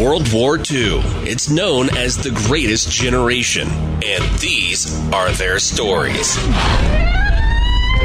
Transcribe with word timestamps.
World 0.00 0.32
War 0.32 0.56
II. 0.56 1.02
It's 1.28 1.50
known 1.50 1.94
as 1.94 2.16
the 2.16 2.30
greatest 2.30 2.90
generation, 2.90 3.68
and 3.68 4.24
these 4.38 4.98
are 5.12 5.30
their 5.32 5.58
stories. 5.58 6.36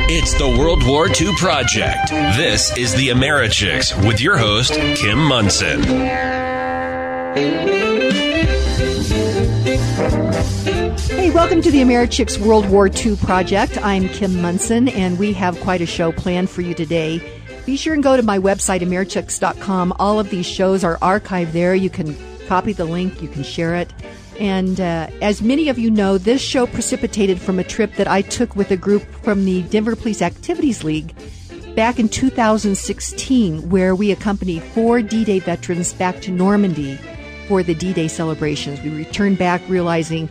It's 0.09 0.33
the 0.33 0.57
World 0.59 0.85
War 0.85 1.07
II 1.07 1.33
Project. 1.37 2.09
This 2.35 2.75
is 2.75 2.93
the 2.95 3.07
Americhicks 3.09 3.95
with 4.05 4.19
your 4.19 4.37
host, 4.37 4.73
Kim 4.73 5.19
Monson. 5.19 5.83
Hey, 11.07 11.31
welcome 11.31 11.61
to 11.61 11.71
the 11.71 11.81
Americhicks 11.81 12.37
World 12.37 12.69
War 12.69 12.89
II 12.89 13.15
Project. 13.15 13.77
I'm 13.81 14.09
Kim 14.09 14.41
Monson, 14.41 14.89
and 14.89 15.17
we 15.17 15.31
have 15.31 15.57
quite 15.61 15.79
a 15.79 15.85
show 15.85 16.11
planned 16.11 16.49
for 16.49 16.59
you 16.59 16.73
today. 16.73 17.21
Be 17.65 17.77
sure 17.77 17.95
and 17.95 18.03
go 18.03 18.15
to 18.15 18.23
my 18.23 18.37
website, 18.37 18.81
Americhicks.com. 18.81 19.93
All 19.97 20.19
of 20.19 20.29
these 20.29 20.45
shows 20.45 20.83
are 20.83 20.97
archived 20.97 21.51
there. 21.51 21.73
You 21.73 21.89
can 21.89 22.15
copy 22.47 22.73
the 22.73 22.85
link, 22.85 23.21
you 23.21 23.27
can 23.27 23.43
share 23.43 23.75
it. 23.75 23.91
And 24.39 24.79
uh, 24.79 25.07
as 25.21 25.41
many 25.41 25.69
of 25.69 25.79
you 25.79 25.89
know, 25.89 26.17
this 26.17 26.41
show 26.41 26.67
precipitated 26.67 27.39
from 27.39 27.57
a 27.57 27.63
trip 27.63 27.95
that 27.95 28.07
I 28.07 28.21
took 28.21 28.55
with 28.55 28.69
a 28.71 28.77
group 28.77 29.03
from 29.23 29.45
the 29.45 29.63
Denver 29.63 29.95
Police 29.95 30.21
Activities 30.21 30.83
League 30.83 31.15
back 31.75 31.99
in 31.99 32.09
2016, 32.09 33.69
where 33.69 33.95
we 33.95 34.11
accompanied 34.11 34.61
four 34.61 35.01
D 35.01 35.23
Day 35.25 35.39
veterans 35.39 35.93
back 35.93 36.21
to 36.21 36.31
Normandy 36.31 36.99
for 37.47 37.63
the 37.63 37.73
D 37.73 37.93
Day 37.93 38.07
celebrations. 38.07 38.81
We 38.81 38.95
returned 38.95 39.37
back 39.37 39.61
realizing 39.67 40.29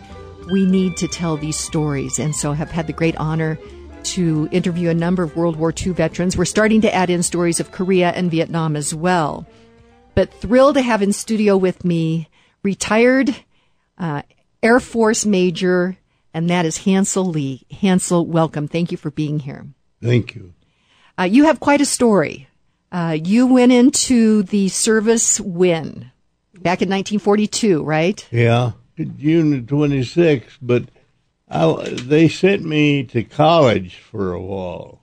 we 0.53 0.67
need 0.67 0.97
to 0.99 1.09
tell 1.09 1.37
these 1.37 1.57
stories, 1.57 2.19
and 2.19 2.35
so 2.35 2.53
have 2.53 2.71
had 2.71 2.87
the 2.87 2.93
great 2.93 3.17
honor 3.17 3.59
to 4.05 4.49
interview 4.53 4.91
a 4.91 4.95
number 4.95 5.23
of 5.23 5.37
World 5.37 5.57
War 5.57 5.73
II 5.75 5.93
veterans. 5.93 6.37
We're 6.37 6.45
starting 6.45 6.81
to 6.83 6.95
add 6.95 7.11
in 7.11 7.23
stories 7.23 7.61
of 7.61 7.73
Korea 7.73 8.11
and 8.11 8.31
Vietnam 8.31 8.77
as 8.77 8.95
well. 8.95 9.47
But 10.15 10.33
thrilled 10.33 10.77
to 10.77 10.83
have 10.83 11.03
in 11.03 11.13
studio 11.13 11.57
with 11.57 11.85
me 11.85 12.29
retired 12.63 13.35
uh, 13.99 14.23
Air 14.63 14.81
Force 14.81 15.27
Major, 15.27 15.97
and 16.33 16.49
that 16.51 16.67
is 16.67 16.79
Hansel 16.79 17.25
Lee. 17.27 17.67
Hansel, 17.71 18.27
welcome. 18.27 18.69
Thank 18.69 18.91
you 18.91 18.97
for 18.97 19.11
being 19.11 19.41
here. 19.41 19.67
Thank 20.03 20.35
you. 20.35 20.55
Uh, 21.19 21.25
you 21.25 21.45
have 21.45 21.61
quite 21.61 21.81
a 21.81 21.87
story. 21.87 22.49
Uh, 22.91 23.19
you 23.23 23.47
went 23.47 23.73
into 23.73 24.43
the 24.45 24.69
service 24.69 25.41
when? 25.41 26.11
Back 26.55 26.81
in 26.81 26.89
1942, 26.89 27.83
right? 27.83 28.27
Yeah, 28.31 28.73
June 28.97 29.51
the 29.51 29.61
26th, 29.61 30.59
but 30.63 30.85
I, 31.49 31.91
they 31.91 32.29
sent 32.29 32.65
me 32.65 33.05
to 33.05 33.23
college 33.23 33.97
for 33.97 34.33
a 34.33 34.41
while. 34.41 35.01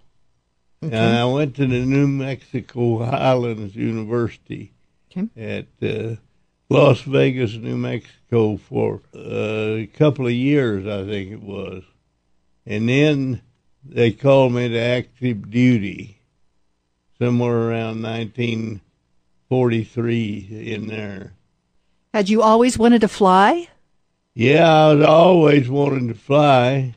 Okay. 0.84 0.96
And 0.96 1.16
I 1.16 1.26
went 1.26 1.56
to 1.58 1.68
the 1.68 1.86
New 1.86 2.08
Mexico 2.08 3.06
Highlands 3.06 3.76
University 3.76 4.74
okay. 5.16 5.30
at 5.38 5.68
uh, 5.88 6.16
Las 6.70 7.02
Vegas, 7.02 7.54
New 7.56 7.78
Mexico 7.78 8.58
for 8.58 9.04
uh, 9.16 9.76
a 9.78 9.86
couple 9.94 10.26
of 10.26 10.34
years, 10.34 10.88
I 10.88 11.06
think 11.06 11.32
it 11.32 11.44
was. 11.44 11.84
And 12.66 12.90
then 12.90 13.44
they 13.84 14.12
called 14.12 14.54
me 14.54 14.70
to 14.70 14.80
active 14.80 15.52
duty 15.52 16.18
somewhere 17.20 17.70
around 17.70 18.02
1943 18.02 20.74
in 20.74 20.88
there. 20.88 21.34
Had 22.14 22.30
you 22.30 22.42
always 22.42 22.80
wanted 22.80 23.02
to 23.02 23.08
fly? 23.08 23.68
Yeah, 24.34 24.72
I 24.72 24.94
was 24.94 25.06
always 25.06 25.70
wanting 25.70 26.08
to 26.08 26.14
fly. 26.14 26.96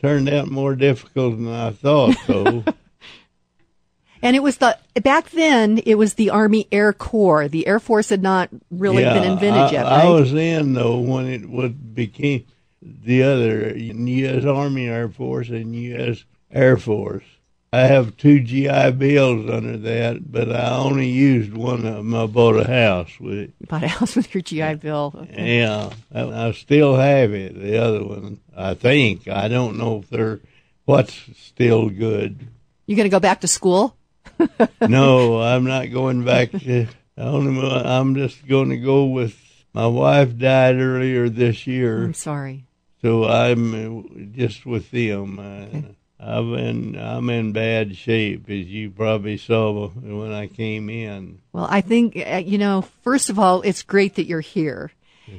Turned 0.00 0.28
out 0.28 0.50
more 0.50 0.76
difficult 0.76 1.36
than 1.36 1.48
I 1.48 1.70
thought, 1.70 2.16
though. 2.26 2.64
and 4.22 4.36
it 4.36 4.42
was 4.42 4.56
the 4.56 4.78
back 5.02 5.30
then. 5.30 5.78
It 5.84 5.96
was 5.96 6.14
the 6.14 6.30
Army 6.30 6.66
Air 6.72 6.92
Corps. 6.92 7.48
The 7.48 7.66
Air 7.66 7.80
Force 7.80 8.08
had 8.08 8.22
not 8.22 8.48
really 8.70 9.02
yeah, 9.02 9.14
been 9.14 9.24
invented 9.24 9.62
I, 9.62 9.70
yet. 9.70 9.84
Right? 9.84 10.04
I 10.04 10.08
was 10.08 10.32
in 10.32 10.72
though 10.72 10.98
when 10.98 11.26
it 11.26 11.48
would 11.48 11.94
became 11.94 12.46
the 12.80 13.22
other 13.22 13.76
U.S. 13.76 14.44
Army 14.44 14.88
Air 14.88 15.08
Force 15.10 15.50
and 15.50 15.74
U.S. 15.74 16.24
Air 16.50 16.78
Force. 16.78 17.24
I 17.72 17.82
have 17.82 18.16
two 18.16 18.40
GI 18.40 18.92
Bills 18.92 19.48
under 19.48 19.76
that, 19.76 20.32
but 20.32 20.50
I 20.50 20.70
only 20.70 21.08
used 21.08 21.52
one 21.52 21.86
of 21.86 21.94
them. 21.96 22.14
I 22.14 22.26
bought 22.26 22.56
a 22.56 22.66
house 22.66 23.20
with 23.20 23.38
it. 23.38 23.52
Bought 23.68 23.84
a 23.84 23.88
house 23.88 24.16
with 24.16 24.34
your 24.34 24.42
GI 24.42 24.74
Bill. 24.76 25.14
Okay. 25.16 25.60
Yeah, 25.60 25.90
I, 26.12 26.48
I 26.48 26.52
still 26.52 26.96
have 26.96 27.32
it. 27.32 27.54
The 27.54 27.78
other 27.78 28.04
one, 28.04 28.40
I 28.56 28.74
think. 28.74 29.28
I 29.28 29.46
don't 29.46 29.78
know 29.78 29.98
if 29.98 30.10
they're 30.10 30.40
what's 30.84 31.16
still 31.36 31.88
good. 31.90 32.48
You 32.86 32.96
going 32.96 33.04
to 33.04 33.10
go 33.10 33.20
back 33.20 33.42
to 33.42 33.48
school? 33.48 33.96
no, 34.80 35.40
I'm 35.40 35.64
not 35.64 35.92
going 35.92 36.24
back 36.24 36.50
to. 36.50 36.88
Only, 37.16 37.70
I'm 37.70 38.16
just 38.16 38.48
going 38.48 38.70
to 38.70 38.78
go 38.78 39.04
with. 39.04 39.38
My 39.72 39.86
wife 39.86 40.36
died 40.36 40.80
earlier 40.80 41.28
this 41.28 41.68
year. 41.68 42.02
I'm 42.02 42.14
sorry. 42.14 42.64
So 43.02 43.26
I'm 43.26 43.74
uh, 43.74 44.24
just 44.32 44.66
with 44.66 44.90
them. 44.90 45.38
Okay. 45.38 45.94
I'm 46.22 46.54
in 46.54 46.98
I'm 46.98 47.30
in 47.30 47.52
bad 47.52 47.96
shape, 47.96 48.50
as 48.50 48.66
you 48.66 48.90
probably 48.90 49.38
saw 49.38 49.88
when 49.88 50.32
I 50.32 50.48
came 50.48 50.90
in. 50.90 51.40
Well, 51.52 51.66
I 51.68 51.80
think 51.80 52.16
uh, 52.16 52.42
you 52.44 52.58
know. 52.58 52.82
First 53.02 53.30
of 53.30 53.38
all, 53.38 53.62
it's 53.62 53.82
great 53.82 54.16
that 54.16 54.26
you're 54.26 54.40
here, 54.40 54.92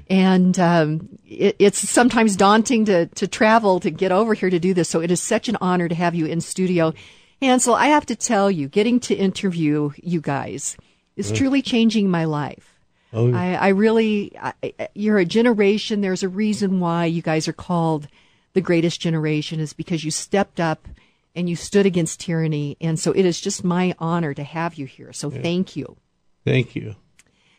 and 0.10 0.58
um, 0.58 1.10
it, 1.28 1.56
it's 1.60 1.88
sometimes 1.88 2.36
daunting 2.36 2.86
to 2.86 3.06
to 3.06 3.28
travel 3.28 3.80
to 3.82 3.92
get 3.92 4.12
over 4.12 4.34
here 4.34 4.50
to 4.50 4.60
do 4.60 4.74
this. 4.74 4.90
So 4.90 5.02
it 5.02 5.12
is 5.12 5.22
such 5.22 5.50
an 5.50 5.58
honor 5.62 5.88
to 5.88 5.96
have 5.96 6.16
you 6.16 6.26
in 6.26 6.42
studio, 6.42 6.94
Hansel. 7.42 7.76
I 7.76 7.88
have 7.88 8.08
to 8.08 8.16
tell 8.16 8.50
you, 8.50 8.68
getting 8.68 9.00
to 9.02 9.16
interview 9.16 9.92
you 10.02 10.20
guys 10.20 10.78
is 11.16 11.32
truly 11.32 11.62
changing 11.62 12.10
my 12.10 12.26
life. 12.26 12.80
Oh. 13.14 13.34
I, 13.34 13.54
I 13.56 13.68
really, 13.70 14.36
I, 14.42 14.54
you're 14.96 15.18
a 15.18 15.26
generation. 15.26 16.02
There's 16.02 16.24
a 16.24 16.30
reason 16.30 16.80
why 16.80 17.06
you 17.06 17.22
guys 17.22 17.48
are 17.48 17.54
called 17.54 18.08
the 18.54 18.62
greatest 18.62 19.02
generation 19.02 19.60
is 19.60 19.74
because 19.74 20.04
you 20.04 20.12
stepped 20.12 20.60
up 20.60 20.88
and 21.36 21.50
you 21.50 21.56
stood 21.56 21.86
against 21.86 22.20
tyranny. 22.20 22.78
And 22.82 23.00
so 23.00 23.12
it 23.12 23.26
is 23.26 23.40
just 23.40 23.64
my 23.64 23.96
honor 24.00 24.34
to 24.34 24.44
have 24.44 24.76
you 24.76 24.86
here. 24.86 25.14
So 25.14 25.32
yeah. 25.32 25.42
thank 25.42 25.76
you. 25.76 25.98
Thank 26.46 26.76
you. 26.76 26.96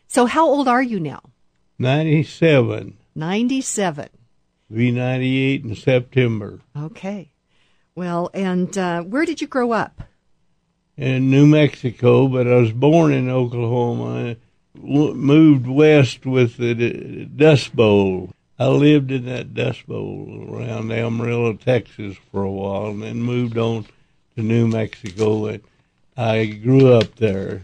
So 0.06 0.26
how 0.26 0.46
old 0.46 0.68
are 0.68 0.82
you 0.82 1.00
now? 1.00 1.22
97. 1.78 2.98
97. 3.14 4.08
Be 4.70 4.90
98 4.90 5.64
in 5.64 5.76
September. 5.76 6.60
Okay. 6.76 7.30
Well, 7.94 8.30
and 8.32 8.76
uh, 8.76 9.02
where 9.02 9.24
did 9.24 9.40
you 9.40 9.46
grow 9.46 9.72
up? 9.72 10.02
In 10.96 11.30
New 11.30 11.46
Mexico, 11.46 12.28
but 12.28 12.46
I 12.46 12.56
was 12.56 12.72
born 12.72 13.12
in 13.12 13.28
Oklahoma. 13.28 14.30
I 14.30 14.36
moved 14.74 15.66
west 15.66 16.24
with 16.24 16.56
the 16.56 17.24
Dust 17.26 17.74
Bowl 17.74 18.30
I 18.58 18.68
lived 18.68 19.10
in 19.10 19.24
that 19.26 19.54
Dust 19.54 19.86
Bowl 19.86 20.46
around 20.48 20.92
Amarillo, 20.92 21.54
Texas 21.54 22.16
for 22.30 22.42
a 22.42 22.50
while, 22.50 22.88
and 22.88 23.02
then 23.02 23.22
moved 23.22 23.58
on 23.58 23.86
to 24.36 24.42
New 24.42 24.66
Mexico. 24.68 25.46
And 25.46 25.62
I 26.16 26.46
grew 26.46 26.92
up 26.92 27.16
there 27.16 27.62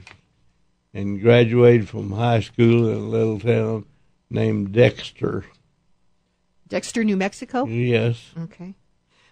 and 0.94 1.20
graduated 1.20 1.88
from 1.88 2.12
high 2.12 2.40
school 2.40 2.88
in 2.88 2.96
a 2.96 3.00
little 3.00 3.38
town 3.38 3.84
named 4.30 4.72
Dexter. 4.72 5.44
Dexter, 6.66 7.04
New 7.04 7.16
Mexico? 7.16 7.66
Yes. 7.66 8.32
Okay. 8.38 8.74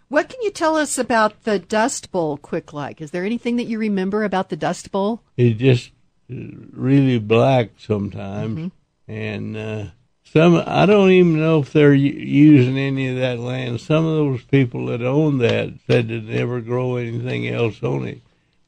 What 0.08 0.28
can 0.28 0.40
you 0.42 0.50
tell 0.50 0.76
us 0.76 0.98
about 0.98 1.42
the 1.42 1.58
Dust 1.58 2.12
Bowl, 2.12 2.36
quick 2.36 2.72
like? 2.72 3.00
Is 3.00 3.10
there 3.10 3.24
anything 3.24 3.56
that 3.56 3.66
you 3.66 3.78
remember 3.78 4.22
about 4.22 4.50
the 4.50 4.56
Dust 4.56 4.92
Bowl? 4.92 5.22
It's 5.36 5.58
just 5.58 5.90
really 6.28 7.18
black 7.18 7.70
sometimes. 7.78 8.58
Mm-hmm. 8.58 9.12
And 9.12 9.56
uh, 9.56 9.84
some 10.32 10.62
I 10.66 10.86
don't 10.86 11.10
even 11.10 11.38
know 11.38 11.60
if 11.60 11.72
they're 11.72 11.94
using 11.94 12.76
any 12.78 13.08
of 13.08 13.16
that 13.16 13.38
land. 13.38 13.80
Some 13.80 14.04
of 14.04 14.16
those 14.16 14.42
people 14.42 14.86
that 14.86 15.02
own 15.02 15.38
that 15.38 15.74
said 15.86 16.08
to 16.08 16.20
never 16.20 16.60
grow 16.60 16.96
anything 16.96 17.48
else 17.48 17.82
on 17.82 18.06
it. 18.06 18.20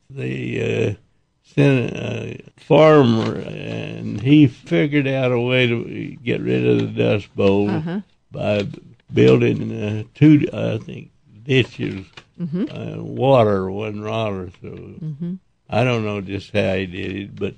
They 0.08 0.94
uh, 0.94 0.94
sent 1.42 1.96
a 1.96 2.40
farmer, 2.56 3.36
and 3.36 4.20
he 4.20 4.46
figured 4.46 5.06
out 5.06 5.32
a 5.32 5.40
way 5.40 5.66
to 5.66 6.16
get 6.22 6.40
rid 6.40 6.66
of 6.66 6.78
the 6.78 7.02
dust 7.02 7.34
bowl 7.34 7.68
uh-huh. 7.68 8.00
by 8.30 8.66
building 9.12 9.72
uh, 9.72 10.04
two, 10.14 10.48
I 10.52 10.78
think, 10.78 11.10
ditches. 11.42 12.06
Mm-hmm. 12.40 12.64
Uh, 12.70 13.02
water 13.02 13.70
wasn't 13.70 14.04
water, 14.04 14.50
so 14.62 14.68
mm-hmm. 14.68 15.34
I 15.68 15.84
don't 15.84 16.04
know 16.04 16.20
just 16.20 16.52
how 16.52 16.74
he 16.74 16.86
did 16.86 17.16
it, 17.16 17.36
but 17.36 17.54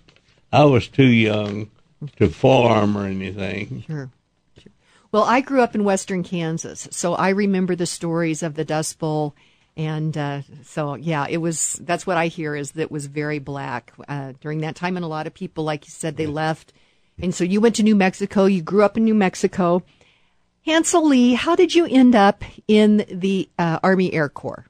I 0.52 0.64
was 0.64 0.88
too 0.88 1.04
young 1.04 1.70
to 2.16 2.28
farm 2.28 2.96
or 2.96 3.06
anything. 3.06 3.84
Sure. 3.86 4.10
sure. 4.58 4.72
Well, 5.12 5.24
I 5.24 5.40
grew 5.40 5.60
up 5.60 5.74
in 5.74 5.84
western 5.84 6.22
Kansas, 6.22 6.88
so 6.90 7.14
I 7.14 7.30
remember 7.30 7.74
the 7.74 7.86
stories 7.86 8.42
of 8.42 8.54
the 8.54 8.64
Dust 8.64 8.98
Bowl. 8.98 9.34
And 9.76 10.16
uh, 10.16 10.42
so, 10.64 10.94
yeah, 10.94 11.26
it 11.28 11.38
was. 11.38 11.80
That's 11.82 12.06
what 12.06 12.16
I 12.16 12.26
hear 12.26 12.54
is 12.54 12.72
that 12.72 12.82
it 12.82 12.90
was 12.90 13.06
very 13.06 13.38
black 13.38 13.92
uh, 14.08 14.32
during 14.40 14.60
that 14.60 14.76
time, 14.76 14.96
and 14.96 15.04
a 15.04 15.08
lot 15.08 15.26
of 15.26 15.34
people, 15.34 15.64
like 15.64 15.86
you 15.86 15.90
said, 15.90 16.16
they 16.16 16.26
left. 16.26 16.72
And 17.22 17.34
so 17.34 17.44
you 17.44 17.60
went 17.60 17.76
to 17.76 17.82
New 17.82 17.94
Mexico. 17.94 18.46
You 18.46 18.62
grew 18.62 18.82
up 18.82 18.96
in 18.96 19.04
New 19.04 19.14
Mexico. 19.14 19.82
Hansel 20.66 21.06
Lee, 21.06 21.34
how 21.34 21.56
did 21.56 21.74
you 21.74 21.86
end 21.86 22.14
up 22.14 22.44
in 22.68 23.04
the 23.10 23.48
uh, 23.58 23.78
Army 23.82 24.12
Air 24.12 24.28
Corps? 24.28 24.66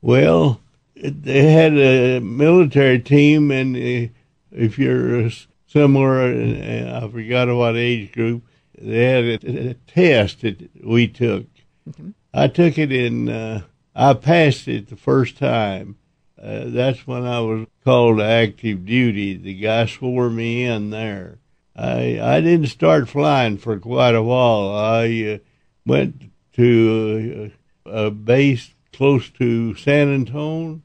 Well, 0.00 0.60
they 0.94 1.50
had 1.50 1.72
a 1.72 2.20
military 2.20 3.00
team, 3.00 3.50
and 3.50 3.76
uh, 3.76 4.12
if 4.52 4.78
you're 4.78 5.28
similar. 5.72 6.20
Uh, 6.22 7.00
I 7.02 7.08
forgot 7.10 7.54
what 7.54 7.76
age 7.76 8.12
group. 8.12 8.44
They 8.78 9.04
had 9.04 9.24
a, 9.24 9.70
a 9.70 9.74
test 9.74 10.42
that 10.42 10.84
we 10.84 11.08
took. 11.08 11.46
Mm-hmm. 11.88 12.10
I 12.34 12.48
took 12.48 12.78
it 12.78 12.92
in. 12.92 13.28
Uh, 13.28 13.62
I 13.94 14.14
passed 14.14 14.68
it 14.68 14.88
the 14.88 14.96
first 14.96 15.38
time. 15.38 15.96
Uh, 16.40 16.64
that's 16.66 17.06
when 17.06 17.24
I 17.24 17.40
was 17.40 17.66
called 17.84 18.18
to 18.18 18.24
active 18.24 18.84
duty. 18.84 19.36
The 19.36 19.54
guy 19.54 19.86
swore 19.86 20.30
me 20.30 20.64
in 20.64 20.90
there. 20.90 21.38
I 21.76 22.18
I 22.20 22.40
didn't 22.40 22.66
start 22.66 23.08
flying 23.08 23.58
for 23.58 23.78
quite 23.78 24.14
a 24.14 24.22
while. 24.22 24.74
I 24.74 25.34
uh, 25.34 25.38
went 25.86 26.30
to 26.54 27.52
a, 27.86 28.06
a 28.06 28.10
base 28.10 28.74
close 28.92 29.30
to 29.30 29.74
San 29.76 30.12
Antonio, 30.12 30.80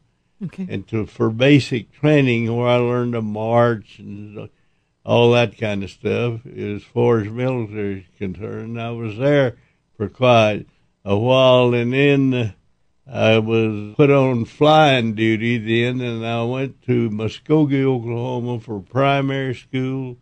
okay. 0.46 0.68
and 0.70 0.88
to 0.88 1.06
for 1.06 1.30
basic 1.30 1.92
training 1.92 2.56
where 2.56 2.68
I 2.68 2.78
learned 2.78 3.14
to 3.14 3.22
march 3.22 4.00
and 4.00 4.50
all 5.08 5.32
that 5.32 5.58
kind 5.58 5.84
of 5.84 5.90
stuff. 5.90 6.46
As 6.46 6.84
far 6.84 7.22
as 7.22 7.30
military 7.30 8.00
is 8.00 8.18
concerned, 8.18 8.80
I 8.80 8.92
was 8.92 9.18
there 9.18 9.56
for 9.96 10.10
quite 10.10 10.66
a 11.06 11.18
while, 11.18 11.74
and 11.74 11.94
then 11.94 12.54
I 13.10 13.40
was 13.40 13.96
put 13.96 14.12
on 14.12 14.44
flying 14.44 15.16
duty 15.16 15.58
then, 15.60 16.02
and 16.02 16.26
I 16.26 16.44
went 16.44 16.82
to 16.84 17.10
Muskogee, 17.10 17.86
Oklahoma 17.86 18.60
for 18.60 18.82
primary 18.82 19.56
school, 19.56 20.18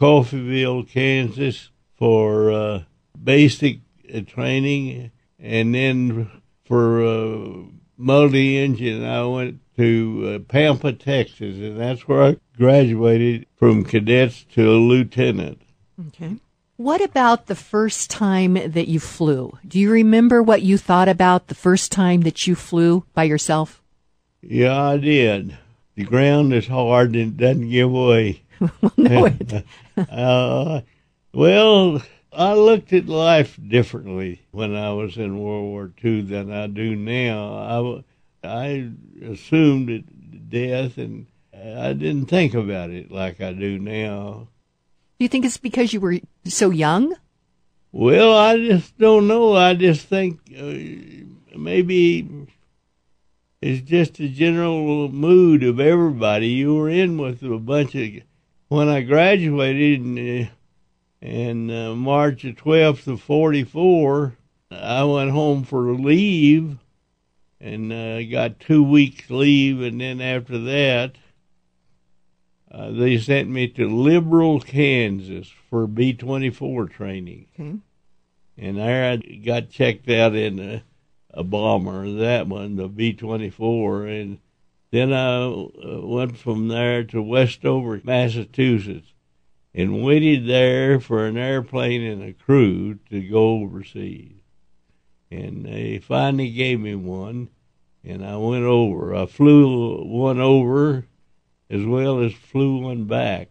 Coffeyville, 0.00 0.88
Kansas 0.88 1.70
for 1.94 2.50
uh, 2.50 2.84
basic 3.22 3.80
uh, 4.12 4.20
training, 4.22 5.10
and 5.38 5.74
then 5.74 6.30
for 6.64 7.04
uh, 7.04 7.64
multi-engine, 7.98 9.04
I 9.04 9.26
went 9.26 9.60
to 9.78 10.34
uh, 10.34 10.38
Pampa, 10.40 10.92
Texas, 10.92 11.56
and 11.56 11.78
that's 11.78 12.08
where 12.08 12.22
I 12.22 12.36
graduated 12.56 13.46
from 13.54 13.84
cadets 13.84 14.44
to 14.54 14.68
a 14.68 14.74
lieutenant. 14.74 15.62
Okay. 16.08 16.36
What 16.76 17.00
about 17.00 17.46
the 17.46 17.54
first 17.54 18.10
time 18.10 18.54
that 18.54 18.88
you 18.88 18.98
flew? 18.98 19.56
Do 19.66 19.78
you 19.78 19.90
remember 19.90 20.42
what 20.42 20.62
you 20.62 20.78
thought 20.78 21.08
about 21.08 21.46
the 21.46 21.54
first 21.54 21.92
time 21.92 22.22
that 22.22 22.46
you 22.46 22.56
flew 22.56 23.04
by 23.14 23.24
yourself? 23.24 23.80
Yeah, 24.42 24.80
I 24.80 24.96
did. 24.96 25.56
The 25.94 26.04
ground 26.04 26.52
is 26.52 26.66
hard 26.66 27.14
and 27.14 27.32
it 27.32 27.36
doesn't 27.36 27.70
give 27.70 27.90
way. 27.90 28.42
well, 28.60 28.92
no, 28.96 29.26
it. 29.26 29.64
uh, 30.10 30.80
well, 31.32 32.02
I 32.32 32.54
looked 32.54 32.92
at 32.92 33.06
life 33.06 33.58
differently 33.64 34.42
when 34.50 34.74
I 34.74 34.92
was 34.92 35.16
in 35.16 35.38
World 35.38 35.64
War 35.64 35.92
II 36.04 36.22
than 36.22 36.52
I 36.52 36.66
do 36.66 36.96
now. 36.96 37.54
I, 37.54 38.04
I 38.48 38.90
assumed 39.22 39.90
it, 39.90 40.50
death 40.50 40.96
and 40.96 41.26
I 41.54 41.92
didn't 41.92 42.26
think 42.26 42.54
about 42.54 42.90
it 42.90 43.10
like 43.10 43.40
I 43.40 43.52
do 43.52 43.78
now. 43.78 44.48
Do 45.18 45.24
you 45.24 45.28
think 45.28 45.44
it's 45.44 45.58
because 45.58 45.92
you 45.92 46.00
were 46.00 46.20
so 46.44 46.70
young? 46.70 47.14
Well, 47.90 48.36
I 48.36 48.56
just 48.58 48.96
don't 48.98 49.26
know. 49.26 49.54
I 49.54 49.74
just 49.74 50.06
think 50.06 50.40
uh, 50.56 51.58
maybe 51.58 52.46
it's 53.60 53.88
just 53.88 54.20
a 54.20 54.28
general 54.28 55.08
mood 55.08 55.64
of 55.64 55.80
everybody. 55.80 56.48
You 56.48 56.74
were 56.76 56.88
in 56.88 57.18
with 57.18 57.42
a 57.42 57.58
bunch 57.58 57.94
of. 57.94 58.08
When 58.68 58.88
I 58.88 59.00
graduated 59.00 60.00
in, 60.00 60.42
uh, 60.42 60.46
in 61.26 61.70
uh, 61.70 61.94
March 61.94 62.44
of 62.44 62.56
12th 62.56 63.06
of 63.06 63.22
44, 63.22 64.36
I 64.70 65.04
went 65.04 65.30
home 65.30 65.64
for 65.64 65.94
leave 65.94 66.76
and 67.60 67.92
uh, 67.92 68.22
got 68.24 68.60
two 68.60 68.82
weeks 68.82 69.30
leave, 69.30 69.80
and 69.80 70.00
then 70.00 70.20
after 70.20 70.58
that, 70.58 71.16
uh, 72.70 72.90
they 72.90 73.18
sent 73.18 73.48
me 73.48 73.66
to 73.68 73.88
Liberal, 73.88 74.60
Kansas 74.60 75.48
for 75.70 75.86
B 75.86 76.12
24 76.12 76.86
training. 76.86 77.46
Okay. 77.58 77.78
And 78.58 78.76
there 78.76 79.12
I 79.12 79.16
got 79.16 79.70
checked 79.70 80.08
out 80.10 80.34
in 80.34 80.58
a, 80.58 80.82
a 81.32 81.44
bomber, 81.44 82.10
that 82.18 82.48
one, 82.48 82.76
the 82.76 82.88
B 82.88 83.12
24. 83.12 84.06
And 84.06 84.38
then 84.90 85.12
I 85.12 85.44
uh, 85.44 86.00
went 86.02 86.36
from 86.36 86.68
there 86.68 87.04
to 87.04 87.22
Westover, 87.22 88.00
Massachusetts, 88.04 89.12
and 89.72 90.04
waited 90.04 90.46
there 90.46 90.98
for 90.98 91.26
an 91.26 91.36
airplane 91.36 92.02
and 92.02 92.22
a 92.22 92.32
crew 92.32 92.98
to 93.10 93.20
go 93.20 93.60
overseas. 93.62 94.37
And 95.30 95.66
they 95.66 95.98
finally 95.98 96.50
gave 96.50 96.80
me 96.80 96.94
one, 96.94 97.50
and 98.02 98.24
I 98.24 98.36
went 98.36 98.64
over. 98.64 99.14
I 99.14 99.26
flew 99.26 100.02
one 100.04 100.40
over 100.40 101.04
as 101.70 101.84
well 101.84 102.20
as 102.20 102.32
flew 102.32 102.78
one 102.78 103.04
back 103.04 103.48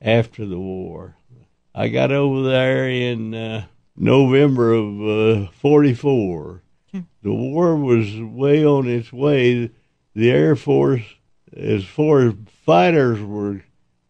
after 0.00 0.44
the 0.46 0.58
war. 0.58 1.16
I 1.74 1.88
got 1.88 2.12
over 2.12 2.42
there 2.48 2.88
in 2.88 3.34
uh, 3.34 3.66
November 3.96 4.72
of 4.72 5.46
uh, 5.46 5.50
44. 5.52 6.62
Hmm. 6.92 7.00
The 7.22 7.32
war 7.32 7.76
was 7.76 8.20
way 8.20 8.64
on 8.64 8.88
its 8.88 9.12
way. 9.12 9.70
The 10.14 10.30
Air 10.30 10.56
Force, 10.56 11.04
as 11.56 11.84
far 11.84 12.28
as 12.28 12.34
fighters 12.66 13.20
were 13.20 13.62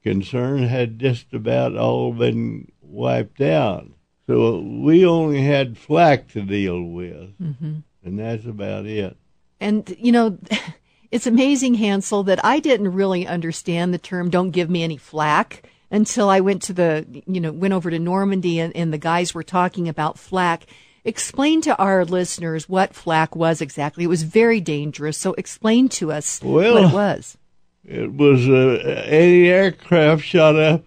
concerned, 0.03 0.65
had 0.65 0.99
just 0.99 1.33
about 1.33 1.77
all 1.77 2.13
been 2.13 2.73
wiped 2.81 3.41
out. 3.41 3.87
So 4.29 4.61
we 4.61 5.05
only 5.05 5.43
had 5.43 5.77
flak 5.77 6.29
to 6.29 6.43
deal 6.43 6.81
with, 6.81 7.37
mm-hmm. 7.41 7.79
and 8.05 8.19
that's 8.19 8.45
about 8.45 8.87
it. 8.87 9.17
And, 9.61 9.97
you 9.99 10.13
know, 10.13 10.39
It's 11.11 11.27
amazing, 11.27 11.75
Hansel, 11.75 12.25
that 12.25 12.45
I 12.45 12.61
didn't 12.61 12.93
really 12.93 13.27
understand 13.27 13.95
the 13.95 13.99
term 13.99 14.29
don't 14.29 14.51
give 14.51 14.69
me 14.69 14.83
any 14.83 14.99
flack 14.99 15.63
until 15.91 16.29
I 16.29 16.41
went 16.41 16.63
to 16.65 16.75
the, 16.75 17.07
you 17.27 17.41
know, 17.41 17.51
went 17.51 17.73
over 17.73 17.91
to 17.91 17.99
Normandy 17.99 18.61
and, 18.61 18.77
and 18.77 18.93
the 18.93 18.99
guys 18.99 19.35
were 19.35 19.43
talking 19.43 19.89
about 19.89 20.19
flak. 20.19 20.67
Explain 21.05 21.63
to 21.63 21.77
our 21.79 22.05
listeners 22.05 22.69
what 22.69 22.95
flak 22.95 23.35
was 23.35 23.63
exactly. 23.63 24.05
It 24.05 24.09
was 24.09 24.23
very 24.23 24.61
dangerous. 24.61 25.17
So 25.17 25.33
explain 25.35 25.89
to 25.91 26.13
us 26.13 26.43
well, 26.43 26.75
what 26.75 26.85
it 26.85 26.95
was. 26.95 27.39
It 27.85 28.13
was 28.13 28.47
uh, 28.47 29.07
anti-aircraft 29.07 30.23
shot 30.23 30.57
up 30.57 30.85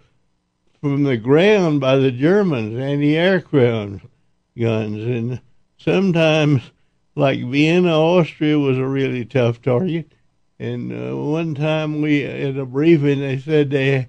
from 0.81 1.03
the 1.03 1.17
ground 1.17 1.79
by 1.79 1.95
the 1.97 2.11
Germans, 2.11 2.77
anti-aircraft 2.79 4.03
guns, 4.57 5.03
and 5.03 5.39
sometimes 5.77 6.71
like 7.15 7.43
Vienna, 7.43 7.99
Austria 7.99 8.57
was 8.57 8.77
a 8.77 8.85
really 8.85 9.23
tough 9.23 9.61
target. 9.61 10.11
And 10.59 10.91
uh, 10.91 11.15
one 11.15 11.55
time 11.55 12.01
we, 12.01 12.23
at 12.23 12.57
a 12.57 12.65
briefing, 12.65 13.19
they 13.19 13.37
said 13.37 13.69
they, 13.69 14.07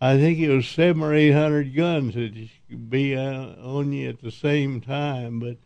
I 0.00 0.16
think 0.16 0.38
it 0.38 0.48
was 0.48 0.66
seven 0.66 1.02
or 1.02 1.14
eight 1.14 1.32
hundred 1.32 1.74
guns 1.74 2.14
that 2.14 2.32
could 2.68 2.90
be 2.90 3.16
uh, 3.16 3.54
on 3.62 3.92
you 3.92 4.08
at 4.08 4.20
the 4.20 4.30
same 4.30 4.80
time. 4.80 5.40
But 5.40 5.56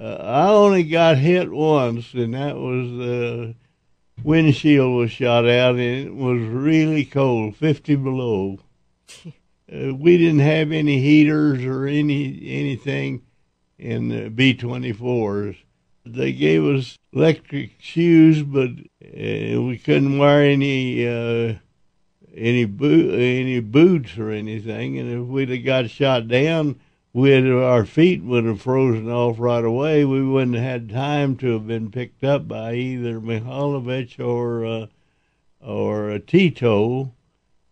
uh, 0.00 0.16
I 0.16 0.48
only 0.48 0.84
got 0.84 1.18
hit 1.18 1.50
once, 1.50 2.12
and 2.14 2.34
that 2.34 2.56
was 2.56 2.88
the 2.90 3.54
windshield 4.22 4.96
was 4.96 5.12
shot 5.12 5.48
out, 5.48 5.76
and 5.76 5.80
it 5.80 6.14
was 6.14 6.40
really 6.40 7.04
cold, 7.04 7.56
fifty 7.56 7.94
below. 7.94 8.58
Uh, 9.72 9.94
we 9.94 10.18
didn't 10.18 10.40
have 10.40 10.70
any 10.72 11.00
heaters 11.00 11.64
or 11.64 11.86
any 11.86 12.40
anything 12.44 13.22
in 13.78 14.08
the 14.08 14.28
B 14.28 14.54
twenty 14.54 14.92
fours 14.92 15.56
they 16.04 16.32
gave 16.32 16.64
us 16.64 16.98
electric 17.12 17.70
shoes, 17.78 18.42
but 18.42 18.70
uh, 18.70 19.62
we 19.62 19.80
couldn't 19.82 20.18
wear 20.18 20.42
any 20.42 21.06
uh, 21.06 21.54
any 22.34 22.64
boot 22.64 23.14
any 23.14 23.60
boots 23.60 24.18
or 24.18 24.30
anything. 24.30 24.98
And 24.98 25.22
if 25.22 25.28
we'd 25.28 25.50
have 25.50 25.64
got 25.64 25.90
shot 25.90 26.28
down, 26.28 26.80
we'd 27.12 27.48
our 27.48 27.84
feet 27.84 28.22
would 28.22 28.44
have 28.44 28.62
frozen 28.62 29.08
off 29.08 29.38
right 29.38 29.64
away. 29.64 30.04
We 30.04 30.24
wouldn't 30.24 30.56
have 30.56 30.64
had 30.64 30.90
time 30.90 31.36
to 31.36 31.52
have 31.52 31.66
been 31.66 31.90
picked 31.90 32.24
up 32.24 32.48
by 32.48 32.74
either 32.74 33.20
Mihailovic 33.20 34.18
or 34.18 34.66
uh, 34.66 34.86
or 35.60 36.18
Tito. 36.18 37.12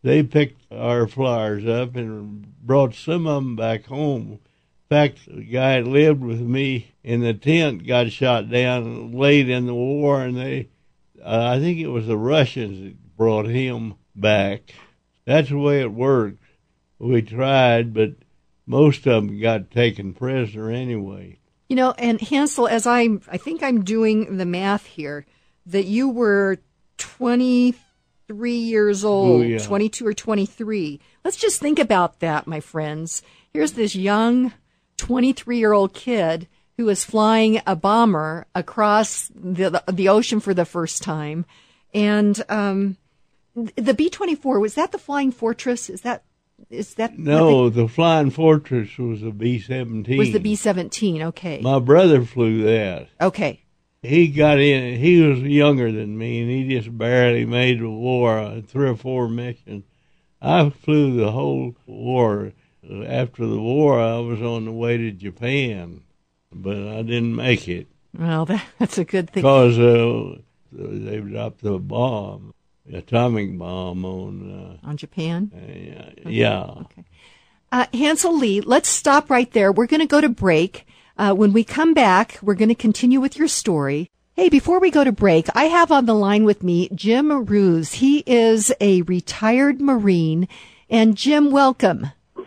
They 0.02 0.22
picked 0.22 0.72
our 0.72 1.06
flyers 1.06 1.66
up 1.66 1.94
and 1.96 2.56
brought 2.64 2.94
some 2.94 3.26
of 3.26 3.42
them 3.42 3.56
back 3.56 3.86
home 3.86 4.32
In 4.32 4.38
fact, 4.88 5.20
the 5.26 5.44
guy 5.44 5.80
that 5.80 5.88
lived 5.88 6.22
with 6.22 6.40
me 6.40 6.92
in 7.04 7.20
the 7.20 7.34
tent 7.34 7.86
got 7.86 8.10
shot 8.10 8.50
down 8.50 9.12
late 9.12 9.48
in 9.48 9.66
the 9.66 9.74
war, 9.74 10.22
and 10.22 10.36
they, 10.36 10.68
uh, 11.22 11.54
I 11.54 11.60
think 11.60 11.78
it 11.78 11.88
was 11.88 12.06
the 12.06 12.16
Russians 12.16 12.80
that 12.80 13.16
brought 13.16 13.46
him 13.46 13.94
back. 14.16 14.74
That's 15.26 15.50
the 15.50 15.58
way 15.58 15.80
it 15.80 15.92
worked. 15.92 16.42
We 16.98 17.22
tried, 17.22 17.94
but 17.94 18.14
most 18.66 19.06
of 19.06 19.26
them 19.26 19.40
got 19.40 19.70
taken 19.70 20.12
prisoner 20.12 20.70
anyway. 20.70 21.38
You 21.68 21.76
know, 21.76 21.92
and 21.92 22.20
Hansel, 22.20 22.66
as 22.66 22.86
I'm, 22.86 23.22
I 23.28 23.36
think 23.36 23.62
I'm 23.62 23.84
doing 23.84 24.38
the 24.38 24.46
math 24.46 24.86
here, 24.86 25.24
that 25.66 25.84
you 25.84 26.08
were 26.08 26.58
23 28.30 28.52
years 28.54 29.04
old, 29.04 29.44
yeah. 29.44 29.58
22 29.58 30.06
or 30.06 30.14
23. 30.14 31.00
Let's 31.24 31.36
just 31.36 31.60
think 31.60 31.78
about 31.80 32.20
that, 32.20 32.46
my 32.46 32.60
friends. 32.60 33.22
Here's 33.52 33.72
this 33.72 33.96
young 33.96 34.52
23 34.98 35.58
year 35.58 35.72
old 35.72 35.92
kid 35.94 36.46
who 36.76 36.88
is 36.88 37.04
flying 37.04 37.60
a 37.66 37.74
bomber 37.74 38.46
across 38.54 39.28
the, 39.34 39.82
the 39.90 40.08
ocean 40.08 40.38
for 40.38 40.54
the 40.54 40.64
first 40.64 41.02
time. 41.02 41.44
And, 41.92 42.40
um, 42.48 42.96
the 43.54 43.94
B 43.94 44.08
twenty 44.08 44.36
four 44.36 44.60
was 44.60 44.76
that 44.76 44.92
the 44.92 44.98
Flying 44.98 45.32
Fortress? 45.32 45.90
Is 45.90 46.02
that 46.02 46.22
is 46.70 46.94
that 46.94 47.18
no? 47.18 47.68
The 47.68 47.88
Flying 47.88 48.30
Fortress 48.30 48.96
was 48.96 49.22
the 49.22 49.32
B 49.32 49.58
seventeen. 49.58 50.18
Was 50.18 50.32
the 50.32 50.38
B 50.38 50.54
seventeen? 50.54 51.20
Okay. 51.22 51.60
My 51.60 51.80
brother 51.80 52.24
flew 52.24 52.62
that. 52.62 53.08
Okay. 53.20 53.64
He 54.02 54.28
got 54.28 54.58
in. 54.58 54.98
He 54.98 55.20
was 55.20 55.40
younger 55.40 55.92
than 55.92 56.16
me, 56.16 56.40
and 56.40 56.50
he 56.50 56.76
just 56.76 56.96
barely 56.96 57.44
made 57.44 57.80
the 57.80 57.90
war. 57.90 58.38
Uh, 58.38 58.62
three 58.66 58.88
or 58.88 58.96
four 58.96 59.28
missions. 59.28 59.84
I 60.40 60.70
flew 60.70 61.16
the 61.16 61.32
whole 61.32 61.74
war. 61.86 62.52
After 63.06 63.46
the 63.46 63.60
war, 63.60 64.00
I 64.00 64.18
was 64.18 64.40
on 64.40 64.64
the 64.64 64.72
way 64.72 64.96
to 64.96 65.12
Japan, 65.12 66.02
but 66.50 66.78
I 66.78 67.02
didn't 67.02 67.36
make 67.36 67.68
it. 67.68 67.88
Well, 68.18 68.44
that, 68.46 68.64
that's 68.78 68.96
a 68.96 69.04
good 69.04 69.30
thing. 69.30 69.42
Because 69.42 69.78
uh, 69.78 70.38
they 70.72 71.18
dropped 71.18 71.62
the 71.62 71.78
bomb, 71.78 72.54
the 72.86 72.98
atomic 72.98 73.58
bomb 73.58 74.04
on 74.04 74.78
uh, 74.82 74.88
on 74.88 74.96
Japan. 74.96 75.52
Uh, 75.54 76.28
yeah. 76.28 76.62
Okay. 76.62 77.04
Uh, 77.72 77.86
Hansel 77.92 78.36
Lee, 78.36 78.60
let's 78.62 78.88
stop 78.88 79.30
right 79.30 79.50
there. 79.52 79.70
We're 79.70 79.86
going 79.86 80.00
to 80.00 80.06
go 80.06 80.20
to 80.20 80.28
break. 80.28 80.86
Uh, 81.20 81.34
when 81.34 81.52
we 81.52 81.62
come 81.62 81.92
back, 81.92 82.38
we're 82.40 82.54
going 82.54 82.70
to 82.70 82.74
continue 82.74 83.20
with 83.20 83.36
your 83.36 83.46
story. 83.46 84.10
Hey, 84.36 84.48
before 84.48 84.80
we 84.80 84.90
go 84.90 85.04
to 85.04 85.12
break, 85.12 85.48
I 85.54 85.64
have 85.64 85.92
on 85.92 86.06
the 86.06 86.14
line 86.14 86.44
with 86.44 86.62
me 86.62 86.88
Jim 86.94 87.44
Roos. 87.44 87.92
He 87.92 88.24
is 88.26 88.72
a 88.80 89.02
retired 89.02 89.82
Marine. 89.82 90.48
And 90.88 91.18
Jim, 91.18 91.50
welcome. 91.50 92.06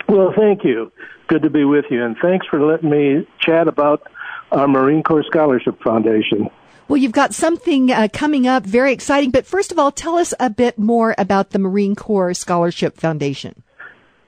Well, 0.09 0.33
thank 0.35 0.63
you. 0.63 0.91
Good 1.27 1.43
to 1.43 1.51
be 1.51 1.65
with 1.65 1.85
you. 1.91 2.03
And 2.03 2.17
thanks 2.19 2.47
for 2.47 2.59
letting 2.65 2.89
me 2.89 3.27
chat 3.39 3.67
about 3.67 4.07
our 4.51 4.67
Marine 4.67 5.03
Corps 5.03 5.23
Scholarship 5.27 5.79
Foundation. 5.83 6.49
Well, 6.87 6.97
you've 6.97 7.11
got 7.11 7.35
something 7.35 7.91
uh, 7.91 8.07
coming 8.11 8.47
up 8.47 8.63
very 8.63 8.91
exciting. 8.91 9.29
But 9.29 9.45
first 9.45 9.71
of 9.71 9.77
all, 9.77 9.91
tell 9.91 10.17
us 10.17 10.33
a 10.39 10.49
bit 10.49 10.79
more 10.79 11.13
about 11.19 11.51
the 11.51 11.59
Marine 11.59 11.95
Corps 11.95 12.33
Scholarship 12.33 12.97
Foundation. 12.97 13.61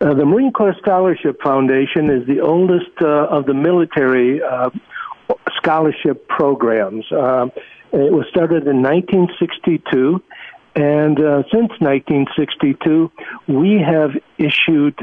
Uh, 0.01 0.13
the 0.13 0.25
Marine 0.25 0.51
Corps 0.51 0.75
Scholarship 0.81 1.41
Foundation 1.41 2.09
is 2.09 2.27
the 2.27 2.41
oldest 2.41 2.91
uh, 3.01 3.27
of 3.29 3.45
the 3.45 3.53
military 3.53 4.41
uh, 4.43 4.69
scholarship 5.55 6.27
programs. 6.27 7.05
Uh, 7.11 7.47
it 7.93 8.11
was 8.11 8.25
started 8.29 8.67
in 8.67 8.81
1962, 8.81 10.21
and 10.75 11.19
uh, 11.19 11.43
since 11.51 11.71
1962, 11.79 13.09
we 13.47 13.79
have 13.79 14.11
issued 14.37 14.99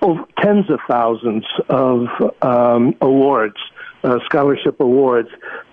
over 0.00 0.24
tens 0.40 0.70
of 0.70 0.78
thousands 0.88 1.44
of 1.68 2.06
um, 2.42 2.94
awards 3.00 3.56
uh, 4.04 4.18
scholarship 4.26 4.80
awards, 4.80 5.28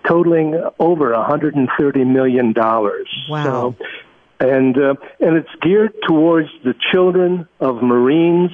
totaling 0.08 0.60
over 0.80 1.12
130 1.12 2.04
million 2.06 2.54
dollars. 2.54 3.08
Wow. 3.30 3.44
So, 3.44 3.86
and 4.42 4.78
uh, 4.78 4.96
and 5.20 5.38
it's 5.38 5.56
geared 5.62 5.94
towards 6.08 6.50
the 6.64 6.74
children 6.92 7.48
of 7.60 7.82
Marines 7.82 8.52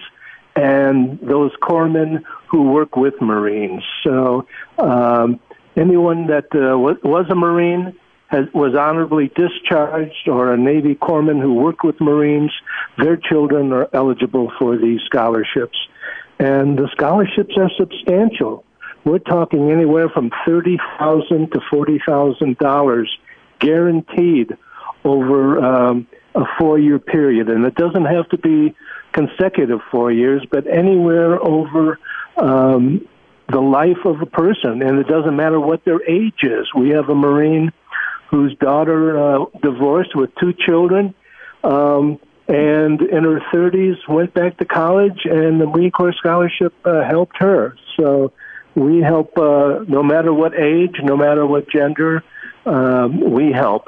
and 0.56 1.20
those 1.20 1.52
corpsmen 1.62 2.24
who 2.50 2.72
work 2.72 2.96
with 2.96 3.14
Marines. 3.22 3.84
So 4.04 4.48
um, 4.78 5.40
anyone 5.76 6.28
that 6.28 6.48
uh, 6.54 6.78
was, 6.78 7.28
a 7.30 7.36
Marine 7.36 7.98
has, 8.28 8.46
was 8.54 8.76
honorably 8.76 9.32
discharged 9.36 10.28
or 10.28 10.54
a 10.54 10.58
Navy 10.58 10.96
corpsman 10.96 11.42
who 11.42 11.54
worked 11.54 11.84
with 11.84 12.02
Marines, 12.02 12.52
their 12.98 13.18
children 13.18 13.72
are 13.72 13.88
eligible 13.94 14.52
for 14.60 14.78
these 14.78 15.00
scholarships. 15.06 15.78
And 16.40 16.78
the 16.78 16.90
scholarships 16.94 17.56
are 17.58 17.72
substantial 17.78 18.66
we're 19.08 19.20
talking 19.20 19.72
anywhere 19.72 20.10
from 20.10 20.32
thirty 20.46 20.78
thousand 21.00 21.54
to 21.54 21.62
forty 21.70 21.98
thousand 22.06 22.58
dollars 22.58 23.10
guaranteed 23.60 24.58
over 25.04 25.60
um, 25.60 26.08
a 26.36 26.44
four-year 26.60 27.00
period, 27.00 27.50
and 27.50 27.66
it 27.66 27.76
doesn't 27.76 28.06
have 28.06 28.30
to 28.30 28.38
be 28.38 28.76
consecutive 29.14 29.80
four 29.92 30.12
years, 30.12 30.46
but 30.52 30.68
anywhere 30.68 31.42
over 31.42 32.00
um, 32.38 33.08
the 33.50 33.60
life 33.60 34.06
of 34.06 34.22
a 34.22 34.26
person, 34.26 34.82
and 34.82 35.00
it 35.00 35.08
doesn't 35.08 35.36
matter 35.36 35.60
what 35.60 35.84
their 35.86 36.02
age 36.08 36.44
is. 36.44 36.68
We 36.76 36.90
have 36.90 37.10
a 37.10 37.16
Marine 37.16 37.72
whose 38.30 38.56
daughter 38.58 39.18
uh, 39.18 39.46
divorced 39.62 40.16
with 40.16 40.30
two 40.36 40.54
children. 40.54 41.16
Um, 41.64 42.20
and 42.48 43.02
in 43.02 43.24
her 43.24 43.42
30s 43.54 44.08
went 44.08 44.34
back 44.34 44.58
to 44.58 44.66
college 44.66 45.26
and 45.26 45.60
the 45.60 45.66
Marine 45.66 45.92
Corps 45.92 46.14
scholarship 46.14 46.74
uh, 46.86 47.04
helped 47.04 47.38
her. 47.40 47.76
So 48.00 48.32
we 48.76 49.02
help 49.02 49.38
uh, 49.38 49.84
no 49.88 50.02
matter 50.02 50.34
what 50.34 50.54
age, 50.58 50.96
no 51.04 51.18
matter 51.18 51.46
what 51.46 51.70
gender, 51.70 52.24
um, 52.66 53.32
we 53.32 53.52
help. 53.52 53.88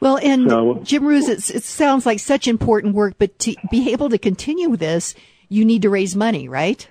Well, 0.00 0.18
and 0.22 0.48
so, 0.48 0.80
Jim 0.84 1.06
Roos, 1.06 1.28
it 1.28 1.64
sounds 1.64 2.06
like 2.06 2.20
such 2.20 2.46
important 2.46 2.94
work, 2.94 3.14
but 3.18 3.38
to 3.40 3.56
be 3.70 3.92
able 3.92 4.08
to 4.10 4.18
continue 4.18 4.76
this, 4.76 5.14
you 5.48 5.64
need 5.64 5.82
to 5.82 5.90
raise 5.90 6.14
money, 6.14 6.48
right? 6.48 6.88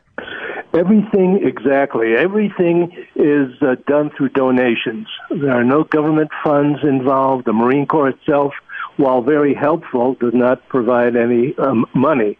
Everything, 0.74 1.42
exactly. 1.44 2.16
Everything 2.16 2.92
is 3.16 3.50
uh, 3.62 3.76
done 3.88 4.12
through 4.16 4.30
donations. 4.30 5.08
There 5.30 5.52
are 5.52 5.64
no 5.64 5.86
government 5.86 6.30
funds 6.44 6.80
involved. 6.84 7.46
The 7.46 7.54
Marine 7.54 7.88
Corps 7.88 8.10
itself, 8.10 8.54
while 8.98 9.22
very 9.22 9.54
helpful, 9.54 10.16
does 10.16 10.34
not 10.34 10.68
provide 10.68 11.16
any 11.16 11.58
um, 11.58 11.86
money. 11.96 12.38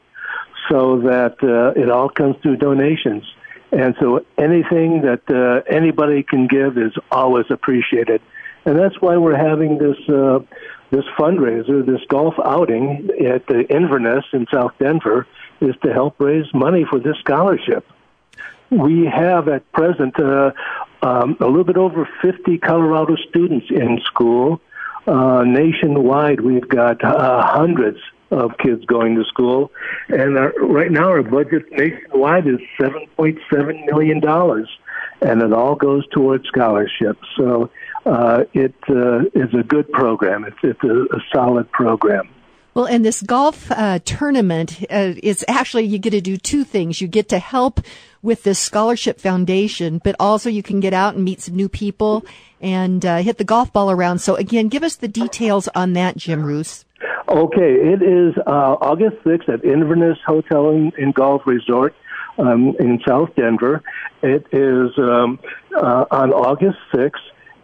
So 0.70 1.00
that 1.02 1.38
uh, 1.42 1.80
it 1.80 1.90
all 1.90 2.10
comes 2.10 2.36
through 2.42 2.58
donations. 2.58 3.24
And 3.72 3.96
so 4.00 4.26
anything 4.38 5.02
that 5.02 5.22
uh, 5.30 5.64
anybody 5.74 6.24
can 6.24 6.48
give 6.48 6.78
is 6.78 6.94
always 7.12 7.46
appreciated. 7.50 8.22
And 8.68 8.78
that's 8.78 9.00
why 9.00 9.16
we're 9.16 9.38
having 9.38 9.78
this 9.78 9.98
uh, 10.10 10.40
this 10.92 11.06
fundraiser, 11.18 11.86
this 11.86 12.02
golf 12.10 12.34
outing 12.44 13.10
at 13.26 13.48
the 13.48 13.66
Inverness 13.74 14.26
in 14.34 14.46
South 14.54 14.74
Denver, 14.78 15.26
is 15.62 15.74
to 15.84 15.94
help 15.94 16.20
raise 16.20 16.54
money 16.54 16.84
for 16.84 17.00
this 17.00 17.16
scholarship. 17.20 17.86
We 18.70 19.06
have 19.06 19.48
at 19.48 19.72
present 19.72 20.20
uh, 20.20 20.52
um, 21.02 21.38
a 21.40 21.46
little 21.46 21.64
bit 21.64 21.78
over 21.78 22.10
50 22.22 22.58
Colorado 22.58 23.16
students 23.30 23.68
in 23.70 24.02
school. 24.04 24.60
Uh, 25.08 25.46
nationwide, 25.46 26.42
we've 26.42 26.68
got 26.68 27.02
uh, 27.02 27.48
hundreds 27.48 28.00
of 28.32 28.58
kids 28.58 28.84
going 28.84 29.16
to 29.16 29.24
school, 29.24 29.72
and 30.10 30.38
our, 30.38 30.52
right 30.60 30.92
now 30.92 31.08
our 31.08 31.24
budget 31.24 31.72
nationwide 31.72 32.46
is 32.46 32.60
seven 32.78 33.08
point 33.16 33.40
seven 33.50 33.86
million 33.86 34.20
dollars, 34.20 34.68
and 35.22 35.42
it 35.42 35.54
all 35.54 35.76
goes 35.76 36.06
towards 36.10 36.46
scholarships. 36.48 37.26
So 37.38 37.70
uh, 38.08 38.44
it 38.54 38.76
uh, 38.90 39.20
is 39.34 39.54
a 39.54 39.64
good 39.64 39.92
program. 39.92 40.46
It's 40.46 40.58
it's 40.64 40.84
a, 40.84 41.16
a 41.16 41.20
solid 41.34 41.72
program. 41.72 42.30
Well, 42.74 42.86
and 42.86 43.04
this 43.04 43.24
golf 43.24 43.72
uh, 43.72 44.00
tournament 44.06 44.86
uh, 44.92 45.14
is 45.24 45.44
actually 45.48 45.86
you 45.86 45.98
get 45.98 46.12
to 46.12 46.22
do 46.22 46.38
two 46.38 46.64
things. 46.64 47.02
You 47.02 47.08
get 47.08 47.30
to 47.30 47.40
help 47.40 47.82
with 48.22 48.44
this 48.44 48.60
scholarship 48.60 49.20
foundation, 49.20 50.00
but 50.04 50.16
also 50.20 50.50
you 50.50 50.62
can 50.62 50.80
get 50.80 50.94
out 50.94 51.16
and 51.16 51.24
meet 51.24 51.42
some 51.42 51.56
new 51.56 51.70
people 51.70 52.24
and 52.62 53.06
uh, 53.06 53.18
hit 53.18 53.40
the 53.40 53.44
golf 53.44 53.74
ball 53.74 53.90
around. 53.90 54.20
So 54.20 54.36
again, 54.36 54.68
give 54.68 54.84
us 54.84 54.96
the 54.96 55.08
details 55.08 55.68
on 55.70 55.94
that, 55.94 56.18
Jim 56.18 56.44
Roos. 56.46 56.86
Okay, 57.28 57.74
it 57.74 58.02
is 58.02 58.36
uh, 58.46 58.78
August 58.80 59.18
6th 59.26 59.50
at 59.50 59.66
Inverness 59.66 60.18
Hotel 60.26 60.70
and, 60.70 60.94
and 60.94 61.14
Golf 61.14 61.42
Resort 61.46 61.94
um, 62.38 62.76
in 62.80 63.00
South 63.08 63.30
Denver. 63.36 63.82
It 64.22 64.46
is 64.52 64.92
um, 64.98 65.40
uh, 65.76 66.06
on 66.10 66.32
August 66.32 66.78
6th, 66.94 67.12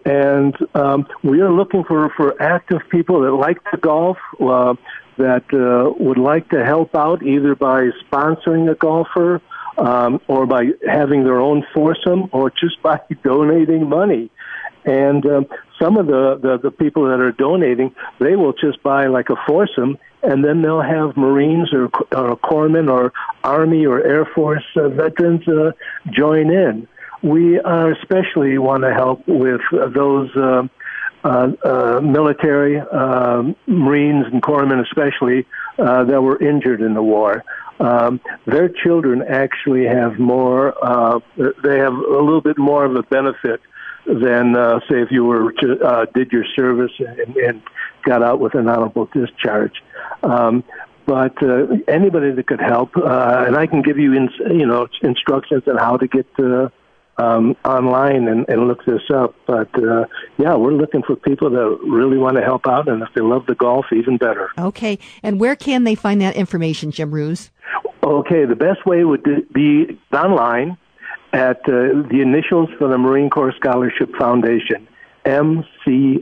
and 0.06 0.56
um, 0.76 1.08
we 1.24 1.42
are 1.42 1.52
looking 1.52 1.84
for, 1.84 2.10
for 2.16 2.42
active 2.42 2.82
people 2.90 3.22
that 3.22 3.32
like 3.32 3.64
to 3.72 3.78
golf, 3.78 4.18
uh, 4.40 4.76
that 5.18 5.46
uh, 5.54 5.94
would 6.04 6.18
like 6.18 6.50
to 6.50 6.66
help 6.66 6.96
out 6.96 7.24
either 7.24 7.56
by 7.56 7.90
sponsoring 8.06 8.70
a 8.72 8.76
golfer 8.76 9.42
um, 9.78 10.20
or 10.28 10.46
by 10.46 10.66
having 10.88 11.24
their 11.24 11.40
own 11.40 11.66
foursome 11.74 12.30
or 12.32 12.50
just 12.50 12.82
by 12.84 13.00
donating 13.24 13.88
money. 13.88 14.30
And 14.86 15.26
um, 15.26 15.46
some 15.82 15.98
of 15.98 16.08
the, 16.08 16.38
the, 16.42 16.58
the 16.58 16.72
people 16.72 17.06
that 17.06 17.22
are 17.22 17.32
donating, 17.32 17.96
they 18.20 18.36
will 18.36 18.54
just 18.54 18.84
buy 18.84 19.08
like 19.08 19.30
a 19.30 19.36
foursome, 19.48 19.98
and 20.22 20.44
then 20.44 20.62
they'll 20.62 20.82
have 20.82 21.16
Marines 21.16 21.72
or, 21.74 21.86
or 22.12 22.36
corpsmen 22.38 22.90
or 22.90 23.14
Army 23.44 23.86
or 23.86 24.04
Air 24.04 24.26
Force 24.26 24.64
uh, 24.76 24.90
veterans 24.90 25.48
uh, 25.48 25.72
join 26.12 26.52
in. 26.52 26.88
We 27.24 27.60
uh, 27.60 27.94
especially 28.02 28.58
want 28.58 28.84
to 28.84 28.94
help 28.94 29.26
with 29.28 29.62
those 29.72 30.30
uh, 30.36 30.68
uh, 31.24 31.52
uh, 31.64 32.02
military 32.02 32.80
uh, 32.80 33.44
Marines 33.66 34.26
and 34.32 34.42
corpsmen, 34.42 34.82
especially 34.82 35.46
uh, 35.80 36.04
that 36.04 36.22
were 36.22 36.38
injured 36.42 36.82
in 36.82 36.94
the 36.94 37.02
war. 37.02 37.44
Um, 37.80 38.20
their 38.46 38.68
children 38.70 39.24
actually 39.24 39.86
have 39.86 40.20
more. 40.20 40.74
Uh, 40.84 41.20
they 41.38 41.80
have 41.80 41.94
a 41.94 42.22
little 42.28 42.42
bit 42.42 42.58
more 42.58 42.84
of 42.84 42.96
a 42.96 43.04
benefit 43.04 43.62
than 44.06 44.56
uh, 44.56 44.80
say 44.90 45.02
if 45.02 45.12
you 45.12 45.24
were 45.24 45.54
to, 45.54 45.80
uh, 45.80 46.06
did 46.14 46.32
your 46.32 46.46
service 46.56 46.92
and, 47.00 47.38
and 47.38 47.62
got 48.04 48.22
out 48.22 48.40
with 48.40 48.54
an 48.56 48.68
honorable 48.68 49.06
discharge. 49.14 49.82
Um, 50.24 50.64
but 51.06 51.42
uh, 51.42 51.68
anybody 51.88 52.32
that 52.32 52.48
could 52.48 52.62
help, 52.62 52.96
uh, 52.98 53.46
and 53.48 53.56
I 53.56 53.66
can 53.68 53.82
give 53.82 53.98
you, 53.98 54.14
in, 54.14 54.30
you 54.52 54.66
know, 54.66 54.88
instructions 55.02 55.64
on 55.68 55.78
how 55.78 55.98
to 55.98 56.08
get 56.08 56.28
uh, 56.40 56.70
um, 57.18 57.56
online 57.64 58.28
and, 58.28 58.46
and 58.50 58.68
look 58.68 58.86
this 58.86 59.10
up. 59.14 59.36
But 59.46 59.70
uh, 59.82 60.06
yeah, 60.38 60.56
we're 60.56 60.74
looking 60.74 61.04
for 61.04 61.16
people 61.16 61.50
that 61.52 61.80
really 61.84 62.18
want 62.18 62.38
to 62.38 62.44
help 62.44 62.68
out, 62.68 62.88
and 62.88 63.02
if 63.02 63.10
they 63.14 63.22
love 63.22 63.46
the 63.46 63.56
golf, 63.56 63.86
even 63.92 64.18
better. 64.18 64.50
Okay. 64.58 65.00
And 65.22 65.40
where 65.40 65.56
can 65.56 65.84
they 65.84 65.96
find 65.96 66.22
that 66.22 66.36
information, 66.36 66.92
Jim 66.92 67.12
Roos? 67.12 67.52
Okay, 68.04 68.46
the 68.46 68.56
best 68.56 68.86
way 68.86 69.04
would 69.04 69.24
be 69.54 70.00
online 70.12 70.78
at 71.32 71.60
uh, 71.68 72.04
the 72.10 72.20
initials 72.22 72.70
for 72.78 72.88
the 72.88 72.98
Marine 72.98 73.30
Corps 73.30 73.54
Scholarship 73.56 74.14
Foundation, 74.18 74.88
mcsf.org. 75.26 76.18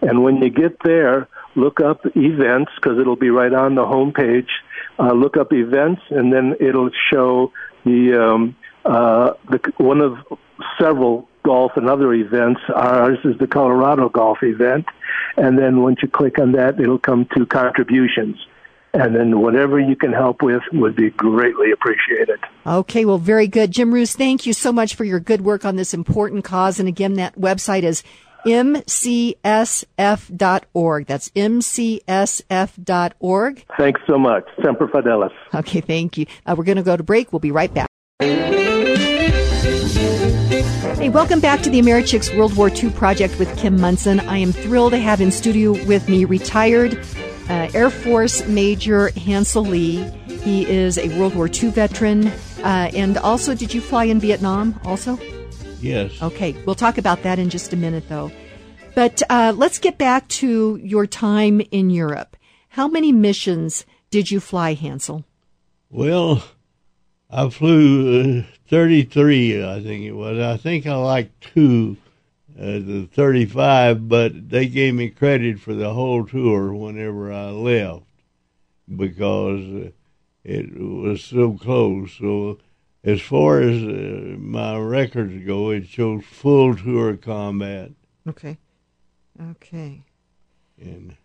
And 0.00 0.22
when 0.22 0.36
you 0.36 0.48
get 0.48 0.76
there, 0.84 1.26
look 1.56 1.80
up 1.80 2.02
events 2.14 2.70
because 2.76 2.98
it'll 3.00 3.16
be 3.16 3.30
right 3.30 3.52
on 3.52 3.74
the 3.74 3.84
home 3.84 4.12
page. 4.12 4.48
Uh, 4.98 5.12
look 5.12 5.36
up 5.36 5.52
events, 5.52 6.02
and 6.10 6.32
then 6.32 6.54
it'll 6.60 6.90
show 7.12 7.52
the 7.84 8.14
um, 8.14 8.56
uh, 8.84 9.34
the 9.50 9.72
one 9.78 10.00
of 10.00 10.18
several 10.80 11.28
golf 11.44 11.72
and 11.76 11.88
other 11.88 12.12
events. 12.12 12.60
Ours 12.74 13.18
is 13.24 13.38
the 13.38 13.46
Colorado 13.46 14.08
Golf 14.08 14.42
event, 14.42 14.86
and 15.36 15.58
then 15.58 15.82
once 15.82 15.98
you 16.02 16.08
click 16.08 16.38
on 16.38 16.52
that, 16.52 16.80
it'll 16.80 16.98
come 16.98 17.26
to 17.36 17.46
contributions. 17.46 18.36
And 18.94 19.14
then 19.14 19.40
whatever 19.40 19.78
you 19.78 19.94
can 19.94 20.12
help 20.12 20.42
with 20.42 20.62
would 20.72 20.96
be 20.96 21.10
greatly 21.10 21.72
appreciated. 21.72 22.40
Okay, 22.66 23.04
well, 23.04 23.18
very 23.18 23.46
good. 23.46 23.70
Jim 23.70 23.92
Roos, 23.92 24.14
thank 24.14 24.46
you 24.46 24.54
so 24.54 24.72
much 24.72 24.94
for 24.94 25.04
your 25.04 25.20
good 25.20 25.42
work 25.42 25.66
on 25.66 25.76
this 25.76 25.92
important 25.92 26.44
cause. 26.44 26.80
And 26.80 26.88
again, 26.88 27.14
that 27.14 27.38
website 27.38 27.82
is 27.82 28.02
mcsf.org. 28.46 29.46
That's 31.06 31.28
mcsf.org. 31.30 32.04
Thanks 33.78 34.00
so 34.06 34.18
much. 34.18 34.44
Semper 34.64 34.88
Fidelis. 34.88 35.32
Okay, 35.54 35.80
thank 35.80 36.18
you. 36.18 36.26
Uh, 36.46 36.54
we're 36.56 36.64
going 36.64 36.76
to 36.76 36.82
go 36.82 36.96
to 36.96 37.02
break. 37.02 37.32
We'll 37.32 37.40
be 37.40 37.50
right 37.50 37.72
back. 37.72 37.88
Hey, 40.98 41.08
welcome 41.10 41.40
back 41.40 41.62
to 41.62 41.70
the 41.70 41.80
Americhicks 41.80 42.36
World 42.36 42.56
War 42.56 42.68
II 42.70 42.90
project 42.90 43.38
with 43.38 43.56
Kim 43.56 43.80
Monson. 43.80 44.18
I 44.20 44.38
am 44.38 44.50
thrilled 44.52 44.92
to 44.92 44.98
have 44.98 45.20
in 45.20 45.30
studio 45.30 45.72
with 45.86 46.08
me 46.08 46.24
retired 46.24 46.98
uh, 47.48 47.70
Air 47.72 47.90
Force 47.90 48.46
Major 48.46 49.10
Hansel 49.10 49.62
Lee. 49.64 50.02
He 50.26 50.68
is 50.68 50.98
a 50.98 51.08
World 51.18 51.34
War 51.34 51.48
II 51.48 51.70
veteran. 51.70 52.28
Uh, 52.62 52.90
and 52.94 53.16
also, 53.18 53.54
did 53.54 53.72
you 53.72 53.80
fly 53.80 54.04
in 54.04 54.20
Vietnam 54.20 54.78
also? 54.84 55.18
Yes. 55.80 56.20
Okay, 56.22 56.56
we'll 56.64 56.74
talk 56.74 56.98
about 56.98 57.22
that 57.22 57.38
in 57.38 57.50
just 57.50 57.72
a 57.72 57.76
minute, 57.76 58.08
though. 58.08 58.30
But 58.94 59.22
uh, 59.30 59.52
let's 59.56 59.78
get 59.78 59.98
back 59.98 60.26
to 60.28 60.76
your 60.82 61.06
time 61.06 61.60
in 61.70 61.90
Europe. 61.90 62.36
How 62.70 62.88
many 62.88 63.12
missions 63.12 63.86
did 64.10 64.30
you 64.30 64.40
fly, 64.40 64.74
Hansel? 64.74 65.24
Well, 65.90 66.42
I 67.30 67.48
flew 67.50 68.40
uh, 68.40 68.42
33, 68.68 69.64
I 69.64 69.82
think 69.82 70.04
it 70.04 70.12
was. 70.12 70.38
I 70.38 70.56
think 70.56 70.86
I 70.86 70.96
liked 70.96 71.52
two, 71.54 71.96
uh, 72.58 72.64
the 72.64 73.08
35, 73.12 74.08
but 74.08 74.50
they 74.50 74.66
gave 74.66 74.94
me 74.94 75.10
credit 75.10 75.60
for 75.60 75.74
the 75.74 75.94
whole 75.94 76.26
tour 76.26 76.74
whenever 76.74 77.32
I 77.32 77.50
left 77.50 78.04
because 78.94 79.86
uh, 79.86 79.90
it 80.44 80.78
was 80.78 81.22
so 81.22 81.52
close. 81.52 82.16
So 82.18 82.58
as 83.04 83.20
far 83.20 83.60
as 83.60 83.82
uh, 83.82 84.36
my 84.38 84.76
records 84.78 85.44
go, 85.44 85.70
it 85.70 85.86
shows 85.86 86.24
full 86.24 86.76
tour 86.76 87.16
combat. 87.16 87.92
Okay. 88.28 88.58
Okay. 89.50 90.02
And 90.80 91.16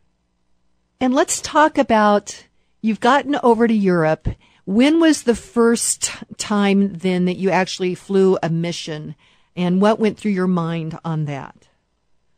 and 1.00 1.13
let's 1.13 1.42
talk 1.42 1.77
about 1.77 2.48
you've 2.82 3.00
gotten 3.00 3.36
over 3.44 3.68
to 3.68 3.74
Europe. 3.74 4.27
When 4.65 5.00
was 5.00 5.24
the 5.24 5.36
first 5.36 6.12
time 6.38 6.94
then 6.94 7.25
that 7.25 7.36
you 7.36 7.50
actually 7.50 7.96
flew 7.96 8.38
a 8.42 8.50
mission, 8.50 9.15
and 9.56 9.82
what 9.82 10.00
went 10.00 10.18
through 10.18 10.32
your 10.32 10.48
mind 10.48 10.98
on 11.03 11.25
that? 11.25 11.68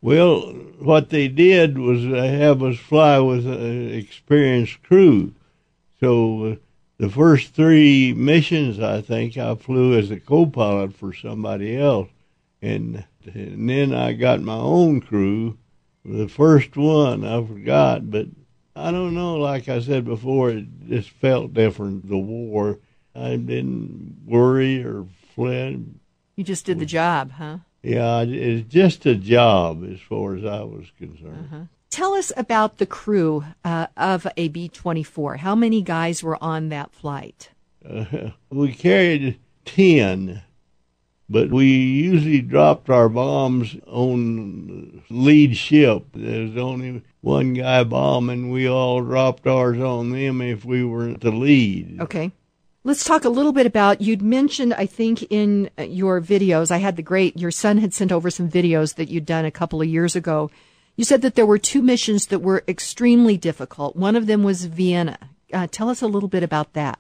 Well, 0.01 0.41
what 0.79 1.09
they 1.09 1.27
did 1.27 1.77
was 1.77 2.03
have 2.03 2.63
us 2.63 2.77
fly 2.77 3.19
with 3.19 3.45
an 3.45 3.91
experienced 3.91 4.81
crew. 4.83 5.33
So 5.99 6.45
uh, 6.45 6.55
the 6.97 7.09
first 7.09 7.53
three 7.53 8.13
missions, 8.13 8.79
I 8.79 9.01
think, 9.01 9.37
I 9.37 9.55
flew 9.55 9.97
as 9.97 10.11
a 10.11 10.19
co-pilot 10.19 10.93
for 10.93 11.13
somebody 11.13 11.77
else, 11.77 12.09
and, 12.61 13.05
and 13.25 13.69
then 13.69 13.93
I 13.93 14.13
got 14.13 14.41
my 14.41 14.55
own 14.55 15.01
crew. 15.01 15.57
The 16.03 16.27
first 16.27 16.77
one 16.77 17.25
I 17.25 17.43
forgot, 17.45 18.09
but 18.09 18.27
I 18.75 18.91
don't 18.91 19.15
know. 19.15 19.35
Like 19.35 19.67
I 19.67 19.79
said 19.79 20.05
before, 20.05 20.51
it 20.51 20.65
just 20.87 21.09
felt 21.09 21.53
different. 21.53 22.07
The 22.07 22.17
war, 22.17 22.79
I 23.15 23.37
didn't 23.37 24.21
worry 24.25 24.83
or 24.83 25.05
fled. 25.33 25.95
You 26.35 26.43
just 26.43 26.65
did 26.65 26.79
the 26.79 26.85
job, 26.85 27.31
huh? 27.31 27.59
Yeah, 27.81 28.21
it's 28.21 28.67
just 28.67 29.05
a 29.05 29.15
job 29.15 29.83
as 29.91 29.99
far 29.99 30.35
as 30.35 30.43
I 30.45 30.63
was 30.63 30.85
concerned. 30.97 31.49
Uh-huh. 31.51 31.63
Tell 31.89 32.13
us 32.13 32.31
about 32.35 32.77
the 32.77 32.85
crew 32.85 33.45
uh, 33.63 33.87
of 33.95 34.27
a 34.35 34.49
B 34.49 34.67
24. 34.67 35.37
How 35.37 35.55
many 35.55 35.81
guys 35.81 36.23
were 36.23 36.41
on 36.43 36.69
that 36.69 36.91
flight? 36.91 37.49
Uh, 37.87 38.31
we 38.49 38.73
carried 38.73 39.39
10, 39.65 40.41
but 41.29 41.51
we 41.51 41.67
usually 41.67 42.41
dropped 42.41 42.89
our 42.89 43.09
bombs 43.09 43.75
on 43.87 45.03
lead 45.09 45.55
ship. 45.55 46.05
There's 46.13 46.57
only 46.57 47.03
one 47.21 47.53
guy 47.53 47.83
bombing. 47.83 48.51
We 48.51 48.67
all 48.67 49.01
dropped 49.01 49.47
ours 49.47 49.79
on 49.79 50.11
them 50.11 50.41
if 50.41 50.65
we 50.65 50.83
were 50.83 51.13
the 51.13 51.31
lead. 51.31 52.01
Okay. 52.01 52.31
Let's 52.83 53.03
talk 53.03 53.25
a 53.25 53.29
little 53.29 53.51
bit 53.51 53.65
about, 53.65 54.01
you'd 54.01 54.21
mentioned, 54.21 54.75
I 54.75 54.85
think, 54.85 55.25
in 55.31 55.71
your 55.79 56.21
videos, 56.21 56.69
I 56.69 56.77
had 56.77 56.97
the 56.97 57.01
great, 57.01 57.35
your 57.35 57.49
son 57.49 57.79
had 57.79 57.95
sent 57.95 58.11
over 58.11 58.29
some 58.29 58.47
videos 58.47 58.95
that 58.95 59.09
you'd 59.09 59.25
done 59.25 59.43
a 59.43 59.49
couple 59.49 59.81
of 59.81 59.87
years 59.87 60.15
ago 60.15 60.51
you 60.95 61.03
said 61.03 61.21
that 61.21 61.35
there 61.35 61.45
were 61.45 61.57
two 61.57 61.81
missions 61.81 62.27
that 62.27 62.39
were 62.39 62.63
extremely 62.67 63.37
difficult. 63.37 63.95
One 63.95 64.15
of 64.15 64.27
them 64.27 64.43
was 64.43 64.65
Vienna. 64.65 65.17
Uh, 65.53 65.67
tell 65.69 65.89
us 65.89 66.01
a 66.01 66.07
little 66.07 66.29
bit 66.29 66.43
about 66.43 66.73
that. 66.73 66.99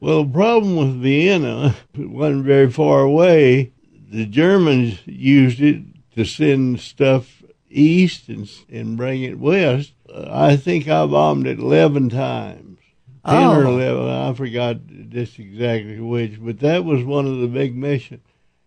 Well, 0.00 0.24
the 0.24 0.32
problem 0.32 0.76
with 0.76 1.02
Vienna, 1.02 1.76
it 1.94 2.10
wasn't 2.10 2.44
very 2.44 2.70
far 2.70 3.00
away. 3.00 3.72
The 4.10 4.26
Germans 4.26 5.00
used 5.06 5.60
it 5.60 5.82
to 6.14 6.24
send 6.24 6.80
stuff 6.80 7.42
east 7.70 8.28
and, 8.28 8.50
and 8.70 8.96
bring 8.96 9.22
it 9.22 9.38
west. 9.38 9.92
Uh, 10.08 10.28
I 10.30 10.56
think 10.56 10.88
I 10.88 11.06
bombed 11.06 11.46
it 11.46 11.58
11 11.58 12.10
times. 12.10 12.78
10 13.26 13.34
oh. 13.34 13.58
or 13.58 13.64
11, 13.64 14.06
I 14.06 14.34
forgot 14.34 14.76
just 15.08 15.38
exactly 15.38 15.98
which, 15.98 16.42
but 16.44 16.60
that 16.60 16.84
was 16.84 17.02
one 17.02 17.26
of 17.26 17.38
the 17.38 17.46
big 17.46 17.74
missions. 17.74 18.20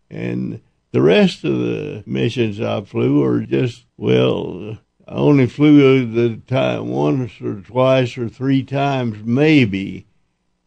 And 0.10 0.62
the 0.92 1.02
rest 1.02 1.44
of 1.44 1.58
the 1.60 2.04
missions 2.06 2.62
I 2.62 2.82
flew 2.82 3.22
were 3.22 3.42
just, 3.42 3.86
well, 3.98 4.78
I 5.08 5.14
only 5.14 5.48
flew 5.48 6.06
the 6.06 6.38
time 6.48 6.90
once 6.90 7.40
or 7.42 7.62
twice 7.62 8.18
or 8.18 8.30
three 8.30 8.64
times, 8.64 9.24
maybe. 9.24 10.06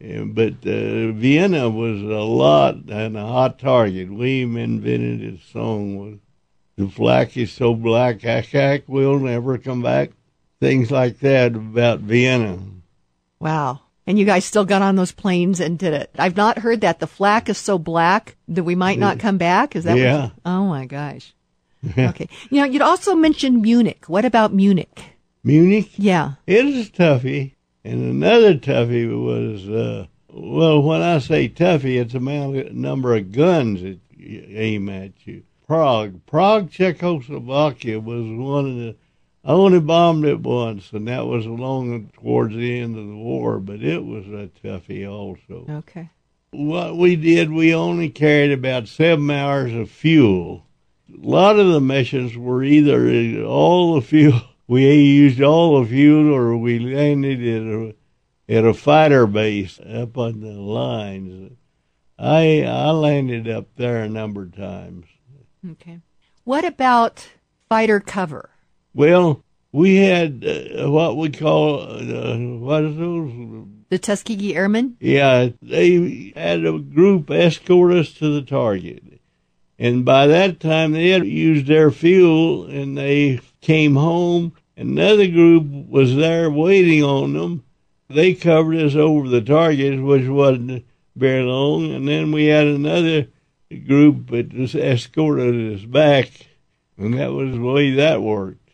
But 0.01 0.67
uh, 0.67 1.13
Vienna 1.13 1.69
was 1.69 2.01
a 2.01 2.25
lot 2.25 2.77
and 2.89 3.17
a 3.17 3.27
hot 3.27 3.59
target. 3.59 4.11
We 4.11 4.43
invented 4.43 5.35
a 5.35 5.39
song 5.53 5.97
with 5.97 6.21
the 6.77 6.89
flak 6.89 7.37
is 7.37 7.53
so 7.53 7.75
black, 7.75 8.23
hack, 8.23 8.85
we'll 8.87 9.19
never 9.19 9.59
come 9.59 9.83
back. 9.83 10.13
Things 10.61 10.91
like 10.91 11.19
that 11.21 11.55
about 11.55 12.01
Vienna. 12.01 12.59
Wow. 13.39 13.81
And 14.11 14.19
you 14.19 14.25
guys 14.25 14.45
still 14.45 14.65
got 14.65 14.83
on 14.83 14.97
those 14.97 15.13
planes 15.13 15.61
and 15.61 15.79
did 15.79 15.95
it. 15.95 16.11
I've 16.19 16.37
not 16.37 16.59
heard 16.59 16.81
that. 16.81 16.99
The 16.99 17.07
flak 17.07 17.49
is 17.49 17.59
so 17.59 17.79
black 17.79 18.35
that 18.49 18.65
we 18.65 18.75
might 18.75 18.99
not 18.99 19.21
come 19.21 19.39
back. 19.39 19.77
Is 19.77 19.85
that? 19.85 19.97
Yeah. 19.97 20.23
What 20.23 20.33
oh 20.47 20.65
my 20.67 20.85
gosh. 20.85 21.33
okay. 21.97 22.29
You 22.51 22.59
know, 22.59 22.65
you'd 22.65 22.83
also 22.83 23.15
mentioned 23.15 23.63
Munich. 23.63 24.07
What 24.09 24.25
about 24.25 24.53
Munich? 24.53 25.01
Munich? 25.45 25.93
Yeah. 25.97 26.33
It 26.45 26.67
is 26.67 26.89
a 26.89 26.91
toughie. 26.91 27.55
And 27.85 28.03
another 28.03 28.57
toughie 28.57 29.07
was, 29.07 29.69
uh, 29.69 30.09
well, 30.29 30.83
when 30.83 31.03
I 31.03 31.21
say 31.21 31.49
toughie, 31.49 32.01
it's 32.01 32.15
a 32.15 32.73
number 32.73 33.15
of 33.15 33.31
guns 33.31 33.83
that 33.83 34.01
aim 34.19 34.89
at 34.89 35.13
you. 35.25 35.45
Prague. 35.69 36.27
Prague, 36.27 36.73
Czechoslovakia 36.73 38.01
was 38.01 38.25
one 38.25 38.71
of 38.71 38.75
the 38.75 38.97
I 39.43 39.53
only 39.53 39.81
bombed 39.81 40.27
it 40.27 40.41
once, 40.41 40.93
and 40.93 41.09
that 41.09 41.27
was 41.27 41.47
along 41.47 42.11
towards 42.15 42.55
the 42.55 42.79
end 42.79 42.99
of 42.99 43.07
the 43.07 43.17
war, 43.17 43.59
but 43.59 43.83
it 43.83 44.05
was 44.05 44.27
a 44.27 44.51
toughie 44.63 45.11
also. 45.11 45.67
Okay. 45.69 46.11
What 46.51 46.97
we 46.97 47.17
did, 47.17 47.51
we 47.51 47.75
only 47.75 48.11
carried 48.11 48.53
about 48.53 48.89
seven 48.89 49.31
hours 49.31 49.73
of 49.73 49.89
fuel. 49.89 50.67
A 51.09 51.27
lot 51.27 51.59
of 51.59 51.69
the 51.69 51.81
missions 51.81 52.37
were 52.37 52.63
either 52.63 53.43
all 53.43 53.95
the 53.95 54.03
fuel, 54.03 54.41
we 54.67 54.93
used 54.93 55.41
all 55.41 55.81
the 55.81 55.89
fuel, 55.89 56.35
or 56.35 56.57
we 56.57 56.79
landed 56.79 57.41
at 57.41 57.63
a, 57.63 57.95
at 58.59 58.65
a 58.65 58.75
fighter 58.75 59.27
base 59.27 59.81
up 59.81 60.19
on 60.19 60.41
the 60.41 60.53
lines. 60.53 61.53
I 62.19 62.65
I 62.65 62.91
landed 62.91 63.49
up 63.49 63.69
there 63.77 64.03
a 64.03 64.09
number 64.09 64.43
of 64.43 64.55
times. 64.55 65.07
Okay. 65.67 66.01
What 66.45 66.67
about 66.67 67.31
fighter 67.69 68.01
cover? 68.01 68.50
Well, 68.95 69.45
we 69.73 69.97
had 69.97 70.45
uh, 70.45 70.91
what 70.91 71.17
we 71.17 71.31
call 71.31 71.81
uh, 71.81 72.37
what 72.39 72.85
is 72.85 72.97
those 72.97 73.67
The 73.89 73.99
Tuskegee 73.99 74.57
Airmen? 74.57 74.97
Yeah, 75.01 75.51
they 75.63 76.33
had 76.35 76.65
a 76.65 76.79
group 76.79 77.31
escort 77.31 77.93
us 77.93 78.13
to 78.15 78.35
the 78.35 78.43
target. 78.43 79.21
And 79.79 80.05
by 80.05 80.27
that 80.27 80.61
time, 80.61 80.93
they 80.93 81.09
had 81.09 81.27
used 81.27 81.67
their 81.67 81.91
fuel 81.91 82.67
and 82.67 82.99
they 82.99 83.41
came 83.61 83.95
home. 83.95 84.53
Another 84.77 85.27
group 85.27 85.89
was 85.89 86.17
there 86.17 86.51
waiting 86.51 87.03
on 87.03 87.33
them. 87.33 87.65
They 88.09 88.35
covered 88.35 88.77
us 88.77 88.95
over 88.97 89.29
the 89.29 89.41
target, 89.41 90.03
which 90.03 90.27
wasn't 90.27 90.85
very 91.17 91.45
long. 91.45 91.93
And 91.93 92.09
then 92.09 92.33
we 92.33 92.47
had 92.47 92.67
another 92.67 93.29
group 93.87 94.31
that 94.31 94.49
just 94.51 94.75
escorted 94.75 95.79
us 95.79 95.85
back. 95.85 96.31
And 96.99 97.15
that 97.15 97.33
was 97.33 97.53
the 97.53 97.61
way 97.61 97.93
that 97.93 98.21
worked. 98.21 98.70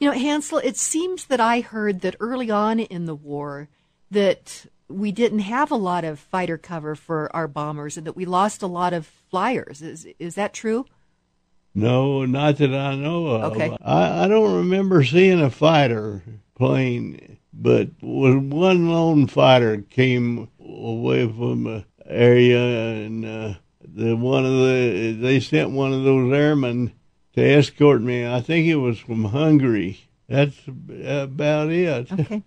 You 0.00 0.08
know, 0.08 0.18
Hansel, 0.18 0.58
it 0.58 0.78
seems 0.78 1.26
that 1.26 1.40
I 1.40 1.60
heard 1.60 2.00
that 2.00 2.16
early 2.20 2.50
on 2.50 2.80
in 2.80 3.04
the 3.04 3.14
war 3.14 3.68
that 4.10 4.64
we 4.88 5.12
didn't 5.12 5.40
have 5.40 5.70
a 5.70 5.76
lot 5.76 6.04
of 6.04 6.18
fighter 6.18 6.56
cover 6.56 6.94
for 6.94 7.34
our 7.36 7.46
bombers 7.46 7.98
and 7.98 8.06
that 8.06 8.16
we 8.16 8.24
lost 8.24 8.62
a 8.62 8.66
lot 8.66 8.94
of 8.94 9.06
flyers. 9.30 9.82
Is 9.82 10.08
is 10.18 10.34
that 10.36 10.54
true? 10.54 10.86
No, 11.74 12.24
not 12.24 12.56
that 12.56 12.74
I 12.74 12.96
know 12.96 13.26
of. 13.26 13.52
Okay. 13.52 13.76
I, 13.82 14.24
I 14.24 14.28
don't 14.28 14.56
remember 14.56 15.04
seeing 15.04 15.40
a 15.40 15.50
fighter 15.50 16.22
plane, 16.56 17.36
but 17.52 17.90
when 18.00 18.48
one 18.48 18.88
lone 18.88 19.26
fighter 19.26 19.82
came 19.82 20.48
away 20.58 21.26
from 21.26 21.64
the 21.64 21.84
area 22.06 22.58
and 23.04 23.24
uh, 23.24 23.54
the 23.82 24.16
one 24.16 24.46
of 24.46 24.52
the 24.52 25.18
they 25.20 25.40
sent 25.40 25.70
one 25.70 25.92
of 25.92 26.04
those 26.04 26.32
airmen 26.32 26.92
to 27.34 27.42
escort 27.42 28.02
me. 28.02 28.26
I 28.26 28.40
think 28.40 28.66
it 28.66 28.76
was 28.76 28.98
from 28.98 29.24
Hungary. 29.24 30.00
That's 30.28 30.56
about 30.66 31.70
it. 31.70 32.10
Okay. 32.20 32.42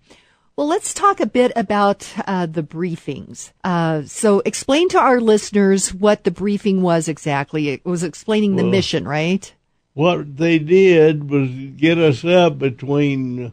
Well, 0.55 0.67
let's 0.67 0.93
talk 0.93 1.19
a 1.19 1.25
bit 1.25 1.51
about 1.55 2.07
uh, 2.27 2.45
the 2.45 2.61
briefings. 2.61 3.51
Uh, 3.63 4.03
so, 4.03 4.39
explain 4.45 4.87
to 4.89 4.99
our 4.99 5.19
listeners 5.19 5.91
what 5.91 6.25
the 6.25 6.29
briefing 6.31 6.83
was 6.83 7.07
exactly. 7.07 7.69
It 7.69 7.83
was 7.83 8.03
explaining 8.03 8.55
the 8.55 8.61
Well- 8.61 8.71
mission, 8.71 9.07
right? 9.07 9.51
What 9.95 10.37
they 10.37 10.59
did 10.59 11.29
was 11.29 11.49
get 11.75 11.97
us 11.97 12.23
up 12.23 12.59
between 12.59 13.51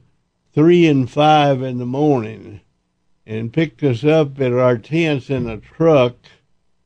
three 0.55 0.87
and 0.87 1.11
five 1.11 1.63
in 1.63 1.79
the 1.79 1.87
morning 1.87 2.61
and 3.27 3.53
picked 3.53 3.83
us 3.83 4.05
up 4.05 4.39
at 4.41 4.53
our 4.53 4.77
tents 4.77 5.31
in 5.31 5.49
a 5.49 5.57
truck 5.59 6.17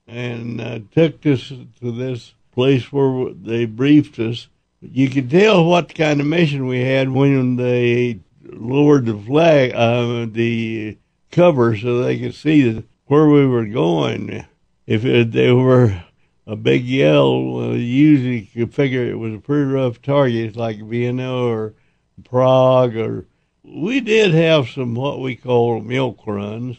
and 0.07 0.61
uh, 0.61 0.79
took 0.93 1.25
us 1.27 1.49
to 1.81 1.91
this 1.93 2.35
place 2.55 2.93
where 2.93 3.33
they 3.35 3.65
briefed 3.67 4.19
us. 4.19 4.49
You 4.81 5.11
could 5.11 5.31
tell 5.31 5.65
what 5.65 5.95
kind 5.95 6.21
of 6.21 6.27
mission 6.27 6.67
we 6.67 6.81
had 6.81 7.09
when 7.09 7.57
they 7.57 8.21
lowered 8.43 9.07
the 9.07 9.19
flag, 9.19 9.73
uh, 9.75 10.27
the 10.31 10.97
cover, 11.31 11.77
so 11.77 12.03
they 12.03 12.19
could 12.19 12.35
see 12.35 12.85
where 13.07 13.27
we 13.27 13.47
were 13.47 13.67
going. 13.67 14.45
If 14.87 15.05
it, 15.05 15.33
they 15.33 15.53
were 15.53 16.05
a 16.47 16.57
big 16.57 16.85
yell, 16.85 17.43
well, 17.43 17.77
usually 17.77 18.51
you 18.53 18.67
could 18.67 18.75
figure 18.75 19.05
it 19.05 19.19
was 19.19 19.35
a 19.35 19.39
pretty 19.39 19.65
rough 19.65 20.03
target, 20.03 20.57
like 20.57 20.79
Vienna 20.83 21.35
or 21.35 21.75
Prague, 22.23 22.97
or 22.97 23.27
we 23.63 24.01
did 24.01 24.35
have 24.35 24.69
some 24.69 24.95
what 24.95 25.21
we 25.21 25.37
call 25.37 25.81
milk 25.81 26.21
runs. 26.27 26.77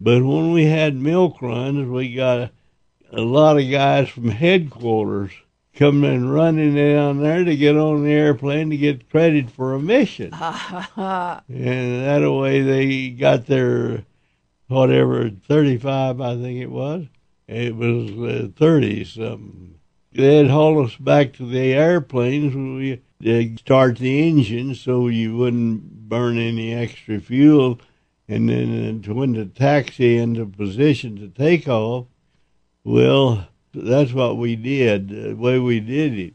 But 0.00 0.24
when 0.24 0.52
we 0.52 0.64
had 0.64 0.96
milk 0.96 1.42
runs, 1.42 1.86
we 1.86 2.14
got 2.14 2.52
a, 3.12 3.20
lot 3.20 3.58
of 3.58 3.70
guys 3.70 4.08
from 4.08 4.28
headquarters 4.28 5.32
coming 5.74 6.10
and 6.10 6.32
running 6.32 6.74
down 6.74 7.20
there 7.20 7.44
to 7.44 7.56
get 7.56 7.76
on 7.76 8.04
the 8.04 8.10
airplane 8.10 8.70
to 8.70 8.76
get 8.76 9.08
credit 9.10 9.50
for 9.50 9.74
a 9.74 9.80
mission. 9.80 10.32
and 10.34 11.42
that 11.46 12.30
way 12.30 12.62
they 12.62 13.10
got 13.10 13.46
their 13.46 14.04
whatever 14.68 15.30
35 15.30 16.20
I 16.20 16.36
think 16.36 16.60
it 16.60 16.70
was. 16.70 17.06
It 17.48 17.74
was 17.74 18.10
uh, 18.10 18.48
30 18.56 19.04
something. 19.04 19.74
They'd 20.12 20.48
haul 20.48 20.84
us 20.84 20.96
back 20.96 21.32
to 21.34 21.46
the 21.46 21.72
airplanes. 21.72 22.54
We 22.54 23.02
they'd 23.20 23.58
start 23.58 23.98
the 23.98 24.28
engine 24.28 24.74
so 24.74 25.08
you 25.08 25.36
wouldn't 25.36 26.08
burn 26.08 26.38
any 26.38 26.72
extra 26.72 27.20
fuel. 27.20 27.80
And 28.28 28.48
then 28.48 29.04
uh, 29.08 29.14
when 29.14 29.32
the 29.32 29.46
taxi 29.46 30.16
into 30.16 30.46
position 30.46 31.16
to 31.16 31.28
take 31.28 31.68
off, 31.68 32.06
well, 32.84 33.48
that's 33.72 34.12
what 34.12 34.36
we 34.36 34.56
did, 34.56 35.08
the 35.08 35.34
way 35.34 35.58
we 35.58 35.80
did 35.80 36.18
it. 36.18 36.34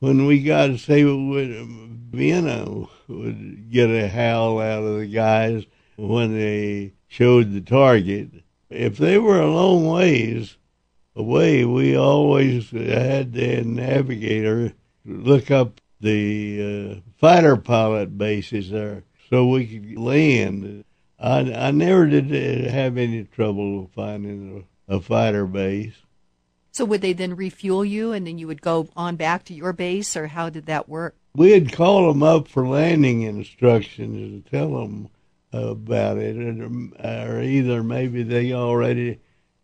When 0.00 0.26
we 0.26 0.42
got, 0.42 0.68
to 0.68 0.78
say, 0.78 1.04
when 1.04 2.08
Vienna 2.10 2.86
would 3.08 3.70
get 3.70 3.90
a 3.90 4.08
howl 4.08 4.60
out 4.60 4.82
of 4.82 4.98
the 4.98 5.06
guys 5.06 5.64
when 5.96 6.34
they 6.34 6.92
showed 7.06 7.52
the 7.52 7.60
target. 7.60 8.30
If 8.70 8.98
they 8.98 9.18
were 9.18 9.40
a 9.40 9.50
long 9.50 9.86
ways 9.86 10.56
away, 11.16 11.64
we 11.64 11.96
always 11.96 12.70
had 12.70 13.32
the 13.32 13.62
navigator 13.62 14.74
look 15.04 15.50
up 15.50 15.80
the 16.00 17.00
uh, 17.02 17.10
fighter 17.18 17.56
pilot 17.56 18.16
bases 18.16 18.70
there 18.70 19.04
so 19.28 19.46
we 19.46 19.66
could 19.66 19.98
land. 19.98 20.84
I, 21.18 21.40
I 21.52 21.70
never 21.72 22.06
did 22.06 22.30
uh, 22.30 22.70
have 22.70 22.96
any 22.96 23.24
trouble 23.24 23.90
finding 23.94 24.66
a, 24.88 25.00
fighter 25.00 25.46
base. 25.46 25.94
So, 26.72 26.84
would 26.84 27.00
they 27.00 27.12
then 27.12 27.36
refuel 27.36 27.84
you 27.84 28.12
and 28.12 28.26
then 28.26 28.38
you 28.38 28.46
would 28.46 28.62
go 28.62 28.88
on 28.96 29.16
back 29.16 29.44
to 29.44 29.54
your 29.54 29.72
base, 29.72 30.16
or 30.16 30.28
how 30.28 30.48
did 30.48 30.66
that 30.66 30.88
work? 30.88 31.16
We'd 31.34 31.72
call 31.72 32.08
them 32.08 32.22
up 32.22 32.48
for 32.48 32.66
landing 32.66 33.22
instructions 33.22 34.44
to 34.44 34.50
tell 34.50 34.80
them 34.80 35.08
about 35.52 36.18
it, 36.18 36.36
or, 36.36 36.70
or 37.04 37.42
either 37.42 37.82
maybe 37.82 38.22
they 38.22 38.52
already 38.52 39.18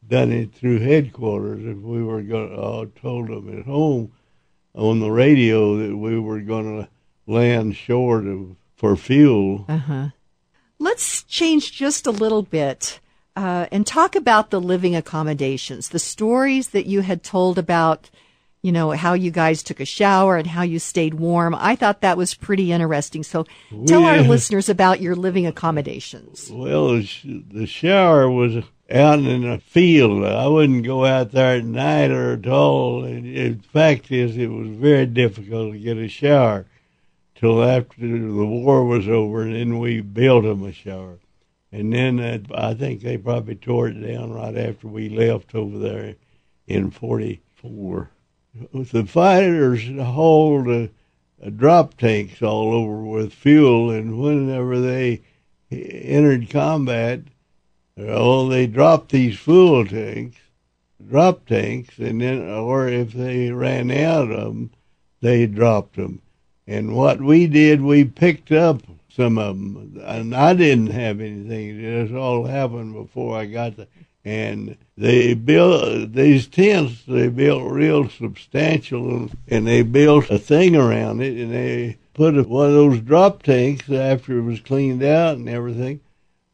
done 0.08 0.32
it 0.32 0.54
through 0.54 0.80
headquarters. 0.80 1.64
If 1.64 1.78
we 1.78 2.02
were 2.02 2.22
going, 2.22 2.52
uh, 2.52 3.00
told 3.00 3.28
them 3.28 3.58
at 3.58 3.66
home 3.66 4.12
on 4.74 5.00
the 5.00 5.10
radio 5.10 5.76
that 5.76 5.96
we 5.96 6.18
were 6.18 6.40
going 6.40 6.82
to 6.82 6.88
land 7.26 7.76
short 7.76 8.26
of 8.26 8.56
for 8.76 8.96
fuel. 8.96 9.64
Uh 9.68 9.76
huh. 9.78 10.08
Let's 10.78 11.22
change 11.22 11.72
just 11.72 12.06
a 12.06 12.10
little 12.10 12.42
bit 12.42 13.00
uh, 13.36 13.66
and 13.72 13.86
talk 13.86 14.14
about 14.14 14.50
the 14.50 14.60
living 14.60 14.94
accommodations, 14.94 15.88
the 15.88 15.98
stories 15.98 16.68
that 16.68 16.86
you 16.86 17.00
had 17.00 17.22
told 17.22 17.58
about, 17.58 18.10
you 18.62 18.70
know, 18.72 18.92
how 18.92 19.14
you 19.14 19.30
guys 19.30 19.62
took 19.62 19.80
a 19.80 19.84
shower 19.84 20.36
and 20.36 20.46
how 20.46 20.62
you 20.62 20.78
stayed 20.78 21.14
warm. 21.14 21.54
I 21.54 21.76
thought 21.76 22.00
that 22.00 22.16
was 22.16 22.34
pretty 22.34 22.72
interesting. 22.72 23.22
So 23.22 23.46
tell 23.86 24.04
our 24.04 24.20
listeners 24.20 24.68
about 24.68 25.00
your 25.00 25.16
living 25.16 25.46
accommodations. 25.46 26.50
Well, 26.50 27.02
the 27.24 27.66
shower 27.66 28.30
was 28.30 28.64
out 28.90 29.18
in 29.18 29.44
a 29.44 29.58
field. 29.58 30.24
I 30.24 30.46
wouldn't 30.46 30.84
go 30.84 31.04
out 31.04 31.32
there 31.32 31.56
at 31.56 31.64
night 31.64 32.10
or 32.10 32.34
at 32.34 32.46
all. 32.46 33.04
And 33.04 33.26
in 33.26 33.60
fact, 33.60 34.12
is 34.12 34.36
it 34.36 34.48
was 34.48 34.68
very 34.68 35.06
difficult 35.06 35.72
to 35.72 35.78
get 35.78 35.96
a 35.96 36.08
shower 36.08 36.66
till 37.34 37.62
after 37.62 38.00
the 38.00 38.46
war 38.46 38.84
was 38.84 39.08
over, 39.08 39.42
and 39.42 39.54
then 39.54 39.78
we 39.78 40.00
built 40.00 40.44
them 40.44 40.64
a 40.64 40.72
shower. 40.72 41.18
And 41.74 41.92
then 41.92 42.46
I 42.54 42.72
think 42.74 43.02
they 43.02 43.18
probably 43.18 43.56
tore 43.56 43.88
it 43.88 43.94
down 43.94 44.32
right 44.32 44.56
after 44.56 44.86
we 44.86 45.08
left 45.08 45.56
over 45.56 45.76
there 45.76 46.14
in 46.68 46.92
'44. 46.92 48.10
The 48.72 49.04
fighters 49.04 49.88
hauled 49.88 50.68
uh, 50.68 51.50
drop 51.56 51.96
tanks 51.96 52.40
all 52.42 52.72
over 52.72 53.02
with 53.02 53.32
fuel, 53.32 53.90
and 53.90 54.20
whenever 54.22 54.80
they 54.80 55.22
entered 55.72 56.48
combat, 56.48 57.22
oh, 57.98 58.48
they 58.48 58.68
dropped 58.68 59.10
these 59.10 59.36
fuel 59.36 59.84
tanks, 59.84 60.38
drop 61.04 61.44
tanks, 61.44 61.98
and 61.98 62.20
then, 62.20 62.48
or 62.48 62.86
if 62.86 63.12
they 63.12 63.50
ran 63.50 63.90
out 63.90 64.30
of 64.30 64.44
them, 64.44 64.70
they 65.22 65.48
dropped 65.48 65.96
them. 65.96 66.22
And 66.68 66.94
what 66.94 67.20
we 67.20 67.48
did, 67.48 67.82
we 67.82 68.04
picked 68.04 68.52
up 68.52 68.80
some 69.14 69.38
of 69.38 69.56
them, 69.56 70.00
and 70.04 70.34
I 70.34 70.54
didn't 70.54 70.88
have 70.88 71.20
anything. 71.20 71.80
This 71.80 72.12
all 72.12 72.46
happened 72.46 72.94
before 72.94 73.36
I 73.36 73.46
got 73.46 73.76
there. 73.76 73.86
And 74.24 74.76
they 74.96 75.34
built 75.34 76.14
these 76.14 76.46
tents. 76.46 77.02
They 77.06 77.28
built 77.28 77.70
real 77.70 78.08
substantial, 78.08 79.28
and 79.48 79.66
they 79.66 79.82
built 79.82 80.30
a 80.30 80.38
thing 80.38 80.74
around 80.74 81.20
it, 81.20 81.38
and 81.38 81.52
they 81.52 81.98
put 82.14 82.34
one 82.48 82.68
of 82.68 82.72
those 82.72 83.00
drop 83.00 83.42
tanks 83.42 83.90
after 83.90 84.38
it 84.38 84.42
was 84.42 84.60
cleaned 84.60 85.02
out 85.02 85.36
and 85.36 85.48
everything 85.48 86.00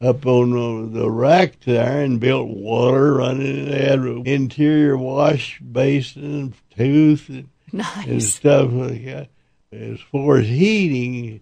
up 0.01 0.27
on 0.27 0.51
the, 0.51 1.01
the 1.01 1.11
rack 1.11 1.61
there 1.61 2.03
and 2.03 2.21
built 2.21 2.49
water 2.49 3.15
running. 3.15 3.71
They 3.71 3.85
had 3.85 3.99
an 4.01 4.27
interior 4.27 4.97
wash 4.97 5.61
basin, 5.61 6.55
tooth, 6.77 7.29
and, 7.29 7.49
and 7.73 8.23
stuff 8.23 8.71
like 8.73 9.05
that. 9.05 9.29
As 9.73 10.01
far 10.01 10.39
as 10.39 10.49
heating, 10.49 11.41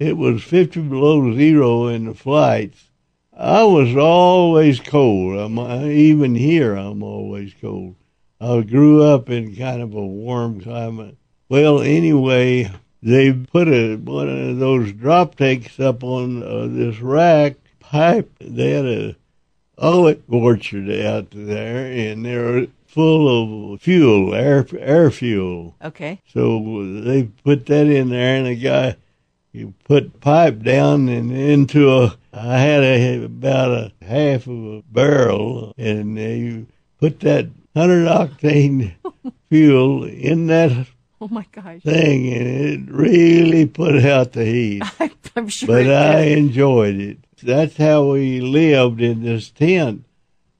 it 0.00 0.16
was 0.16 0.42
50 0.42 0.80
below 0.80 1.34
zero 1.36 1.86
in 1.88 2.06
the 2.06 2.14
flights. 2.14 2.88
I 3.36 3.64
was 3.64 3.94
always 3.94 4.80
cold. 4.80 5.38
I'm, 5.38 5.58
even 5.90 6.34
here, 6.34 6.74
I'm 6.74 7.02
always 7.02 7.52
cold. 7.60 7.96
I 8.40 8.62
grew 8.62 9.02
up 9.02 9.28
in 9.28 9.54
kind 9.54 9.82
of 9.82 9.92
a 9.92 10.04
warm 10.04 10.62
climate. 10.62 11.16
Well, 11.50 11.82
anyway, 11.82 12.70
they 13.02 13.32
put 13.32 13.68
a, 13.68 13.96
one 13.96 14.28
of 14.28 14.58
those 14.58 14.92
drop 14.92 15.34
tanks 15.34 15.78
up 15.78 16.02
on 16.02 16.42
uh, 16.42 16.66
this 16.68 16.98
rack 17.00 17.56
pipe. 17.80 18.32
They 18.40 18.70
had 18.70 18.86
a 18.86 19.16
olive 19.76 20.22
orchard 20.28 20.90
out 20.90 21.26
there, 21.32 21.86
and 21.86 22.24
they're 22.24 22.68
full 22.86 23.72
of 23.74 23.82
fuel, 23.82 24.34
air 24.34 24.66
air 24.78 25.10
fuel. 25.10 25.74
Okay. 25.84 26.22
So 26.32 27.00
they 27.02 27.24
put 27.44 27.66
that 27.66 27.86
in 27.86 28.08
there, 28.08 28.36
and 28.36 28.46
the 28.46 28.56
guy 28.56 28.96
you 29.52 29.74
put 29.84 30.20
pipe 30.20 30.62
down 30.62 31.08
and 31.08 31.32
into 31.32 31.90
a. 31.92 32.16
I 32.32 32.58
had 32.58 32.82
a, 32.82 33.24
about 33.24 33.70
a 33.70 33.92
half 34.04 34.46
of 34.46 34.64
a 34.64 34.82
barrel, 34.90 35.74
and 35.76 36.16
you 36.16 36.66
put 36.98 37.20
that 37.20 37.48
hundred 37.74 38.06
octane 38.06 38.94
fuel 39.48 40.04
in 40.04 40.46
that 40.48 40.86
Oh 41.20 41.28
my 41.28 41.44
gosh. 41.52 41.82
thing, 41.82 42.32
and 42.32 42.46
it 42.46 42.90
really 42.92 43.66
put 43.66 44.04
out 44.04 44.32
the 44.32 44.44
heat. 44.44 44.82
I'm 45.36 45.48
sure. 45.48 45.66
But 45.66 45.90
I 45.90 46.20
enjoyed 46.22 46.96
it. 46.96 47.18
That's 47.42 47.76
how 47.76 48.12
we 48.12 48.40
lived 48.40 49.00
in 49.00 49.22
this 49.22 49.50
tent. 49.50 50.04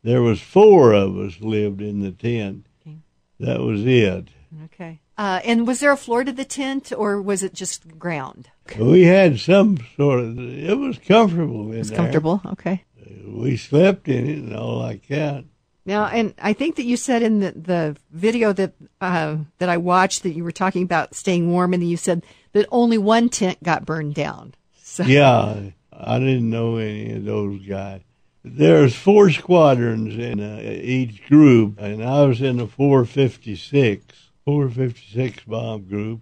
There 0.03 0.23
was 0.23 0.41
four 0.41 0.93
of 0.93 1.17
us 1.19 1.41
lived 1.41 1.81
in 1.83 2.01
the 2.01 2.11
tent. 2.13 2.67
Okay. 2.87 2.97
That 3.39 3.61
was 3.61 3.85
it. 3.87 4.29
Okay. 4.67 5.01
Uh, 5.17 5.41
and 5.45 5.67
was 5.67 5.81
there 5.81 5.93
a 5.93 5.97
floor 5.97 6.25
to 6.25 6.33
the 6.33 6.45
tent, 6.45 6.93
or 6.97 7.21
was 7.21 7.43
it 7.43 7.53
just 7.55 7.99
ground? 7.99 8.49
We 8.79 9.05
had 9.05 9.39
some 9.41 9.79
sort 9.97 10.21
of. 10.21 10.39
It 10.39 10.79
was 10.79 10.99
comfortable 10.99 11.73
in 11.73 11.79
was 11.79 11.91
there. 11.91 11.97
comfortable. 11.97 12.41
Okay. 12.47 12.85
We 13.27 13.57
slept 13.57 14.09
in 14.09 14.29
it 14.29 14.39
and 14.39 14.57
all 14.57 14.79
like 14.79 15.07
that. 15.09 15.45
Now, 15.87 16.07
and 16.07 16.35
I 16.41 16.53
think 16.53 16.77
that 16.77 16.85
you 16.85 16.97
said 16.97 17.23
in 17.23 17.41
the, 17.41 17.53
the 17.53 17.97
video 18.11 18.53
that 18.53 18.75
uh, 19.01 19.39
that 19.59 19.69
I 19.69 19.79
watched 19.79 20.23
that 20.23 20.33
you 20.33 20.45
were 20.45 20.53
talking 20.53 20.83
about 20.83 21.15
staying 21.15 21.51
warm, 21.51 21.75
and 21.75 21.89
you 21.89 21.97
said 21.97 22.25
that 22.53 22.67
only 22.71 22.99
one 22.99 23.29
tent 23.29 23.63
got 23.63 23.87
burned 23.87 24.15
down. 24.15 24.55
So, 24.83 25.05
Yeah, 25.05 25.71
I 25.93 26.19
didn't 26.19 26.51
know 26.51 26.77
any 26.77 27.13
of 27.13 27.25
those 27.25 27.67
guys. 27.67 28.03
There's 28.43 28.95
four 28.95 29.31
squadrons 29.31 30.17
in 30.17 30.41
uh, 30.41 30.61
each 30.63 31.27
group, 31.29 31.79
and 31.79 32.03
I 32.03 32.25
was 32.25 32.41
in 32.41 32.57
the 32.57 32.67
456, 32.67 34.31
456 34.45 35.45
bomb 35.45 35.83
group. 35.83 36.21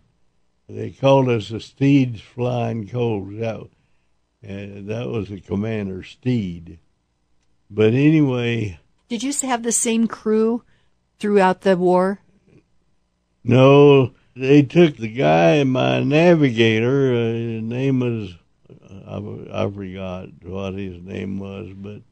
They 0.69 0.91
called 0.91 1.31
us 1.31 1.49
the 1.49 1.61
Steed's 1.61 2.21
Flying 2.21 2.89
Colts. 2.89 3.39
That, 3.39 3.57
uh, 3.57 3.67
that 4.43 5.09
was 5.09 5.29
the 5.31 5.41
commander, 5.41 6.03
Steed. 6.03 6.79
But 7.71 7.95
anyway, 7.95 8.79
Did 9.09 9.23
you 9.23 9.33
have 9.43 9.63
the 9.63 9.73
same 9.73 10.07
crew 10.07 10.63
throughout 11.19 11.63
the 11.63 11.77
war? 11.77 12.21
no, 13.45 14.13
they 14.37 14.63
took 14.63 14.97
the 14.97 15.09
guy, 15.09 15.65
my 15.65 16.01
navigator, 16.03 17.15
uh, 17.15 17.33
his 17.33 17.63
name 17.63 18.01
was, 18.01 18.35
I, 19.07 19.65
I 19.65 19.71
forgot 19.71 20.29
what 20.43 20.75
his 20.75 21.03
name 21.03 21.39
was, 21.39 21.73
but 21.75 22.03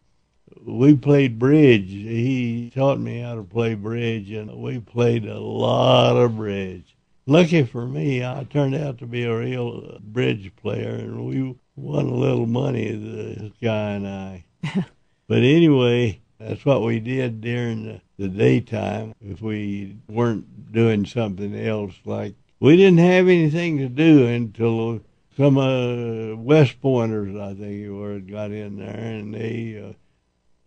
we 0.65 0.97
played 0.97 1.39
bridge. 1.39 1.89
He 1.91 2.73
taught 2.75 2.99
me 2.99 3.21
how 3.21 3.35
to 3.35 3.43
play 3.43 3.75
bridge, 3.75 4.31
and 4.31 4.51
we 4.57 4.79
played 4.81 5.27
a 5.27 5.39
lot 5.39 6.17
of 6.17 6.37
bridge. 6.37 6.96
Lucky 7.29 7.65
for 7.65 7.89
me, 7.89 8.25
I 8.25 8.45
turned 8.45 8.77
out 8.77 8.99
to 8.99 9.07
be 9.07 9.25
a 9.25 9.37
real 9.37 9.99
bridge 10.01 10.53
player, 10.55 10.95
and 10.95 11.27
we 11.27 11.57
won 11.75 12.07
a 12.07 12.15
little 12.15 12.47
money, 12.47 12.93
this 12.93 13.51
guy 13.61 13.91
and 13.95 14.07
I. 14.07 14.45
but 15.27 15.39
anyway, 15.39 16.21
that's 16.39 16.65
what 16.65 16.83
we 16.83 17.01
did 17.01 17.41
during 17.41 17.85
the, 17.85 18.01
the 18.17 18.29
daytime 18.29 19.13
if 19.21 19.43
we 19.43 19.97
weren't 20.09 20.71
doing 20.71 21.05
something 21.05 21.53
else. 21.59 21.95
Like, 22.05 22.37
we 22.61 22.77
didn't 22.77 22.99
have 22.99 23.27
anything 23.27 23.79
to 23.79 23.89
do 23.89 24.29
until 24.29 25.01
some 25.37 25.59
uh, 25.59 26.37
West 26.37 26.81
Pointers, 26.81 27.35
I 27.35 27.55
think 27.55 27.87
it 27.87 27.91
was, 27.91 28.23
got 28.23 28.53
in 28.53 28.77
there, 28.77 28.95
and 28.95 29.35
they 29.35 29.85
uh, 29.85 29.95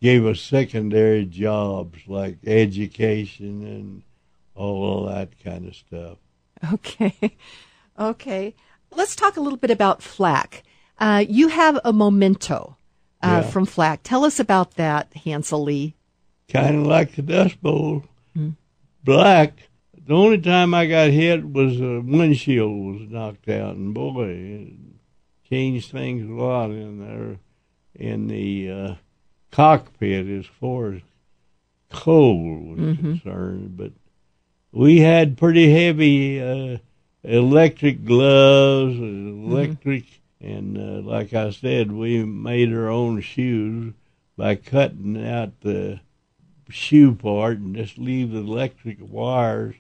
gave 0.02 0.26
us 0.26 0.42
secondary 0.42 1.24
jobs 1.24 2.00
like 2.06 2.40
education 2.46 3.66
and 3.66 4.04
all 4.56 5.08
of 5.08 5.16
that 5.16 5.42
kind 5.42 5.66
of 5.66 5.74
stuff. 5.74 6.18
Okay. 6.74 7.38
Okay. 7.98 8.56
Let's 8.92 9.16
talk 9.16 9.38
a 9.38 9.42
little 9.42 9.58
bit 9.58 9.72
about 9.72 10.02
flak. 10.02 10.64
Uh, 11.00 11.24
you 11.28 11.48
have 11.50 11.80
a 11.86 11.94
memento 11.94 12.78
uh, 13.24 13.42
Yeah. 13.44 13.50
from 13.50 13.66
flak. 13.66 14.02
Tell 14.04 14.26
us 14.26 14.40
about 14.40 14.76
that, 14.76 15.12
Hansel 15.24 15.64
Lee. 15.64 15.96
kind 16.52 16.76
of 16.78 16.88
like 16.88 17.16
the 17.16 17.22
Dust 17.22 17.62
Bowl. 17.62 18.04
Black. 19.04 19.54
The 20.06 20.14
only 20.16 20.40
time 20.40 20.74
I 20.74 20.88
got 20.88 21.12
hit 21.12 21.46
was 21.50 21.78
the 21.78 22.02
windshield 22.06 23.00
was 23.00 23.10
knocked 23.10 23.48
out, 23.48 23.76
and 23.76 23.94
boy, 23.94 24.26
it 24.28 24.74
changed 25.50 25.92
things 25.92 26.28
a 26.30 26.34
lot 26.34 26.72
in 26.72 27.00
there 27.00 27.38
in 27.96 28.28
the 28.28 28.70
uh, 28.72 28.96
cockpit 29.52 30.28
as 30.28 30.46
far 30.48 30.94
as 30.94 31.02
cold 31.92 32.78
was 32.78 32.98
concerned. 32.98 33.78
But 33.78 33.92
we 34.72 35.00
had 35.00 35.38
pretty 35.38 35.72
heavy 35.72 36.42
uh, 36.42 36.78
electric 37.24 38.06
gloves, 38.06 38.98
and 38.98 39.52
electric, 39.52 40.06
and 40.40 40.78
uh, 40.78 41.10
like 41.10 41.34
I 41.34 41.52
said, 41.52 41.92
we 41.92 42.24
made 42.24 42.74
our 42.74 42.88
own 42.88 43.22
shoes 43.22 43.94
by 44.38 44.56
cutting 44.56 45.26
out 45.28 45.60
the 45.62 46.00
shoe 46.70 47.14
part 47.16 47.58
and 47.58 47.76
just 47.76 47.98
leave 47.98 48.32
the 48.32 48.40
electric 48.40 48.98
wires, 49.02 49.76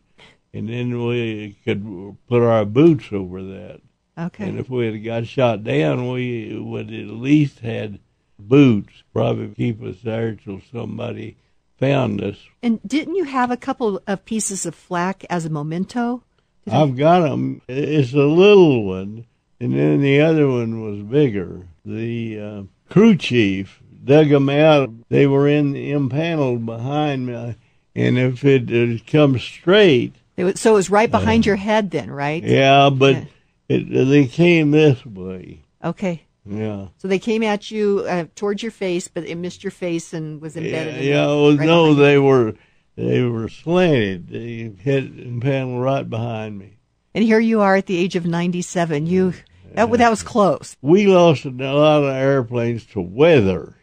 and 0.53 0.69
then 0.69 1.05
we 1.05 1.55
could 1.63 2.17
put 2.27 2.41
our 2.41 2.65
boots 2.65 3.05
over 3.11 3.43
that. 3.43 3.81
Okay. 4.17 4.49
And 4.49 4.59
if 4.59 4.69
we 4.69 4.87
had 4.87 5.03
got 5.03 5.27
shot 5.27 5.63
down, 5.63 6.11
we 6.11 6.59
would 6.59 6.91
at 6.91 7.07
least 7.07 7.59
had 7.59 7.99
boots, 8.37 9.03
probably 9.13 9.47
keep 9.55 9.81
us 9.81 9.97
there 10.03 10.33
till 10.35 10.61
somebody 10.71 11.37
found 11.79 12.21
us. 12.21 12.37
And 12.61 12.79
didn't 12.85 13.15
you 13.15 13.23
have 13.25 13.51
a 13.51 13.57
couple 13.57 14.01
of 14.05 14.25
pieces 14.25 14.65
of 14.65 14.75
flak 14.75 15.25
as 15.29 15.45
a 15.45 15.49
memento? 15.49 16.23
I've 16.71 16.95
got 16.95 17.21
them. 17.21 17.61
It's 17.67 18.13
a 18.13 18.17
little 18.17 18.83
one, 18.83 19.25
and 19.59 19.73
then 19.73 20.01
the 20.01 20.21
other 20.21 20.47
one 20.47 20.83
was 20.83 21.01
bigger. 21.01 21.67
The 21.85 22.39
uh, 22.39 22.63
crew 22.89 23.15
chief 23.15 23.81
dug 24.03 24.29
them 24.29 24.49
out. 24.49 24.89
They 25.09 25.25
were 25.25 25.47
in 25.47 25.75
impaneled 25.75 26.65
behind 26.65 27.25
me, 27.25 27.55
and 27.95 28.17
if 28.19 28.45
it 28.45 28.69
had 28.69 29.07
come 29.07 29.39
straight, 29.39 30.13
It 30.37 30.43
was, 30.43 30.59
so 30.59 30.71
it 30.71 30.75
was 30.75 30.89
right 30.91 31.09
behind 31.09 31.45
your 31.45 31.55
head 31.55 31.89
then, 31.91 32.11
right? 32.11 32.43
yeah, 32.43 32.89
but 32.89 33.15
Yeah. 33.15 33.23
It, 33.69 34.07
they 34.09 34.25
came 34.25 34.71
this 34.71 35.05
way. 35.05 35.61
Okay. 35.83 36.23
Yeah. 36.49 36.87
So 36.97 37.07
they 37.07 37.19
came 37.19 37.43
at 37.43 37.69
you 37.69 38.05
uh, 38.09 38.25
towards 38.35 38.63
your 38.63 38.71
face, 38.71 39.07
but 39.07 39.23
it 39.25 39.35
missed 39.35 39.63
your 39.63 39.71
face 39.71 40.13
and 40.13 40.41
was 40.41 40.55
Yeah, 40.55 40.63
embedded 40.63 40.97
in 40.97 41.03
yeah 41.03 41.25
well, 41.27 41.55
right 41.55 41.67
no, 41.67 41.83
behind 41.93 41.97
you. 41.97 42.03
they 42.03 42.17
were 42.17 42.53
they 42.95 43.21
were 43.21 43.49
slanted. 43.49 44.27
They 44.29 44.71
hit 44.81 45.03
impaneled 45.19 45.81
right 45.81 46.09
behind 46.09 46.57
me. 46.57 46.77
And 47.13 47.23
here 47.23 47.39
you 47.39 47.61
are 47.61 47.75
at 47.75 47.85
the 47.85 47.97
age 47.97 48.15
of 48.15 48.25
97. 48.25 49.05
You 49.05 49.33
that, 49.75 49.91
that 49.91 50.09
was 50.09 50.23
close. 50.23 50.75
We 50.81 51.05
lost 51.05 51.45
a 51.45 51.49
lot 51.51 52.03
of 52.03 52.13
airplanes 52.13 52.85
to 52.87 53.01
weather. 53.01 53.75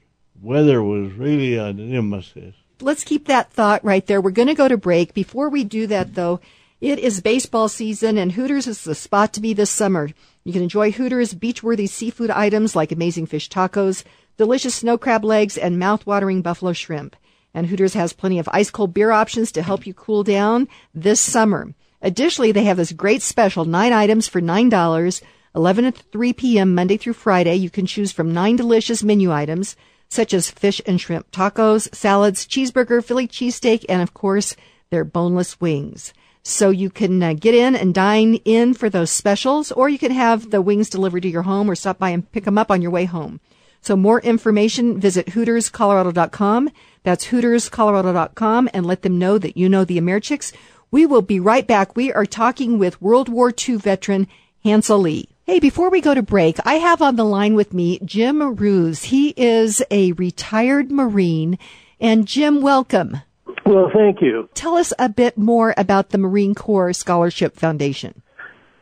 Weather 0.42 0.82
was 0.82 1.12
really 1.12 1.56
a 1.56 1.72
nemesis. 1.72 2.54
Let's 2.80 3.04
keep 3.04 3.26
that 3.26 3.52
thought 3.52 3.84
right 3.84 4.04
there. 4.06 4.20
We're 4.20 4.32
going 4.32 4.48
to 4.48 4.54
go 4.54 4.68
to 4.68 4.76
break. 4.76 5.14
Before 5.14 5.48
we 5.48 5.64
do 5.64 5.86
that, 5.86 6.14
though, 6.14 6.40
it 6.80 6.98
is 6.98 7.20
baseball 7.22 7.68
season, 7.68 8.18
and 8.18 8.32
Hooters 8.32 8.66
is 8.66 8.84
the 8.84 8.94
spot 8.94 9.32
to 9.34 9.40
be 9.40 9.54
this 9.54 9.70
summer. 9.70 10.10
You 10.46 10.52
can 10.52 10.62
enjoy 10.62 10.92
Hooters 10.92 11.34
beach-worthy 11.34 11.88
seafood 11.88 12.30
items 12.30 12.76
like 12.76 12.92
amazing 12.92 13.26
fish 13.26 13.48
tacos, 13.48 14.04
delicious 14.36 14.76
snow 14.76 14.96
crab 14.96 15.24
legs, 15.24 15.58
and 15.58 15.76
mouth-watering 15.76 16.40
buffalo 16.40 16.72
shrimp. 16.72 17.16
And 17.52 17.66
Hooters 17.66 17.94
has 17.94 18.12
plenty 18.12 18.38
of 18.38 18.48
ice-cold 18.52 18.94
beer 18.94 19.10
options 19.10 19.50
to 19.50 19.62
help 19.62 19.88
you 19.88 19.92
cool 19.92 20.22
down 20.22 20.68
this 20.94 21.18
summer. 21.18 21.74
Additionally, 22.00 22.52
they 22.52 22.62
have 22.62 22.76
this 22.76 22.92
great 22.92 23.22
special, 23.22 23.64
nine 23.64 23.92
items 23.92 24.28
for 24.28 24.40
$9, 24.40 25.22
11 25.56 25.84
to 25.84 25.90
3 25.90 26.32
p.m. 26.34 26.76
Monday 26.76 26.96
through 26.96 27.14
Friday. 27.14 27.56
You 27.56 27.68
can 27.68 27.84
choose 27.84 28.12
from 28.12 28.32
nine 28.32 28.54
delicious 28.54 29.02
menu 29.02 29.32
items, 29.32 29.74
such 30.08 30.32
as 30.32 30.48
fish 30.48 30.80
and 30.86 31.00
shrimp 31.00 31.28
tacos, 31.32 31.92
salads, 31.92 32.46
cheeseburger, 32.46 33.04
Philly 33.04 33.26
cheesesteak, 33.26 33.84
and 33.88 34.00
of 34.00 34.14
course, 34.14 34.54
their 34.90 35.04
boneless 35.04 35.60
wings. 35.60 36.14
So 36.48 36.70
you 36.70 36.90
can 36.90 37.20
uh, 37.24 37.32
get 37.32 37.56
in 37.56 37.74
and 37.74 37.92
dine 37.92 38.36
in 38.44 38.72
for 38.72 38.88
those 38.88 39.10
specials, 39.10 39.72
or 39.72 39.88
you 39.88 39.98
can 39.98 40.12
have 40.12 40.52
the 40.52 40.62
wings 40.62 40.88
delivered 40.88 41.24
to 41.24 41.28
your 41.28 41.42
home 41.42 41.68
or 41.68 41.74
stop 41.74 41.98
by 41.98 42.10
and 42.10 42.30
pick 42.30 42.44
them 42.44 42.56
up 42.56 42.70
on 42.70 42.80
your 42.80 42.92
way 42.92 43.04
home. 43.04 43.40
So 43.80 43.96
more 43.96 44.20
information, 44.20 45.00
visit 45.00 45.26
HootersColorado.com. 45.26 46.70
That's 47.02 47.26
HootersColorado.com 47.26 48.70
and 48.72 48.86
let 48.86 49.02
them 49.02 49.18
know 49.18 49.38
that 49.38 49.56
you 49.56 49.68
know 49.68 49.84
the 49.84 49.98
Americhicks. 49.98 50.52
We 50.92 51.04
will 51.04 51.20
be 51.20 51.40
right 51.40 51.66
back. 51.66 51.96
We 51.96 52.12
are 52.12 52.24
talking 52.24 52.78
with 52.78 53.02
World 53.02 53.28
War 53.28 53.52
II 53.52 53.78
veteran 53.78 54.28
Hansel 54.62 55.00
Lee. 55.00 55.28
Hey, 55.46 55.58
before 55.58 55.90
we 55.90 56.00
go 56.00 56.14
to 56.14 56.22
break, 56.22 56.58
I 56.64 56.74
have 56.74 57.02
on 57.02 57.16
the 57.16 57.24
line 57.24 57.56
with 57.56 57.74
me 57.74 57.98
Jim 58.04 58.54
Ruse. 58.54 59.02
He 59.02 59.34
is 59.36 59.82
a 59.90 60.12
retired 60.12 60.92
Marine. 60.92 61.58
And 61.98 62.24
Jim, 62.24 62.62
welcome. 62.62 63.22
Well, 63.66 63.90
thank 63.92 64.20
you. 64.22 64.48
Tell 64.54 64.76
us 64.76 64.92
a 64.98 65.08
bit 65.08 65.36
more 65.36 65.74
about 65.76 66.10
the 66.10 66.18
Marine 66.18 66.54
Corps 66.54 66.92
Scholarship 66.92 67.56
Foundation. 67.56 68.22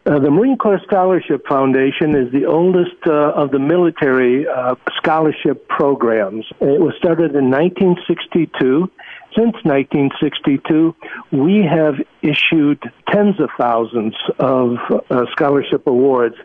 Uh, 0.06 0.18
the 0.18 0.30
Marine 0.30 0.58
Corps 0.58 0.80
Scholarship 0.84 1.46
Foundation 1.48 2.14
is 2.14 2.30
the 2.30 2.44
oldest 2.44 2.96
uh, 3.06 3.32
of 3.32 3.50
the 3.50 3.58
military 3.58 4.46
uh, 4.46 4.74
scholarship 4.98 5.66
programs. 5.66 6.44
It 6.60 6.78
was 6.78 6.92
started 6.98 7.34
in 7.34 7.50
1962. 7.50 8.90
Since 9.34 9.56
1962, 9.64 10.94
we 11.32 11.64
have 11.64 11.94
issued 12.20 12.82
tens 13.10 13.40
of 13.40 13.48
thousands 13.58 14.14
of 14.38 14.76
uh, 15.10 15.24
scholarship 15.32 15.86
awards, 15.86 16.36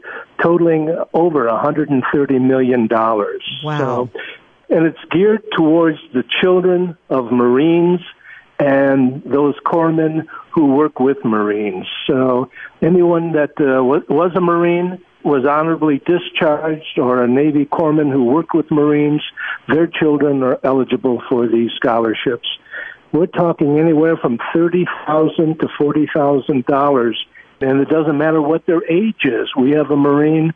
totaling 0.41 0.95
over 1.13 1.47
130 1.47 2.39
million 2.39 2.87
dollars. 2.87 3.43
Wow! 3.63 3.77
So, 3.77 4.09
and 4.69 4.85
it's 4.87 4.97
geared 5.11 5.43
towards 5.55 5.97
the 6.13 6.23
children 6.41 6.97
of 7.09 7.31
Marines 7.31 7.99
and 8.59 9.23
those 9.23 9.55
corpsmen 9.65 10.25
who 10.53 10.75
work 10.75 10.99
with 10.99 11.17
Marines. 11.23 11.85
So 12.07 12.51
anyone 12.81 13.31
that 13.33 13.51
uh, 13.59 13.83
was 13.83 14.31
a 14.35 14.41
Marine 14.41 14.99
was 15.23 15.45
honorably 15.45 16.01
discharged 16.05 16.97
or 16.97 17.23
a 17.23 17.27
Navy 17.27 17.65
corpsman 17.65 18.11
who 18.11 18.25
worked 18.25 18.53
with 18.53 18.69
Marines, 18.71 19.21
their 19.67 19.87
children 19.87 20.43
are 20.43 20.59
eligible 20.63 21.21
for 21.29 21.47
these 21.47 21.71
scholarships. 21.75 22.47
We're 23.11 23.27
talking 23.27 23.79
anywhere 23.79 24.17
from 24.17 24.37
thirty 24.53 24.85
thousand 25.07 25.59
to 25.59 25.67
forty 25.77 26.07
thousand 26.13 26.65
dollars, 26.65 27.17
and 27.59 27.79
it 27.79 27.89
doesn't 27.89 28.17
matter 28.17 28.41
what 28.41 28.65
their 28.65 28.83
age 28.89 29.23
is. 29.23 29.49
We 29.57 29.71
have 29.71 29.89
a 29.89 29.97
Marine 29.97 30.53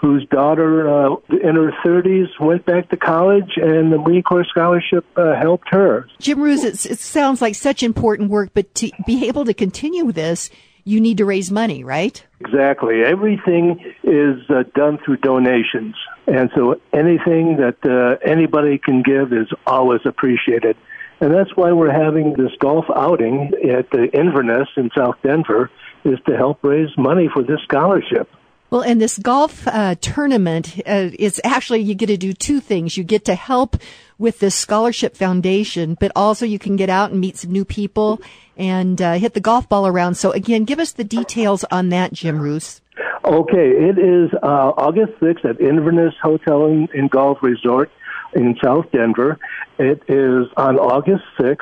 whose 0.00 0.24
daughter 0.26 0.88
uh, 0.88 1.16
in 1.30 1.56
her 1.56 1.72
30s 1.84 2.28
went 2.40 2.64
back 2.64 2.88
to 2.90 2.96
college, 2.96 3.56
and 3.56 3.92
the 3.92 3.98
Marine 3.98 4.22
Corps 4.22 4.44
scholarship 4.44 5.04
uh, 5.16 5.34
helped 5.34 5.68
her. 5.70 6.06
Jim 6.20 6.40
Roos, 6.40 6.64
it 6.64 6.98
sounds 6.98 7.42
like 7.42 7.54
such 7.54 7.82
important 7.82 8.30
work, 8.30 8.50
but 8.54 8.72
to 8.76 8.90
be 9.06 9.26
able 9.26 9.44
to 9.44 9.54
continue 9.54 10.12
this, 10.12 10.50
you 10.84 11.00
need 11.00 11.18
to 11.18 11.24
raise 11.24 11.50
money, 11.50 11.84
right? 11.84 12.24
Exactly. 12.40 13.02
Everything 13.04 13.94
is 14.04 14.38
uh, 14.48 14.62
done 14.74 14.98
through 15.04 15.18
donations, 15.18 15.96
and 16.26 16.50
so 16.54 16.80
anything 16.92 17.58
that 17.58 17.76
uh, 17.84 18.16
anybody 18.26 18.78
can 18.78 19.02
give 19.02 19.32
is 19.32 19.48
always 19.66 20.00
appreciated. 20.04 20.76
And 21.20 21.34
that's 21.34 21.54
why 21.56 21.72
we're 21.72 21.92
having 21.92 22.34
this 22.34 22.52
golf 22.60 22.84
outing 22.94 23.52
at 23.68 23.90
the 23.90 24.08
Inverness 24.14 24.68
in 24.76 24.90
South 24.96 25.16
Denver 25.22 25.70
is 26.04 26.18
to 26.28 26.36
help 26.36 26.62
raise 26.62 26.96
money 26.96 27.28
for 27.32 27.42
this 27.42 27.60
scholarship. 27.64 28.30
Well, 28.70 28.82
and 28.82 29.00
this 29.00 29.18
golf 29.18 29.66
uh, 29.66 29.94
tournament 30.00 30.80
uh, 30.86 31.10
is 31.18 31.40
actually 31.42 31.80
you 31.80 31.94
get 31.94 32.06
to 32.06 32.18
do 32.18 32.34
two 32.34 32.60
things. 32.60 32.98
You 32.98 33.04
get 33.04 33.24
to 33.24 33.34
help 33.34 33.76
with 34.18 34.40
this 34.40 34.54
scholarship 34.54 35.16
foundation, 35.16 35.96
but 35.98 36.12
also 36.14 36.44
you 36.44 36.58
can 36.58 36.76
get 36.76 36.90
out 36.90 37.10
and 37.10 37.20
meet 37.20 37.38
some 37.38 37.50
new 37.50 37.64
people 37.64 38.20
and 38.58 39.00
uh, 39.00 39.14
hit 39.14 39.32
the 39.32 39.40
golf 39.40 39.68
ball 39.68 39.86
around. 39.86 40.16
So 40.16 40.32
again, 40.32 40.64
give 40.64 40.80
us 40.80 40.92
the 40.92 41.04
details 41.04 41.64
on 41.70 41.88
that, 41.90 42.12
Jim 42.12 42.38
Roos. 42.40 42.82
Okay, 43.24 43.70
it 43.70 43.98
is 43.98 44.30
uh, 44.42 44.72
August 44.76 45.12
6th 45.20 45.44
at 45.44 45.60
Inverness 45.60 46.14
Hotel 46.22 46.66
and, 46.66 46.90
and 46.90 47.10
Golf 47.10 47.38
Resort 47.42 47.90
in 48.34 48.56
South 48.62 48.86
Denver. 48.92 49.38
It 49.78 50.02
is 50.08 50.46
on 50.56 50.78
August 50.78 51.24
6th 51.38 51.56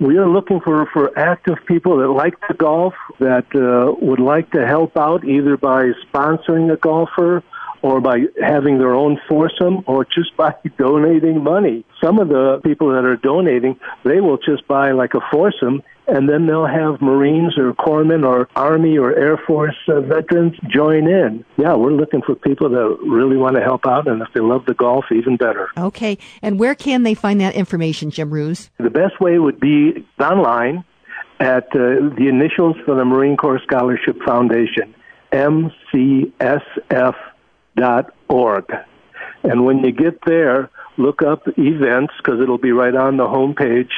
we 0.00 0.18
are 0.18 0.28
looking 0.28 0.60
for, 0.60 0.86
for 0.92 1.16
active 1.18 1.58
people 1.66 1.98
that 1.98 2.08
like 2.08 2.40
to 2.48 2.54
golf, 2.54 2.94
that 3.20 3.46
uh, 3.54 3.94
would 4.04 4.20
like 4.20 4.50
to 4.52 4.66
help 4.66 4.96
out 4.96 5.24
either 5.24 5.56
by 5.56 5.92
sponsoring 6.06 6.72
a 6.72 6.76
golfer 6.76 7.42
or 7.84 8.00
by 8.00 8.16
having 8.40 8.78
their 8.78 8.94
own 8.94 9.20
foursome 9.28 9.84
or 9.86 10.06
just 10.06 10.34
by 10.38 10.54
donating 10.78 11.44
money. 11.44 11.84
Some 12.02 12.18
of 12.18 12.28
the 12.28 12.58
people 12.64 12.88
that 12.94 13.04
are 13.04 13.16
donating, 13.16 13.78
they 14.04 14.22
will 14.22 14.38
just 14.38 14.66
buy 14.66 14.92
like 14.92 15.12
a 15.12 15.20
foursome 15.30 15.82
and 16.06 16.26
then 16.26 16.46
they'll 16.46 16.66
have 16.66 17.02
Marines 17.02 17.58
or 17.58 17.74
corpsmen 17.74 18.26
or 18.26 18.48
Army 18.56 18.96
or 18.96 19.14
Air 19.14 19.36
Force 19.36 19.76
uh, 19.88 20.00
veterans 20.00 20.54
join 20.66 21.06
in. 21.06 21.44
Yeah, 21.58 21.74
we're 21.74 21.92
looking 21.92 22.22
for 22.22 22.34
people 22.34 22.70
that 22.70 22.98
really 23.06 23.36
want 23.36 23.56
to 23.56 23.62
help 23.62 23.86
out, 23.86 24.06
and 24.06 24.20
if 24.20 24.28
they 24.34 24.40
love 24.40 24.66
the 24.66 24.74
golf, 24.74 25.06
even 25.10 25.36
better. 25.36 25.70
Okay, 25.76 26.18
and 26.42 26.58
where 26.58 26.74
can 26.74 27.04
they 27.04 27.14
find 27.14 27.40
that 27.40 27.54
information, 27.54 28.10
Jim 28.10 28.30
Roos? 28.30 28.70
The 28.78 28.90
best 28.90 29.18
way 29.20 29.38
would 29.38 29.60
be 29.60 30.06
online 30.20 30.84
at 31.40 31.64
uh, 31.74 32.12
the 32.18 32.26
initials 32.28 32.76
for 32.84 32.94
the 32.94 33.04
Marine 33.04 33.38
Corps 33.38 33.60
Scholarship 33.62 34.18
Foundation, 34.26 34.94
mcsf.org. 37.76 38.64
And 39.42 39.64
when 39.64 39.78
you 39.78 39.92
get 39.92 40.20
there, 40.26 40.70
look 40.96 41.22
up 41.22 41.46
events 41.58 42.14
because 42.18 42.40
it'll 42.40 42.58
be 42.58 42.72
right 42.72 42.94
on 42.94 43.16
the 43.16 43.28
home 43.28 43.54
page 43.54 43.90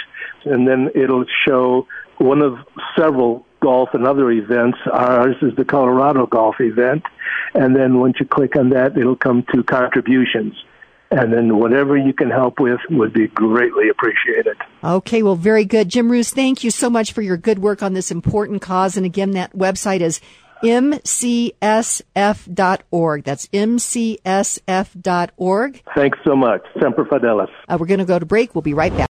and 0.44 0.66
then 0.66 0.90
it'll 0.94 1.24
show 1.46 1.86
one 2.18 2.40
of 2.40 2.58
several 2.98 3.44
golf 3.60 3.90
and 3.92 4.06
other 4.06 4.30
events. 4.30 4.78
Ours 4.92 5.36
is 5.42 5.54
the 5.56 5.64
Colorado 5.64 6.26
Golf 6.26 6.56
event. 6.60 7.02
And 7.54 7.74
then 7.74 8.00
once 8.00 8.16
you 8.20 8.26
click 8.26 8.56
on 8.56 8.70
that, 8.70 8.96
it'll 8.96 9.16
come 9.16 9.44
to 9.54 9.62
contributions. 9.62 10.54
And 11.10 11.32
then 11.32 11.58
whatever 11.58 11.96
you 11.96 12.12
can 12.12 12.30
help 12.30 12.58
with 12.58 12.80
would 12.90 13.12
be 13.12 13.28
greatly 13.28 13.88
appreciated. 13.88 14.56
Okay, 14.82 15.22
well, 15.22 15.36
very 15.36 15.64
good. 15.64 15.88
Jim 15.88 16.10
Roos, 16.10 16.30
thank 16.30 16.64
you 16.64 16.70
so 16.70 16.90
much 16.90 17.12
for 17.12 17.22
your 17.22 17.36
good 17.36 17.60
work 17.60 17.82
on 17.82 17.92
this 17.92 18.10
important 18.10 18.60
cause. 18.60 18.96
And 18.96 19.06
again, 19.06 19.30
that 19.32 19.56
website 19.56 20.00
is 20.00 20.20
mcsf.org. 20.62 21.64
That's 23.24 23.46
mcsf.org. 23.46 24.22
Thanks 25.94 26.18
so 26.26 26.36
much. 26.36 26.62
Semper 26.80 27.04
Fidelis. 27.04 27.48
Uh, 27.68 27.76
we're 27.78 27.86
going 27.86 28.00
to 28.00 28.04
go 28.04 28.18
to 28.18 28.26
break. 28.26 28.54
We'll 28.54 28.62
be 28.62 28.74
right 28.74 28.96
back. 28.96 29.08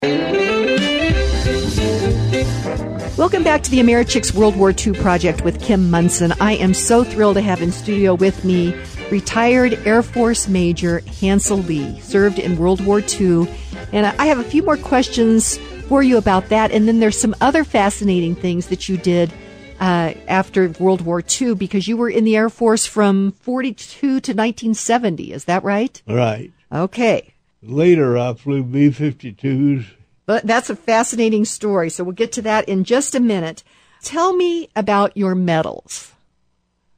Welcome 3.15 3.43
back 3.43 3.61
to 3.63 3.69
the 3.69 3.79
Americhicks 3.79 4.33
World 4.33 4.55
War 4.55 4.73
II 4.75 4.93
project 4.93 5.43
with 5.43 5.61
Kim 5.61 5.91
Monson. 5.91 6.33
I 6.41 6.53
am 6.53 6.73
so 6.73 7.03
thrilled 7.03 7.35
to 7.35 7.41
have 7.41 7.61
in 7.61 7.71
studio 7.71 8.15
with 8.15 8.43
me 8.43 8.75
retired 9.11 9.73
Air 9.85 10.01
Force 10.01 10.47
Major 10.47 10.99
Hansel 11.21 11.59
Lee, 11.59 11.99
served 12.01 12.39
in 12.39 12.57
World 12.57 12.83
War 12.83 13.01
II. 13.01 13.47
And 13.91 14.07
I 14.07 14.25
have 14.25 14.39
a 14.39 14.43
few 14.43 14.63
more 14.63 14.77
questions 14.77 15.59
for 15.87 16.01
you 16.01 16.17
about 16.17 16.49
that. 16.49 16.71
And 16.71 16.87
then 16.87 16.99
there's 16.99 17.19
some 17.19 17.35
other 17.39 17.63
fascinating 17.63 18.33
things 18.33 18.67
that 18.67 18.89
you 18.89 18.97
did 18.97 19.31
uh, 19.79 20.13
after 20.27 20.69
World 20.79 21.01
War 21.01 21.23
II 21.41 21.55
because 21.55 21.87
you 21.87 21.97
were 21.97 22.09
in 22.09 22.23
the 22.23 22.35
Air 22.35 22.49
Force 22.49 22.85
from 22.85 23.31
42 23.41 23.99
to 23.99 24.13
1970. 24.15 25.33
Is 25.33 25.45
that 25.45 25.63
right? 25.63 26.01
Right. 26.07 26.51
Okay. 26.71 27.33
Later, 27.61 28.17
I 28.17 28.33
flew 28.33 28.63
B 28.63 28.89
52s 28.89 29.85
but 30.25 30.45
that's 30.47 30.69
a 30.69 30.75
fascinating 30.75 31.45
story. 31.45 31.89
So 31.89 32.03
we'll 32.03 32.13
get 32.13 32.31
to 32.33 32.41
that 32.43 32.67
in 32.69 32.83
just 32.83 33.15
a 33.15 33.19
minute. 33.19 33.63
Tell 34.01 34.35
me 34.35 34.69
about 34.75 35.15
your 35.17 35.35
medals. 35.35 36.11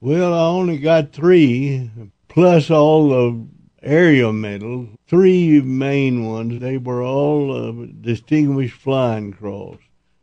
Well, 0.02 0.34
I 0.34 0.46
only 0.46 0.78
got 0.78 1.12
three, 1.12 1.90
plus 2.28 2.70
all 2.70 3.10
the 3.10 3.48
area 3.82 4.32
medals. 4.32 4.90
Three 5.08 5.62
main 5.62 6.26
ones. 6.26 6.60
They 6.62 6.78
were 6.78 7.02
all 7.02 7.70
uh, 7.70 7.88
distinguished 8.02 8.76
flying 8.76 9.34
cross. 9.34 9.78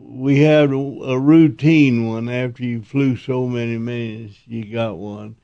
We 0.05 0.41
had 0.41 0.71
a 0.71 1.19
routine 1.19 2.07
one 2.07 2.29
after 2.29 2.65
you 2.65 2.83
flew 2.83 3.17
so 3.17 3.47
many 3.47 3.79
minutes, 3.79 4.37
you 4.47 4.65
got 4.65 4.99
one. 4.99 5.37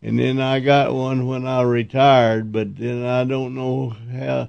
And 0.00 0.18
then 0.18 0.40
I 0.40 0.60
got 0.60 0.94
one 0.94 1.26
when 1.26 1.46
I 1.46 1.62
retired, 1.62 2.50
but 2.52 2.76
then 2.76 3.04
I 3.04 3.24
don't 3.24 3.54
know 3.54 3.90
how 3.90 4.48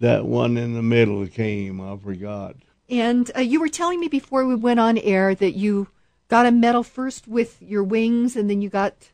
that 0.00 0.24
one 0.24 0.56
in 0.56 0.74
the 0.74 0.82
middle 0.82 1.26
came. 1.26 1.80
I 1.80 1.96
forgot. 1.96 2.56
And 2.88 3.30
uh, 3.36 3.40
you 3.40 3.60
were 3.60 3.68
telling 3.68 4.00
me 4.00 4.08
before 4.08 4.46
we 4.46 4.54
went 4.54 4.80
on 4.80 4.98
air 4.98 5.34
that 5.34 5.52
you 5.52 5.88
got 6.28 6.46
a 6.46 6.50
medal 6.50 6.82
first 6.82 7.28
with 7.28 7.60
your 7.62 7.82
wings, 7.82 8.36
and 8.36 8.48
then 8.48 8.62
you 8.62 8.68
got 8.68 9.10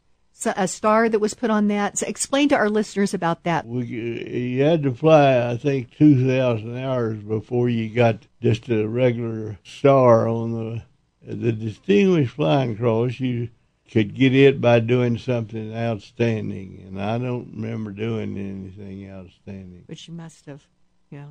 a 0.46 0.68
star 0.68 1.08
that 1.08 1.18
was 1.18 1.34
put 1.34 1.50
on 1.50 1.68
that. 1.68 1.98
So 1.98 2.06
explain 2.06 2.48
to 2.50 2.56
our 2.56 2.68
listeners 2.68 3.14
about 3.14 3.44
that. 3.44 3.66
We, 3.66 3.84
you 3.86 4.62
had 4.62 4.82
to 4.82 4.94
fly, 4.94 5.50
I 5.50 5.56
think, 5.56 5.96
two 5.96 6.26
thousand 6.26 6.76
hours 6.76 7.22
before 7.22 7.68
you 7.68 7.88
got 7.88 8.26
just 8.42 8.68
a 8.68 8.86
regular 8.86 9.58
star 9.64 10.28
on 10.28 10.52
the 10.52 10.82
the 11.22 11.52
distinguished 11.52 12.34
flying 12.34 12.76
cross. 12.76 13.20
You 13.20 13.48
could 13.90 14.14
get 14.14 14.34
it 14.34 14.60
by 14.60 14.80
doing 14.80 15.18
something 15.18 15.74
outstanding, 15.74 16.84
and 16.86 17.00
I 17.02 17.18
don't 17.18 17.52
remember 17.54 17.90
doing 17.90 18.38
anything 18.38 19.10
outstanding. 19.10 19.84
But 19.88 20.06
you 20.06 20.14
must 20.14 20.46
have. 20.46 20.66
Yeah. 21.10 21.26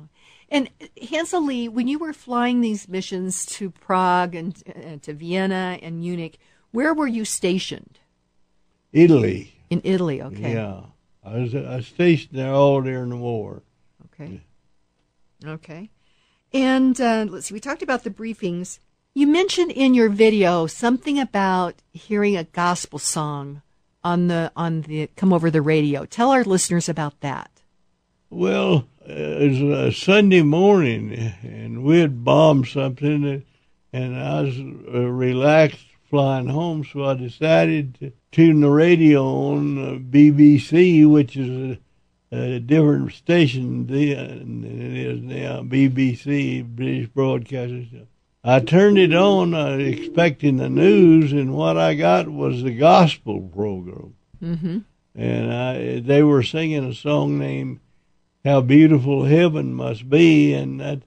And 0.50 0.68
Hansel 1.08 1.46
Lee, 1.46 1.66
when 1.68 1.88
you 1.88 1.98
were 1.98 2.12
flying 2.12 2.60
these 2.60 2.86
missions 2.86 3.46
to 3.46 3.70
Prague 3.70 4.34
and, 4.34 4.62
and 4.74 5.02
to 5.04 5.14
Vienna 5.14 5.78
and 5.80 6.00
Munich, 6.00 6.38
where 6.70 6.92
were 6.92 7.06
you 7.06 7.24
stationed? 7.24 7.98
Italy. 8.92 9.54
In 9.70 9.80
Italy, 9.84 10.22
okay. 10.22 10.54
Yeah. 10.54 10.80
I 11.24 11.38
was, 11.38 11.54
I 11.54 11.76
was 11.76 11.86
stationed 11.86 12.38
there 12.38 12.52
all 12.52 12.80
during 12.80 13.10
the 13.10 13.16
war. 13.16 13.62
Okay. 14.06 14.40
Yeah. 15.40 15.50
Okay. 15.52 15.90
And 16.52 17.00
uh, 17.00 17.26
let's 17.28 17.46
see, 17.46 17.54
we 17.54 17.60
talked 17.60 17.82
about 17.82 18.04
the 18.04 18.10
briefings. 18.10 18.78
You 19.14 19.26
mentioned 19.26 19.70
in 19.72 19.94
your 19.94 20.08
video 20.08 20.66
something 20.66 21.18
about 21.18 21.76
hearing 21.92 22.36
a 22.36 22.44
gospel 22.44 22.98
song 22.98 23.62
on 24.02 24.28
the 24.28 24.50
on 24.56 24.82
the 24.82 25.08
come 25.16 25.32
over 25.32 25.50
the 25.50 25.62
radio. 25.62 26.04
Tell 26.04 26.30
our 26.30 26.44
listeners 26.44 26.88
about 26.88 27.20
that. 27.20 27.50
Well, 28.30 28.86
it 29.04 29.50
was 29.50 29.60
a 29.60 29.92
Sunday 29.92 30.42
morning, 30.42 31.12
and 31.42 31.82
we 31.82 31.98
had 31.98 32.24
bombed 32.24 32.68
something, 32.68 33.44
and 33.92 34.16
I 34.16 34.42
was 34.42 34.58
uh, 34.58 35.10
relaxed 35.10 35.89
flying 36.10 36.48
home, 36.48 36.84
so 36.84 37.04
I 37.04 37.14
decided 37.14 37.94
to 38.00 38.12
tune 38.32 38.60
the 38.60 38.68
radio 38.68 39.24
on 39.24 39.78
uh, 39.78 39.98
BBC, 39.98 41.08
which 41.08 41.36
is 41.36 41.78
a, 42.32 42.36
a 42.36 42.60
different 42.60 43.12
station 43.12 43.86
then 43.86 44.62
than 44.62 44.80
it 44.80 44.96
is 44.96 45.22
now, 45.22 45.62
BBC, 45.62 46.64
British 46.64 47.08
Broadcasting. 47.08 48.08
I 48.42 48.60
turned 48.60 48.98
it 48.98 49.14
on, 49.14 49.54
uh, 49.54 49.76
expecting 49.76 50.56
the 50.56 50.68
news, 50.68 51.32
and 51.32 51.54
what 51.54 51.76
I 51.76 51.94
got 51.94 52.28
was 52.28 52.62
the 52.62 52.74
gospel 52.74 53.40
program. 53.40 54.14
Mm-hmm. 54.42 54.78
And 55.14 55.52
I, 55.52 56.00
they 56.00 56.22
were 56.22 56.42
singing 56.42 56.84
a 56.84 56.94
song 56.94 57.38
named 57.38 57.80
"How 58.44 58.62
Beautiful 58.62 59.24
Heaven 59.24 59.74
Must 59.74 60.08
Be," 60.08 60.54
and 60.54 60.80
that 60.80 61.02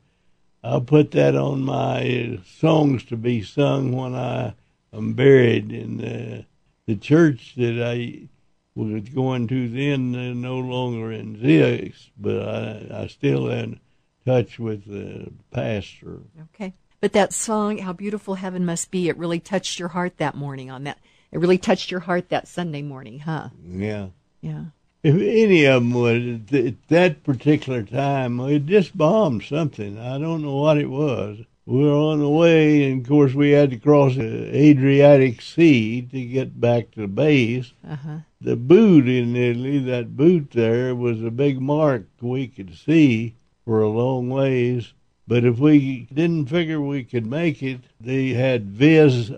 I 0.64 0.80
put 0.80 1.12
that 1.12 1.36
on 1.36 1.64
my 1.64 2.40
songs 2.46 3.04
to 3.06 3.18
be 3.18 3.42
sung 3.42 3.92
when 3.92 4.14
I 4.14 4.54
am 4.94 5.14
buried 5.14 5.72
in 5.72 5.98
the 5.98 6.46
the 6.86 6.96
church 6.96 7.54
that 7.56 7.82
I 7.82 8.28
was 8.76 9.10
going 9.10 9.48
to 9.48 9.70
then. 9.70 10.12
They're 10.12 10.34
no 10.34 10.60
longer 10.60 11.12
in 11.12 11.38
Zix, 11.38 12.10
but 12.18 12.48
I, 12.48 13.04
I 13.04 13.08
still 13.08 13.50
in 13.50 13.80
touch 14.26 14.60
with 14.60 14.86
the 14.86 15.32
pastor. 15.52 16.20
Okay. 16.54 16.74
But 17.00 17.14
that 17.14 17.34
song, 17.34 17.80
How 17.80 17.94
Beautiful 17.94 18.36
Heaven 18.36 18.66
Must 18.66 18.90
Be, 18.90 19.10
it 19.10 19.18
really 19.18 19.40
touched 19.40 19.78
your 19.78 19.90
heart 19.90 20.18
that 20.18 20.36
morning 20.36 20.72
on 20.72 20.86
that. 20.86 21.00
It 21.32 21.40
really 21.40 21.58
touched 21.58 21.92
your 21.92 22.00
heart 22.00 22.30
that 22.30 22.48
Sunday 22.48 22.82
morning, 22.82 23.20
huh? 23.20 23.50
Yeah. 23.68 24.08
Yeah. 24.42 24.66
If 25.04 25.16
any 25.16 25.66
of 25.66 25.84
them 25.84 25.94
would, 25.94 26.54
at 26.54 26.88
that 26.88 27.24
particular 27.24 27.84
time, 27.84 28.40
it 28.40 28.66
just 28.66 28.98
bombed 28.98 29.44
something. 29.44 30.00
I 30.00 30.18
don't 30.18 30.44
know 30.44 30.56
what 30.56 30.78
it 30.78 30.90
was. 30.90 31.40
We 31.66 31.84
were 31.86 31.94
on 31.94 32.20
the 32.20 32.30
way, 32.30 32.92
and 32.92 33.02
of 33.02 33.08
course, 33.08 33.34
we 33.34 33.52
had 33.52 33.70
to 33.70 33.78
cross 33.78 34.16
the 34.16 34.54
Adriatic 34.56 35.42
Sea 35.42 36.02
to 36.02 36.26
get 36.26 36.60
back 36.60 36.92
to 36.92 37.02
the 37.02 37.08
base. 37.08 37.72
Uh-huh. 37.88 38.18
The 38.42 38.58
boot 38.58 39.08
in 39.08 39.36
Italy, 39.36 39.80
that 39.80 40.18
boot 40.18 40.52
there, 40.52 40.94
was 40.94 41.24
a 41.24 41.32
big 41.32 41.62
mark 41.62 42.08
we 42.20 42.48
could 42.48 42.76
see 42.76 43.36
for 43.64 43.82
a 43.82 43.88
long 43.88 44.30
ways. 44.30 44.94
But 45.26 45.46
if 45.46 45.58
we 45.58 46.10
didn't 46.14 46.48
figure 46.48 46.82
we 46.82 47.06
could 47.06 47.26
make 47.26 47.64
it, 47.64 47.80
they 48.02 48.30
had 48.30 48.72
Vis 48.72 49.32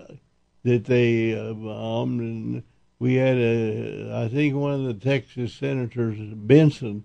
that 0.64 0.86
they 0.86 1.38
uh, 1.38 1.54
bombed, 1.54 2.22
and 2.22 2.64
we 2.98 3.14
had 3.16 3.38
a, 3.38 4.24
I 4.26 4.30
think 4.30 4.56
one 4.56 4.74
of 4.74 4.84
the 4.84 4.96
Texas 4.96 5.54
senators, 5.54 6.18
Bentsen, 6.18 7.04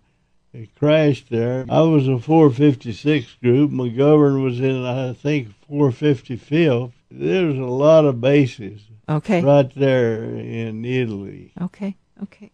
it 0.52 0.74
crashed 0.76 1.30
there. 1.30 1.64
I 1.68 1.80
was 1.82 2.08
a 2.08 2.18
456 2.18 3.34
group. 3.42 3.70
McGovern 3.70 4.42
was 4.42 4.60
in, 4.60 4.84
I 4.84 5.12
think, 5.12 5.48
455th. 5.70 6.92
There's 7.10 7.58
a 7.58 7.62
lot 7.62 8.04
of 8.04 8.20
bases 8.20 8.82
Okay. 9.08 9.42
right 9.42 9.70
there 9.74 10.22
in 10.24 10.84
Italy. 10.84 11.52
Okay. 11.60 11.96
Okay. 12.22 12.50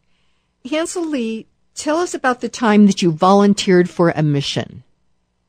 Hansel 0.70 1.06
Lee, 1.06 1.46
tell 1.74 1.98
us 1.98 2.14
about 2.14 2.40
the 2.40 2.48
time 2.48 2.86
that 2.86 3.02
you 3.02 3.10
volunteered 3.12 3.88
for 3.90 4.10
a 4.10 4.22
mission. 4.22 4.82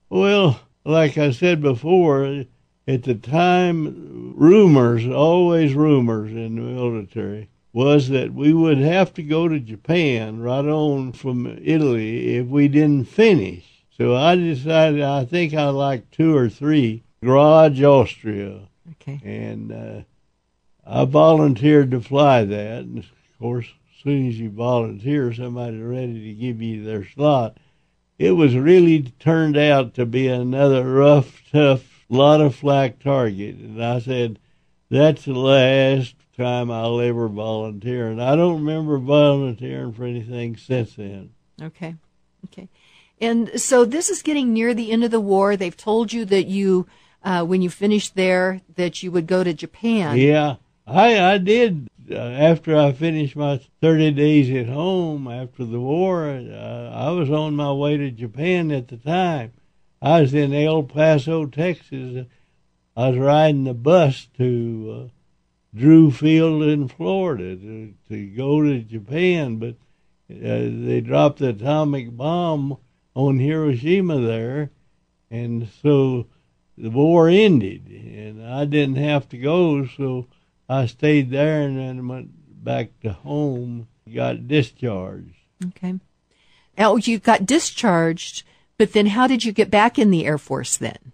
Well, 0.10 0.60
like 0.86 1.18
I 1.18 1.32
said 1.32 1.62
before, 1.62 2.46
at 2.88 3.04
the 3.04 3.16
time, 3.16 4.34
rumors, 4.38 5.06
always 5.08 5.74
rumors 5.74 6.32
in 6.32 6.56
the 6.56 6.62
military, 6.62 7.50
was 7.74 8.10
that 8.10 8.34
we 8.34 8.54
would 8.54 8.78
have 8.80 9.14
to 9.14 9.24
go 9.24 9.48
to 9.48 9.60
Japan 9.60 10.40
right 10.40 10.66
on 10.66 11.12
from 11.12 11.46
Italy 11.62 12.36
if 12.38 12.48
we 12.48 12.68
didn't 12.68 13.06
finish. 13.06 13.64
So 13.98 14.16
I 14.16 14.36
decided, 14.36 15.02
I 15.02 15.26
think 15.26 15.54
I 15.54 15.70
like 15.70 16.10
two 16.12 16.36
or 16.36 16.50
three, 16.50 17.04
Graz, 17.24 17.82
Austria, 17.82 18.62
Okay. 19.02 19.20
and 19.24 19.72
uh, 19.72 20.02
I 20.86 21.06
volunteered 21.06 21.92
to 21.92 22.00
fly 22.02 22.44
that. 22.46 22.84
And 22.84 23.00
of 23.00 23.06
course, 23.40 23.66
as 23.66 24.04
soon 24.04 24.28
as 24.30 24.40
you 24.40 24.50
volunteer, 24.50 25.34
somebody's 25.34 25.82
ready 25.82 26.14
to 26.28 26.34
give 26.40 26.62
you 26.62 26.84
their 26.84 27.06
slot. 27.06 27.58
It 28.18 28.32
was 28.32 28.56
really 28.56 29.04
turned 29.20 29.58
out 29.58 29.94
to 29.96 30.06
be 30.06 30.28
another 30.28 30.84
rough, 30.92 31.42
tough, 31.52 32.06
lot 32.10 32.40
of 32.42 32.56
flak 32.56 33.00
target, 33.00 33.56
and 33.58 33.84
I 33.84 34.00
said, 34.00 34.40
"That's 34.90 35.26
the 35.26 35.34
last 35.34 36.16
time 36.38 36.72
I'll 36.72 37.00
ever 37.02 37.28
volunteer." 37.28 38.10
And 38.10 38.22
I 38.22 38.36
don't 38.36 38.66
remember 38.66 38.98
volunteering 38.98 39.94
for 39.94 40.06
anything 40.06 40.58
since 40.58 40.96
then. 40.96 41.32
Okay. 41.62 41.96
Okay. 42.46 42.70
And 43.20 43.60
so 43.60 43.84
this 43.86 44.10
is 44.10 44.22
getting 44.22 44.54
near 44.54 44.74
the 44.74 44.92
end 44.92 45.04
of 45.04 45.12
the 45.12 45.20
war. 45.20 45.58
They've 45.58 45.76
told 45.76 46.14
you 46.14 46.24
that 46.26 46.46
you, 46.46 46.88
uh, 47.24 47.44
when 47.44 47.62
you 47.62 47.70
finished 47.70 48.16
there, 48.16 48.62
that 48.76 49.02
you 49.02 49.12
would 49.12 49.28
go 49.28 49.44
to 49.44 49.54
Japan. 49.54 50.18
Yeah, 50.18 50.58
I 50.86 51.34
I 51.34 51.38
did 51.40 51.90
uh, 52.12 52.16
after 52.16 52.78
I 52.78 52.92
finished 52.92 53.36
my 53.36 53.60
thirty 53.82 54.12
days 54.12 54.50
at 54.52 54.72
home 54.72 55.28
after 55.28 55.66
the 55.66 55.80
war. 55.80 56.28
Uh, 56.28 56.92
I 56.94 57.10
was 57.12 57.32
on 57.32 57.56
my 57.56 57.72
way 57.72 57.98
to 57.98 58.12
Japan 58.12 58.72
at 58.72 58.88
the 58.88 58.98
time. 58.98 59.54
I 60.02 60.22
was 60.22 60.34
in 60.34 60.54
El 60.54 60.84
Paso, 60.84 61.48
Texas. 61.48 62.28
I 62.96 63.10
was 63.10 63.18
riding 63.18 63.64
the 63.64 63.74
bus 63.74 64.28
to 64.38 65.10
uh, 65.10 65.17
Drew 65.78 66.12
Field 66.12 66.64
in 66.64 66.88
Florida 66.88 67.56
to, 67.56 67.94
to 68.10 68.28
go 68.28 68.62
to 68.64 68.80
Japan, 68.80 69.58
but 69.58 69.76
uh, 70.30 70.70
they 70.86 71.02
dropped 71.02 71.40
the 71.40 71.50
atomic 71.50 72.16
bomb 72.16 72.78
on 73.14 73.40
Hiroshima 73.40 74.20
there, 74.20 74.72
and 75.32 75.70
so 75.82 76.28
the 76.78 76.90
war 76.90 77.30
ended, 77.30 77.88
and 77.88 78.46
I 78.46 78.66
didn't 78.66 78.98
have 78.98 79.28
to 79.30 79.38
go, 79.38 79.86
so 79.88 80.28
I 80.70 80.86
stayed 80.86 81.32
there 81.32 81.62
and 81.62 81.78
then 81.78 82.08
went 82.08 82.64
back 82.64 83.00
to 83.02 83.14
home, 83.14 83.88
got 84.14 84.48
discharged. 84.48 85.36
Okay. 85.66 85.96
Now 86.78 86.96
you 86.98 87.20
got 87.20 87.46
discharged, 87.46 88.44
but 88.78 88.94
then 88.94 89.08
how 89.08 89.28
did 89.28 89.44
you 89.44 89.52
get 89.52 89.72
back 89.72 89.98
in 89.98 90.12
the 90.12 90.26
Air 90.26 90.38
Force 90.38 90.78
then? 90.78 91.14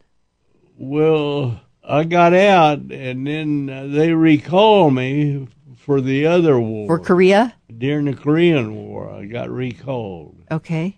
Well, 0.77 1.61
I 1.83 2.05
got 2.05 2.33
out, 2.33 2.79
and 2.91 3.27
then 3.27 3.69
uh, 3.69 3.87
they 3.87 4.13
recalled 4.13 4.93
me 4.93 5.47
for 5.77 5.99
the 5.99 6.25
other 6.25 6.59
war. 6.59 6.87
For 6.87 6.99
Korea? 6.99 7.55
During 7.77 8.05
the 8.05 8.13
Korean 8.13 8.75
War, 8.75 9.09
I 9.09 9.25
got 9.25 9.49
recalled. 9.49 10.43
Okay. 10.49 10.97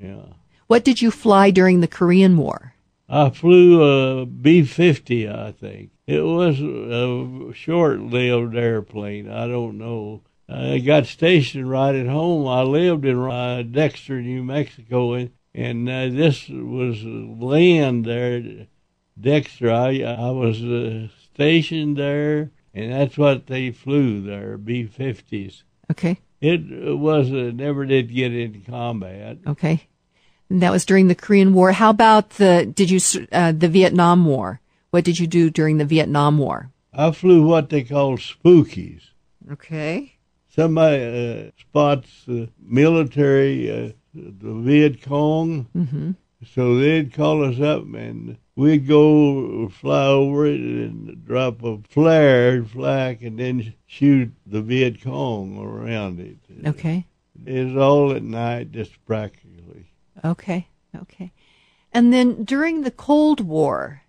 Yeah. 0.00 0.26
What 0.66 0.84
did 0.84 1.00
you 1.00 1.10
fly 1.10 1.50
during 1.50 1.80
the 1.80 1.88
Korean 1.88 2.36
War? 2.36 2.74
I 3.08 3.30
flew 3.30 3.82
a 3.82 4.26
B 4.26 4.64
50, 4.64 5.28
I 5.28 5.52
think. 5.52 5.90
It 6.06 6.20
was 6.20 6.60
a 6.60 7.54
short 7.54 8.00
lived 8.00 8.56
airplane. 8.56 9.30
I 9.30 9.46
don't 9.46 9.78
know. 9.78 10.22
I 10.48 10.78
got 10.78 11.06
stationed 11.06 11.70
right 11.70 11.94
at 11.94 12.06
home. 12.06 12.46
I 12.46 12.62
lived 12.62 13.04
in 13.04 13.18
uh, 13.18 13.62
Dexter, 13.62 14.20
New 14.20 14.42
Mexico, 14.42 15.14
and, 15.14 15.30
and 15.54 15.88
uh, 15.88 16.08
this 16.08 16.48
was 16.48 17.02
land 17.04 18.04
there. 18.04 18.66
Dexter, 19.20 19.70
I, 19.70 20.02
I 20.02 20.30
was 20.30 20.62
uh, 20.62 21.08
stationed 21.34 21.96
there, 21.96 22.50
and 22.74 22.92
that's 22.92 23.16
what 23.18 23.46
they 23.46 23.70
flew 23.70 24.22
there, 24.22 24.56
B 24.56 24.84
50s. 24.84 25.62
Okay. 25.90 26.18
It 26.40 26.98
was 26.98 27.30
uh, 27.30 27.52
never 27.54 27.86
did 27.86 28.12
get 28.12 28.34
into 28.34 28.58
combat. 28.68 29.38
Okay. 29.46 29.86
And 30.50 30.60
that 30.62 30.72
was 30.72 30.84
during 30.84 31.08
the 31.08 31.14
Korean 31.14 31.54
War. 31.54 31.72
How 31.72 31.90
about 31.90 32.30
the, 32.30 32.66
did 32.66 32.90
you, 32.90 33.00
uh, 33.30 33.52
the 33.52 33.68
Vietnam 33.68 34.24
War? 34.24 34.60
What 34.90 35.04
did 35.04 35.18
you 35.18 35.26
do 35.26 35.50
during 35.50 35.78
the 35.78 35.84
Vietnam 35.84 36.38
War? 36.38 36.70
I 36.92 37.10
flew 37.12 37.46
what 37.46 37.70
they 37.70 37.82
call 37.84 38.18
spookies. 38.18 39.02
Okay. 39.50 40.16
Somebody 40.48 41.48
uh, 41.48 41.50
spots 41.58 42.24
the 42.26 42.50
military, 42.60 43.70
uh, 43.70 43.92
the 44.14 44.54
Viet 44.60 45.02
Cong, 45.02 45.68
Mm-hmm. 45.74 46.10
So 46.44 46.78
they'd 46.78 47.12
call 47.12 47.44
us 47.44 47.60
up 47.60 47.82
and 47.94 48.36
we'd 48.56 48.86
go 48.86 49.68
fly 49.68 50.06
over 50.06 50.46
it 50.46 50.60
and 50.60 51.24
drop 51.24 51.62
a 51.62 51.78
flare 51.88 52.64
flak 52.64 53.22
and 53.22 53.38
then 53.38 53.74
shoot 53.86 54.32
the 54.46 54.60
Viet 54.62 55.02
Cong 55.02 55.58
around 55.58 56.20
it. 56.20 56.38
Okay. 56.66 57.06
It 57.44 57.66
was 57.68 57.76
all 57.76 58.12
at 58.12 58.22
night, 58.22 58.72
just 58.72 58.92
practically. 59.06 59.90
Okay. 60.24 60.68
Okay. 60.94 61.32
And 61.92 62.12
then 62.12 62.44
during 62.44 62.82
the 62.82 62.90
Cold 62.90 63.40
War, 63.40 64.02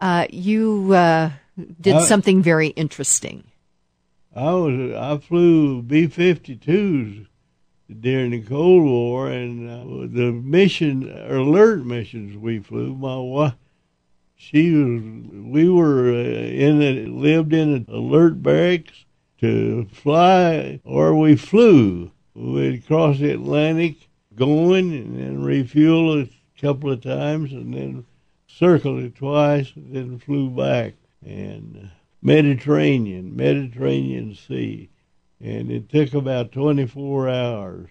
uh, 0.00 0.26
you, 0.30 0.92
uh, 0.92 1.30
did 1.80 1.94
Uh, 1.96 2.00
something 2.00 2.42
very 2.42 2.68
interesting. 2.68 3.44
I 4.34 4.52
was 4.52 4.92
I 4.94 5.18
flew 5.18 5.82
B 5.82 6.06
fifty 6.06 6.54
twos 6.54 7.26
during 8.00 8.32
the 8.32 8.42
Cold 8.42 8.84
War, 8.84 9.30
and 9.30 9.68
uh, 9.68 10.06
the 10.14 10.32
mission 10.32 11.10
alert 11.28 11.84
missions 11.84 12.36
we 12.36 12.58
flew. 12.58 12.94
My 12.94 13.16
wife, 13.16 13.54
she 14.36 14.72
was 14.72 15.02
we 15.32 15.68
were 15.68 16.10
uh, 16.10 16.14
in 16.14 16.82
a, 16.82 17.06
lived 17.06 17.52
in 17.52 17.74
an 17.74 17.86
alert 17.88 18.42
barracks 18.42 19.04
to 19.40 19.86
fly, 19.92 20.80
or 20.84 21.14
we 21.14 21.36
flew. 21.36 22.10
We'd 22.34 22.86
cross 22.86 23.18
the 23.18 23.32
Atlantic 23.32 23.96
going, 24.36 24.92
and 24.92 25.18
then 25.18 25.42
refuel 25.42 26.20
a 26.20 26.28
couple 26.60 26.92
of 26.92 27.02
times, 27.02 27.52
and 27.52 27.74
then 27.74 28.04
circled 28.46 29.02
it 29.02 29.16
twice, 29.16 29.72
and 29.74 29.94
then 29.94 30.18
flew 30.18 30.50
back. 30.50 30.94
And 31.24 31.90
Mediterranean, 32.22 33.34
Mediterranean 33.34 34.34
Sea, 34.34 34.88
and 35.40 35.70
it 35.70 35.88
took 35.88 36.14
about 36.14 36.52
24 36.52 37.28
hours. 37.28 37.88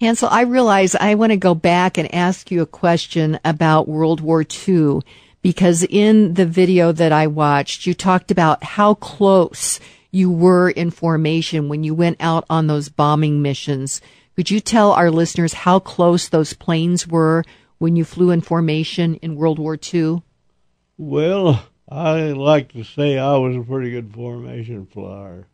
Hansel, 0.00 0.28
I 0.30 0.42
realize 0.42 0.94
I 0.94 1.14
want 1.14 1.30
to 1.30 1.36
go 1.36 1.54
back 1.54 1.98
and 1.98 2.12
ask 2.14 2.50
you 2.50 2.62
a 2.62 2.66
question 2.66 3.38
about 3.44 3.86
World 3.86 4.20
War 4.20 4.42
II 4.42 5.00
because 5.42 5.84
in 5.84 6.34
the 6.34 6.46
video 6.46 6.90
that 6.92 7.12
I 7.12 7.26
watched, 7.26 7.86
you 7.86 7.94
talked 7.94 8.30
about 8.30 8.64
how 8.64 8.94
close 8.94 9.78
you 10.10 10.30
were 10.30 10.70
in 10.70 10.90
formation 10.90 11.68
when 11.68 11.84
you 11.84 11.94
went 11.94 12.16
out 12.20 12.44
on 12.50 12.66
those 12.66 12.88
bombing 12.88 13.42
missions. 13.42 14.00
Could 14.36 14.50
you 14.50 14.60
tell 14.60 14.92
our 14.92 15.10
listeners 15.10 15.52
how 15.52 15.78
close 15.78 16.28
those 16.28 16.54
planes 16.54 17.06
were 17.06 17.44
when 17.78 17.94
you 17.94 18.04
flew 18.04 18.30
in 18.30 18.40
formation 18.40 19.16
in 19.16 19.36
World 19.36 19.58
War 19.58 19.78
II? 19.92 20.22
Well, 20.96 21.62
I 21.88 22.32
like 22.32 22.72
to 22.72 22.84
say 22.84 23.18
I 23.18 23.36
was 23.36 23.56
a 23.56 23.62
pretty 23.62 23.90
good 23.90 24.12
formation 24.14 24.86
flyer. 24.86 25.46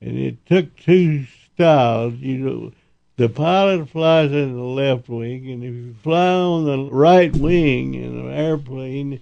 And 0.00 0.18
it 0.18 0.46
took 0.46 0.76
two 0.76 1.26
styles. 1.54 2.14
You 2.14 2.38
know, 2.38 2.72
the 3.16 3.28
pilot 3.28 3.88
flies 3.90 4.32
in 4.32 4.56
the 4.56 4.62
left 4.62 5.08
wing, 5.08 5.50
and 5.50 5.62
if 5.62 5.74
you 5.74 5.94
fly 6.02 6.28
on 6.28 6.64
the 6.64 6.90
right 6.90 7.34
wing 7.36 7.94
in 7.94 8.18
an 8.18 8.30
airplane, 8.30 9.20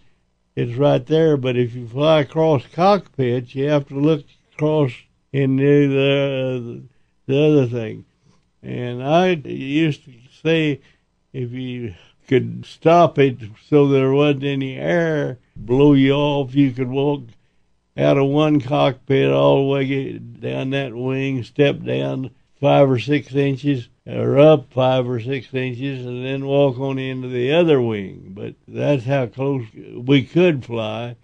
it's 0.55 0.75
right 0.75 1.05
there. 1.05 1.37
But 1.37 1.57
if 1.57 1.75
you 1.75 1.89
fly 1.89 2.21
across 2.21 2.67
cockpits, 2.67 3.55
you 3.55 3.69
have 3.69 3.89
to 3.89 3.95
look 3.95 4.25
across 4.55 4.93
do 5.33 5.89
the, 5.89 6.83
the 7.27 7.43
other 7.45 7.67
thing. 7.67 8.05
And 8.63 9.03
I 9.03 9.31
used 9.33 10.05
to 10.05 10.13
say 10.43 10.81
if 11.33 11.53
you 11.53 11.95
could 12.27 12.65
stop 12.67 13.19
it 13.19 13.39
so 13.69 13.89
there 13.89 14.13
wasn't 14.13 14.45
any 14.45 14.77
air 14.77 15.39
blow 15.57 15.95
you 15.95 16.13
off, 16.13 16.55
you 16.55 16.73
could 16.73 16.89
walk 16.89 17.23
out 17.99 18.17
of 18.17 18.29
one 18.29 18.61
cockpit 18.61 19.31
all 19.31 19.65
the 19.65 19.69
way 19.69 20.13
down 20.13 20.71
that 20.71 20.95
wing, 20.95 21.43
step 21.43 21.83
down 21.83 22.31
five 22.61 22.89
or 22.89 22.99
six 22.99 23.35
inches, 23.35 23.89
or 24.07 24.39
up 24.39 24.73
five 24.73 25.09
or 25.09 25.21
six 25.21 25.53
inches, 25.53 26.07
and 26.07 26.25
then 26.25 26.47
walk 26.47 26.79
on 26.79 26.99
into 26.99 27.29
the 27.29 27.53
other 27.53 27.83
wing. 27.83 28.33
But 28.35 28.55
that's 28.67 29.05
how 29.05 29.27
close 29.27 29.67
we 29.75 30.25
could 30.25 30.65
fly. 30.65 31.17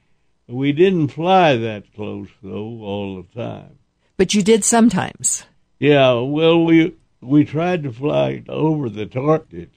We 0.49 0.73
didn't 0.73 1.09
fly 1.09 1.57
that 1.57 1.95
close 1.95 2.29
though 2.43 2.81
all 2.83 3.23
the 3.23 3.41
time. 3.41 3.79
But 4.17 4.35
you 4.35 4.43
did 4.43 4.65
sometimes. 4.65 5.45
Yeah, 5.79 6.15
well, 6.15 6.65
we 6.65 6.95
we 7.21 7.45
tried 7.45 7.85
to 7.85 7.93
fly 7.93 8.43
over 8.49 8.89
the 8.89 9.07
target. 9.07 9.71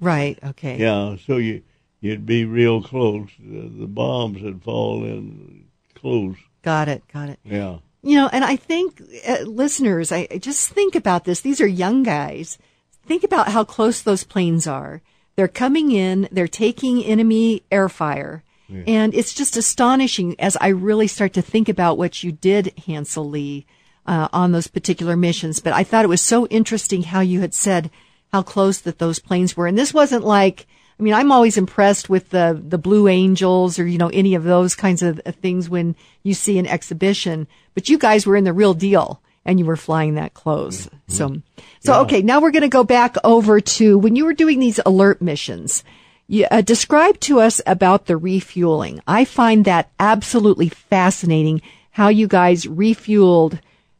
Right. 0.00 0.38
Okay. 0.42 0.78
Yeah, 0.78 1.16
so 1.26 1.36
you 1.38 1.62
you'd 2.00 2.26
be 2.26 2.44
real 2.44 2.82
close. 2.82 3.30
The, 3.38 3.68
the 3.68 3.86
bombs 3.86 4.42
would 4.42 4.62
fall 4.62 5.04
in 5.04 5.61
close. 6.02 6.36
Got 6.62 6.88
it. 6.88 7.02
Got 7.12 7.30
it. 7.30 7.38
Yeah. 7.44 7.78
You 8.02 8.16
know, 8.16 8.28
and 8.32 8.44
I 8.44 8.56
think 8.56 9.00
uh, 9.26 9.42
listeners, 9.42 10.12
I, 10.12 10.28
I 10.30 10.38
just 10.38 10.68
think 10.70 10.94
about 10.94 11.24
this. 11.24 11.40
These 11.40 11.60
are 11.60 11.66
young 11.66 12.02
guys. 12.02 12.58
Think 13.06 13.24
about 13.24 13.48
how 13.48 13.64
close 13.64 14.02
those 14.02 14.24
planes 14.24 14.66
are. 14.66 15.00
They're 15.36 15.48
coming 15.48 15.92
in. 15.92 16.28
They're 16.30 16.48
taking 16.48 17.02
enemy 17.02 17.62
air 17.70 17.88
fire. 17.88 18.42
Yeah. 18.68 18.82
And 18.86 19.14
it's 19.14 19.34
just 19.34 19.56
astonishing 19.56 20.38
as 20.40 20.56
I 20.60 20.68
really 20.68 21.06
start 21.06 21.32
to 21.34 21.42
think 21.42 21.68
about 21.68 21.98
what 21.98 22.22
you 22.22 22.32
did, 22.32 22.72
Hansel 22.86 23.28
Lee, 23.28 23.66
uh, 24.06 24.28
on 24.32 24.52
those 24.52 24.66
particular 24.66 25.16
missions. 25.16 25.60
But 25.60 25.72
I 25.72 25.84
thought 25.84 26.04
it 26.04 26.08
was 26.08 26.20
so 26.20 26.46
interesting 26.46 27.02
how 27.02 27.20
you 27.20 27.40
had 27.40 27.54
said 27.54 27.90
how 28.32 28.42
close 28.42 28.78
that 28.80 28.98
those 28.98 29.18
planes 29.18 29.56
were. 29.56 29.66
And 29.66 29.76
this 29.76 29.92
wasn't 29.92 30.24
like, 30.24 30.66
I 31.02 31.04
mean, 31.04 31.14
I'm 31.14 31.32
always 31.32 31.58
impressed 31.58 32.08
with 32.08 32.30
the, 32.30 32.62
the 32.64 32.78
Blue 32.78 33.08
Angels 33.08 33.80
or, 33.80 33.84
you 33.84 33.98
know, 33.98 34.10
any 34.10 34.36
of 34.36 34.44
those 34.44 34.76
kinds 34.76 35.02
of 35.02 35.20
things 35.42 35.68
when 35.68 35.96
you 36.22 36.32
see 36.32 36.60
an 36.60 36.66
exhibition, 36.68 37.48
but 37.74 37.88
you 37.88 37.98
guys 37.98 38.24
were 38.24 38.36
in 38.36 38.44
the 38.44 38.52
real 38.52 38.72
deal 38.72 39.20
and 39.44 39.58
you 39.58 39.64
were 39.64 39.74
flying 39.74 40.14
that 40.14 40.32
close. 40.32 40.86
Mm-hmm. 40.86 41.12
So, 41.12 41.42
so, 41.80 42.02
okay, 42.02 42.22
now 42.22 42.40
we're 42.40 42.52
going 42.52 42.62
to 42.62 42.68
go 42.68 42.84
back 42.84 43.16
over 43.24 43.60
to 43.60 43.98
when 43.98 44.14
you 44.14 44.24
were 44.24 44.32
doing 44.32 44.60
these 44.60 44.78
alert 44.86 45.20
missions. 45.20 45.82
You, 46.28 46.46
uh, 46.48 46.60
describe 46.60 47.18
to 47.22 47.40
us 47.40 47.60
about 47.66 48.06
the 48.06 48.16
refueling. 48.16 49.00
I 49.04 49.24
find 49.24 49.64
that 49.64 49.90
absolutely 49.98 50.68
fascinating 50.68 51.62
how 51.90 52.10
you 52.10 52.28
guys 52.28 52.64
refueled 52.64 53.58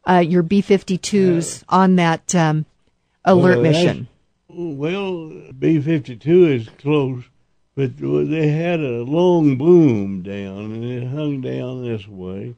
uh, 0.09 0.23
your 0.25 0.41
B-52s 0.41 1.65
on 1.67 1.97
that 1.97 2.33
um, 2.33 2.65
alert 3.25 3.55
Well, 3.55 3.63
mission. 3.63 4.07
Well, 4.55 5.29
B 5.57 5.81
52 5.81 6.45
is 6.45 6.69
close, 6.77 7.23
but 7.75 7.97
they 7.97 8.49
had 8.49 8.79
a 8.79 9.03
long 9.03 9.57
boom 9.57 10.21
down 10.21 10.73
and 10.73 10.83
it 10.83 11.07
hung 11.07 11.41
down 11.41 11.83
this 11.83 12.07
way. 12.07 12.55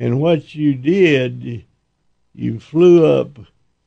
And 0.00 0.18
what 0.18 0.54
you 0.54 0.74
did, 0.74 1.66
you 2.34 2.58
flew 2.58 3.04
up 3.04 3.38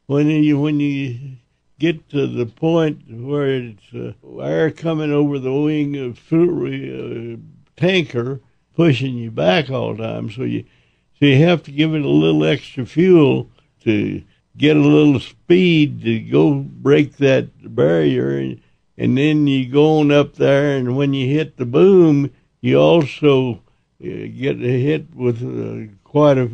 when 0.05 0.28
you 0.28 0.59
when 0.59 0.80
you 0.80 1.38
get 1.80 2.07
to 2.09 2.28
the 2.28 2.45
point 2.45 3.01
where 3.09 3.47
it's 3.47 3.93
uh, 3.93 4.38
air 4.39 4.70
coming 4.70 5.11
over 5.11 5.39
the 5.39 5.53
wing 5.53 5.95
of 5.97 6.20
fuel, 6.20 6.68
uh, 6.68 7.38
tanker 7.76 8.41
pushing 8.76 9.15
you 9.15 9.32
back 9.32 9.72
all 9.72 9.95
the 9.95 10.03
time. 10.03 10.30
So 10.30 10.43
you 10.43 10.65
so 11.20 11.26
you 11.26 11.43
have 11.43 11.63
to 11.63 11.72
give 11.72 11.95
it 11.95 12.03
a 12.03 12.07
little 12.07 12.45
extra 12.45 12.86
fuel 12.86 13.49
to 13.84 14.22
get 14.57 14.75
a 14.75 14.79
little 14.79 15.19
speed 15.19 16.01
to 16.01 16.19
go 16.19 16.55
break 16.55 17.17
that 17.17 17.75
barrier 17.75 18.37
and, 18.37 18.61
and 18.97 19.17
then 19.17 19.47
you 19.47 19.69
go 19.69 19.99
on 19.99 20.11
up 20.11 20.35
there 20.35 20.77
and 20.77 20.95
when 20.97 21.13
you 21.13 21.27
hit 21.27 21.57
the 21.57 21.65
boom 21.65 22.31
you 22.61 22.77
also 22.77 23.53
uh, 23.53 23.57
get 23.99 24.57
hit 24.57 25.13
with 25.15 25.43
uh, 25.43 25.91
quite 26.03 26.37
a 26.37 26.49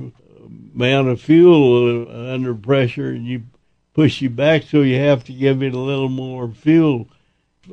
amount 0.76 1.08
of 1.08 1.22
fuel 1.22 2.08
under 2.10 2.54
pressure 2.56 3.10
and 3.10 3.26
you 3.26 3.44
push 3.94 4.22
you 4.22 4.30
back 4.30 4.64
so 4.64 4.82
you 4.82 4.98
have 4.98 5.24
to 5.24 5.32
give 5.32 5.62
it 5.62 5.74
a 5.74 5.80
little 5.80 6.10
more 6.10 6.50
fuel 6.50 7.08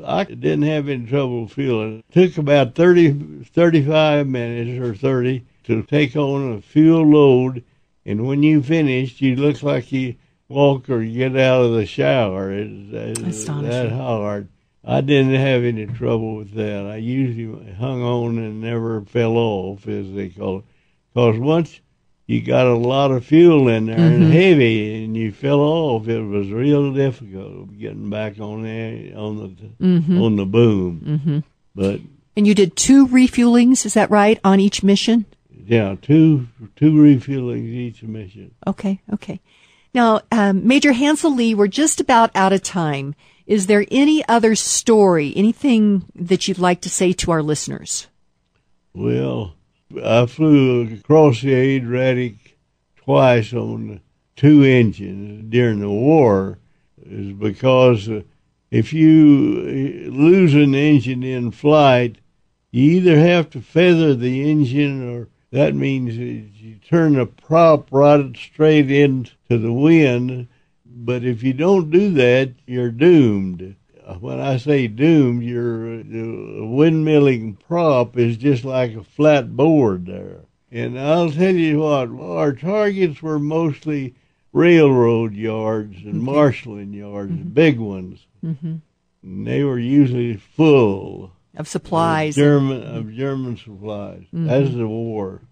I 0.05 0.23
didn't 0.23 0.63
have 0.63 0.89
any 0.89 1.07
trouble 1.07 1.49
fueling. 1.49 2.05
It 2.09 2.13
took 2.13 2.39
about 2.39 2.77
30, 2.77 3.43
35 3.45 4.25
minutes 4.25 4.81
or 4.81 4.95
30 4.95 5.45
to 5.65 5.83
take 5.83 6.15
on 6.15 6.53
a 6.53 6.61
fuel 6.61 7.05
load 7.05 7.65
and 8.05 8.27
when 8.27 8.43
you 8.43 8.63
finished, 8.63 9.21
you 9.21 9.37
look 9.37 9.63
like 9.63 9.93
you 9.93 10.17
walk 10.49 10.89
or 10.91 11.05
get 11.05 11.37
out 11.37 11.63
of 11.63 11.73
the 11.73 11.87
shower. 11.87 12.51
Astonishing. 12.51 13.63
that 13.63 13.93
hard. 13.93 14.49
I 14.85 15.03
didn't 15.03 15.35
have 15.35 15.63
any 15.63 15.87
trouble 15.87 16.37
with 16.37 16.55
that. 16.55 16.87
I 16.87 16.97
usually 16.97 17.73
hung 17.73 18.03
on 18.03 18.39
and 18.39 18.61
never 18.61 19.03
fell 19.03 19.37
off, 19.37 19.87
as 19.87 20.13
they 20.13 20.31
call 20.31 20.59
it. 20.59 20.65
Because 21.13 21.39
once 21.39 21.81
you 22.27 22.41
got 22.41 22.67
a 22.67 22.77
lot 22.77 23.11
of 23.11 23.25
fuel 23.25 23.69
in 23.69 23.87
there 23.87 23.99
and 23.99 24.33
heavy, 24.33 25.05
and 25.05 25.17
you 25.17 25.33
fell 25.33 25.61
off, 25.61 26.09
it 26.09 26.23
was 26.23 26.51
real 26.51 26.95
difficult 26.95 27.79
getting 27.79 28.09
back 28.09 28.41
on 28.41 28.63
the 28.63 29.13
on 29.15 29.37
the 29.37 30.25
on 30.25 30.37
the 30.37 30.47
boom. 30.47 31.01
Mm-hmm. 31.05 31.39
But 31.75 32.01
And 32.37 32.47
you 32.47 32.55
did 32.55 32.77
two 32.77 33.07
refuelings, 33.07 33.85
is 33.85 33.95
that 33.95 34.11
right, 34.11 34.41
on 34.43 34.61
each 34.61 34.83
mission? 34.83 35.27
Yeah, 35.71 35.95
two 36.03 36.49
two 36.75 36.91
refuelings 36.91 37.69
each 37.69 38.03
mission. 38.03 38.53
Okay, 38.67 39.01
okay. 39.13 39.41
Now, 39.95 40.23
um, 40.33 40.67
Major 40.67 40.91
Hansel 40.93 41.33
Lee, 41.33 41.55
we're 41.55 41.69
just 41.69 42.01
about 42.01 42.33
out 42.35 42.53
of 42.53 42.65
time. 42.65 43.15
Is 43.47 43.69
there 43.69 43.87
any 43.89 44.27
other 44.27 44.57
story, 44.57 45.33
anything 45.37 46.11
that 46.17 46.49
you'd 46.49 46.59
like 46.59 46.81
to 46.81 46.91
say 46.91 47.13
to 47.13 47.31
our 47.31 47.41
listeners? 47.41 48.09
Well, 48.95 49.55
I 50.05 50.27
flew 50.27 50.93
across 50.93 51.41
the 51.41 51.55
Adriatic 51.55 52.59
twice 52.97 53.53
on 53.53 54.01
two 54.35 54.65
engines 54.65 55.51
during 55.51 55.79
the 55.79 55.89
war, 55.89 56.59
is 57.01 57.33
because 57.33 58.09
uh, 58.09 58.23
if 58.73 58.93
you 58.93 60.09
uh, 60.09 60.11
lose 60.11 60.53
an 60.53 60.75
engine 60.75 61.23
in 61.23 61.53
flight, 61.53 62.19
you 62.73 62.91
either 62.95 63.21
have 63.21 63.51
to 63.51 63.61
feather 63.61 64.17
the 64.17 64.51
engine, 64.51 65.17
or 65.17 65.29
that 65.53 65.75
means 65.75 66.17
you 66.17 66.77
turn 66.89 67.15
the 67.15 67.27
prop 67.27 67.89
right 67.91 68.37
straight 68.37 68.91
into 68.91 69.33
the 69.49 69.73
wind. 69.73 70.49
But 70.87 71.25
if 71.25 71.43
you 71.43 71.53
don't 71.53 71.91
do 71.91 72.13
that, 72.15 72.53
you're 72.67 72.91
doomed. 72.91 73.77
When 74.19 74.41
I 74.41 74.57
say 74.57 74.87
doomed, 74.89 75.43
your 75.45 76.03
windmilling 76.03 77.59
prop 77.61 78.19
is 78.19 78.37
just 78.37 78.65
like 78.65 78.95
a 78.95 79.05
flat 79.05 79.57
board 79.57 80.07
there. 80.07 80.41
And 80.71 80.99
I'll 80.99 81.31
tell 81.31 81.55
you 81.55 81.81
what, 81.81 82.11
our 82.21 82.53
targets 82.53 83.23
were 83.23 83.39
mostly 83.39 84.15
railroad 84.53 85.35
yards 85.35 85.97
and 86.05 86.23
marshalling 86.23 86.93
yards, 86.93 87.33
big 87.33 87.79
ones. 87.79 88.27
Mm-hmm. 88.45 88.77
And 89.23 89.47
they 89.47 89.65
were 89.65 89.79
usually 89.79 90.37
full 90.37 91.33
Of 91.57 91.67
supplies. 91.67 92.39
of 92.39 92.45
German 92.45 92.83
of 92.83 93.13
German 93.13 93.57
supplies. 93.57 94.25
as 94.33 94.75
the 94.75 94.87
war. 94.87 95.43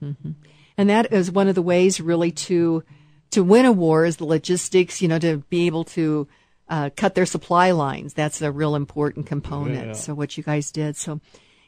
And 0.76 0.90
that 0.90 1.12
is 1.12 1.30
one 1.30 1.48
of 1.48 1.54
the 1.54 1.62
ways 1.62 2.00
really 2.00 2.30
to 2.32 2.84
to 3.30 3.42
win 3.42 3.66
a 3.66 3.72
war 3.72 4.04
is 4.04 4.16
the 4.16 4.24
logistics, 4.24 5.02
you 5.02 5.08
know, 5.08 5.18
to 5.18 5.38
be 5.50 5.66
able 5.66 5.84
to 5.84 6.28
uh, 6.68 6.90
cut 6.96 7.14
their 7.14 7.26
supply 7.26 7.72
lines. 7.72 8.14
That's 8.14 8.40
a 8.40 8.52
real 8.52 8.74
important 8.74 9.26
component. 9.26 9.86
Yeah. 9.88 9.92
So 9.94 10.14
what 10.14 10.36
you 10.36 10.42
guys 10.44 10.70
did. 10.70 10.96
So 10.96 11.20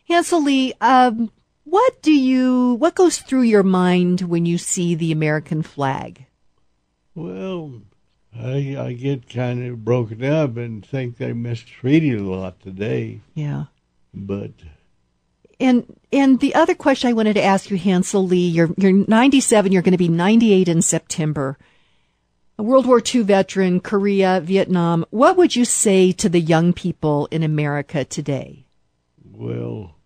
Hansel 0.08 0.42
Lee, 0.44 0.74
um, 0.80 1.30
What 1.64 2.02
do 2.02 2.12
you, 2.12 2.74
what 2.74 2.94
goes 2.94 3.18
through 3.18 3.42
your 3.42 3.62
mind 3.62 4.22
when 4.22 4.46
you 4.46 4.58
see 4.58 4.94
the 4.94 5.12
American 5.12 5.62
flag? 5.62 6.26
Well, 7.14 7.82
I 8.34 8.76
I 8.78 8.92
get 8.94 9.28
kind 9.28 9.64
of 9.66 9.84
broken 9.84 10.24
up 10.24 10.56
and 10.56 10.84
think 10.86 11.16
they 11.16 11.32
mistreated 11.32 12.20
a 12.20 12.24
lot 12.24 12.60
today. 12.60 13.20
Yeah. 13.34 13.64
But 14.12 14.52
And 15.58 15.98
and 16.12 16.40
the 16.40 16.54
other 16.54 16.74
question 16.74 17.10
I 17.10 17.14
wanted 17.14 17.34
to 17.34 17.42
ask 17.42 17.70
you, 17.70 17.76
Hansel 17.76 18.26
Lee, 18.26 18.48
you're 18.48 18.70
you're 18.76 18.92
97, 18.92 19.72
you're 19.72 19.82
going 19.82 19.92
to 19.92 19.98
be 19.98 20.08
98 20.08 20.68
in 20.68 20.82
September. 20.82 21.58
A 22.58 22.62
World 22.62 22.86
War 22.86 23.00
II 23.02 23.22
veteran, 23.22 23.80
Korea, 23.80 24.40
Vietnam. 24.42 25.06
What 25.10 25.38
would 25.38 25.56
you 25.56 25.64
say 25.64 26.12
to 26.12 26.28
the 26.28 26.40
young 26.40 26.74
people 26.74 27.26
in 27.30 27.42
America 27.42 28.04
today? 28.04 28.66
well, 29.40 29.96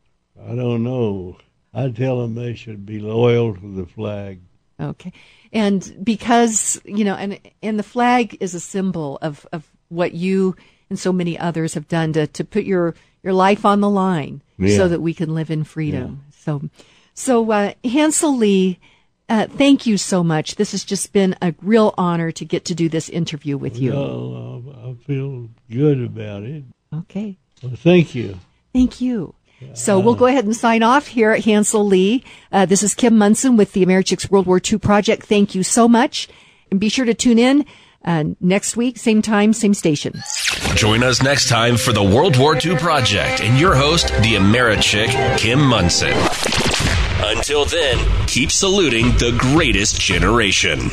I 0.40 0.54
don't 0.54 0.84
know. 0.84 1.36
I 1.72 1.88
tell 1.88 2.20
them 2.20 2.36
they 2.36 2.54
should 2.54 2.86
be 2.86 3.00
loyal 3.00 3.54
to 3.56 3.74
the 3.74 3.86
flag. 3.86 4.40
Okay. 4.80 5.12
And 5.52 5.96
because, 6.02 6.80
you 6.84 7.04
know, 7.04 7.14
and 7.14 7.40
and 7.62 7.78
the 7.78 7.84
flag 7.84 8.36
is 8.40 8.54
a 8.54 8.60
symbol 8.60 9.18
of, 9.22 9.46
of 9.52 9.68
what 9.88 10.14
you 10.14 10.56
and 10.88 10.98
so 10.98 11.12
many 11.12 11.36
others 11.38 11.74
have 11.74 11.88
done 11.88 12.12
to, 12.12 12.26
to 12.28 12.44
put 12.44 12.64
your, 12.64 12.94
your 13.24 13.32
life 13.32 13.64
on 13.64 13.80
the 13.80 13.90
line 13.90 14.42
Yeah. 14.58 14.76
so 14.76 14.88
that 14.88 15.00
we 15.00 15.14
can 15.14 15.34
live 15.34 15.50
in 15.50 15.64
freedom. 15.64 16.24
So 16.38 16.68
so 17.14 17.50
uh, 17.50 17.72
Hansel 17.84 18.36
Lee, 18.36 18.78
uh, 19.28 19.46
thank 19.46 19.86
you 19.86 19.96
so 19.96 20.22
much. 20.22 20.56
This 20.56 20.72
has 20.72 20.84
just 20.84 21.12
been 21.12 21.34
a 21.40 21.54
real 21.62 21.94
honor 21.96 22.30
to 22.32 22.44
get 22.44 22.64
to 22.66 22.74
do 22.74 22.88
this 22.88 23.08
interview 23.08 23.56
with 23.56 23.78
you. 23.78 23.92
Well, 23.92 24.62
I, 24.84 24.90
I 24.90 24.94
feel 25.06 25.48
good 25.70 26.00
about 26.02 26.42
it. 26.42 26.64
Okay. 26.92 27.38
Well, 27.62 27.72
thank 27.76 28.14
you. 28.14 28.38
Thank 28.72 29.00
you. 29.00 29.34
So 29.72 29.98
we'll 29.98 30.14
go 30.14 30.26
ahead 30.26 30.44
and 30.44 30.54
sign 30.54 30.82
off 30.82 31.06
here 31.06 31.30
at 31.30 31.44
Hansel 31.46 31.86
Lee. 31.86 32.22
Uh, 32.52 32.66
this 32.66 32.82
is 32.82 32.94
Kim 32.94 33.16
Monson 33.16 33.56
with 33.56 33.72
the 33.72 33.86
Americhicks 33.86 34.30
World 34.30 34.46
War 34.46 34.60
II 34.60 34.78
Project. 34.78 35.24
Thank 35.24 35.54
you 35.54 35.62
so 35.62 35.88
much. 35.88 36.28
And 36.70 36.78
be 36.78 36.90
sure 36.90 37.06
to 37.06 37.14
tune 37.14 37.38
in 37.38 37.64
uh, 38.04 38.24
next 38.40 38.76
week, 38.76 38.98
same 38.98 39.22
time, 39.22 39.52
same 39.52 39.74
station. 39.74 40.22
Join 40.74 41.02
us 41.02 41.22
next 41.22 41.48
time 41.48 41.76
for 41.76 41.92
the 41.92 42.02
World 42.02 42.36
War 42.36 42.56
II 42.56 42.76
Project 42.76 43.40
and 43.40 43.58
your 43.58 43.74
host, 43.74 44.08
the 44.08 44.34
Americhick, 44.34 45.38
Kim 45.38 45.60
Monson. 45.60 46.14
Until 47.26 47.64
then, 47.64 48.26
keep 48.26 48.50
saluting 48.50 49.06
the 49.12 49.34
greatest 49.38 50.00
generation. 50.00 50.90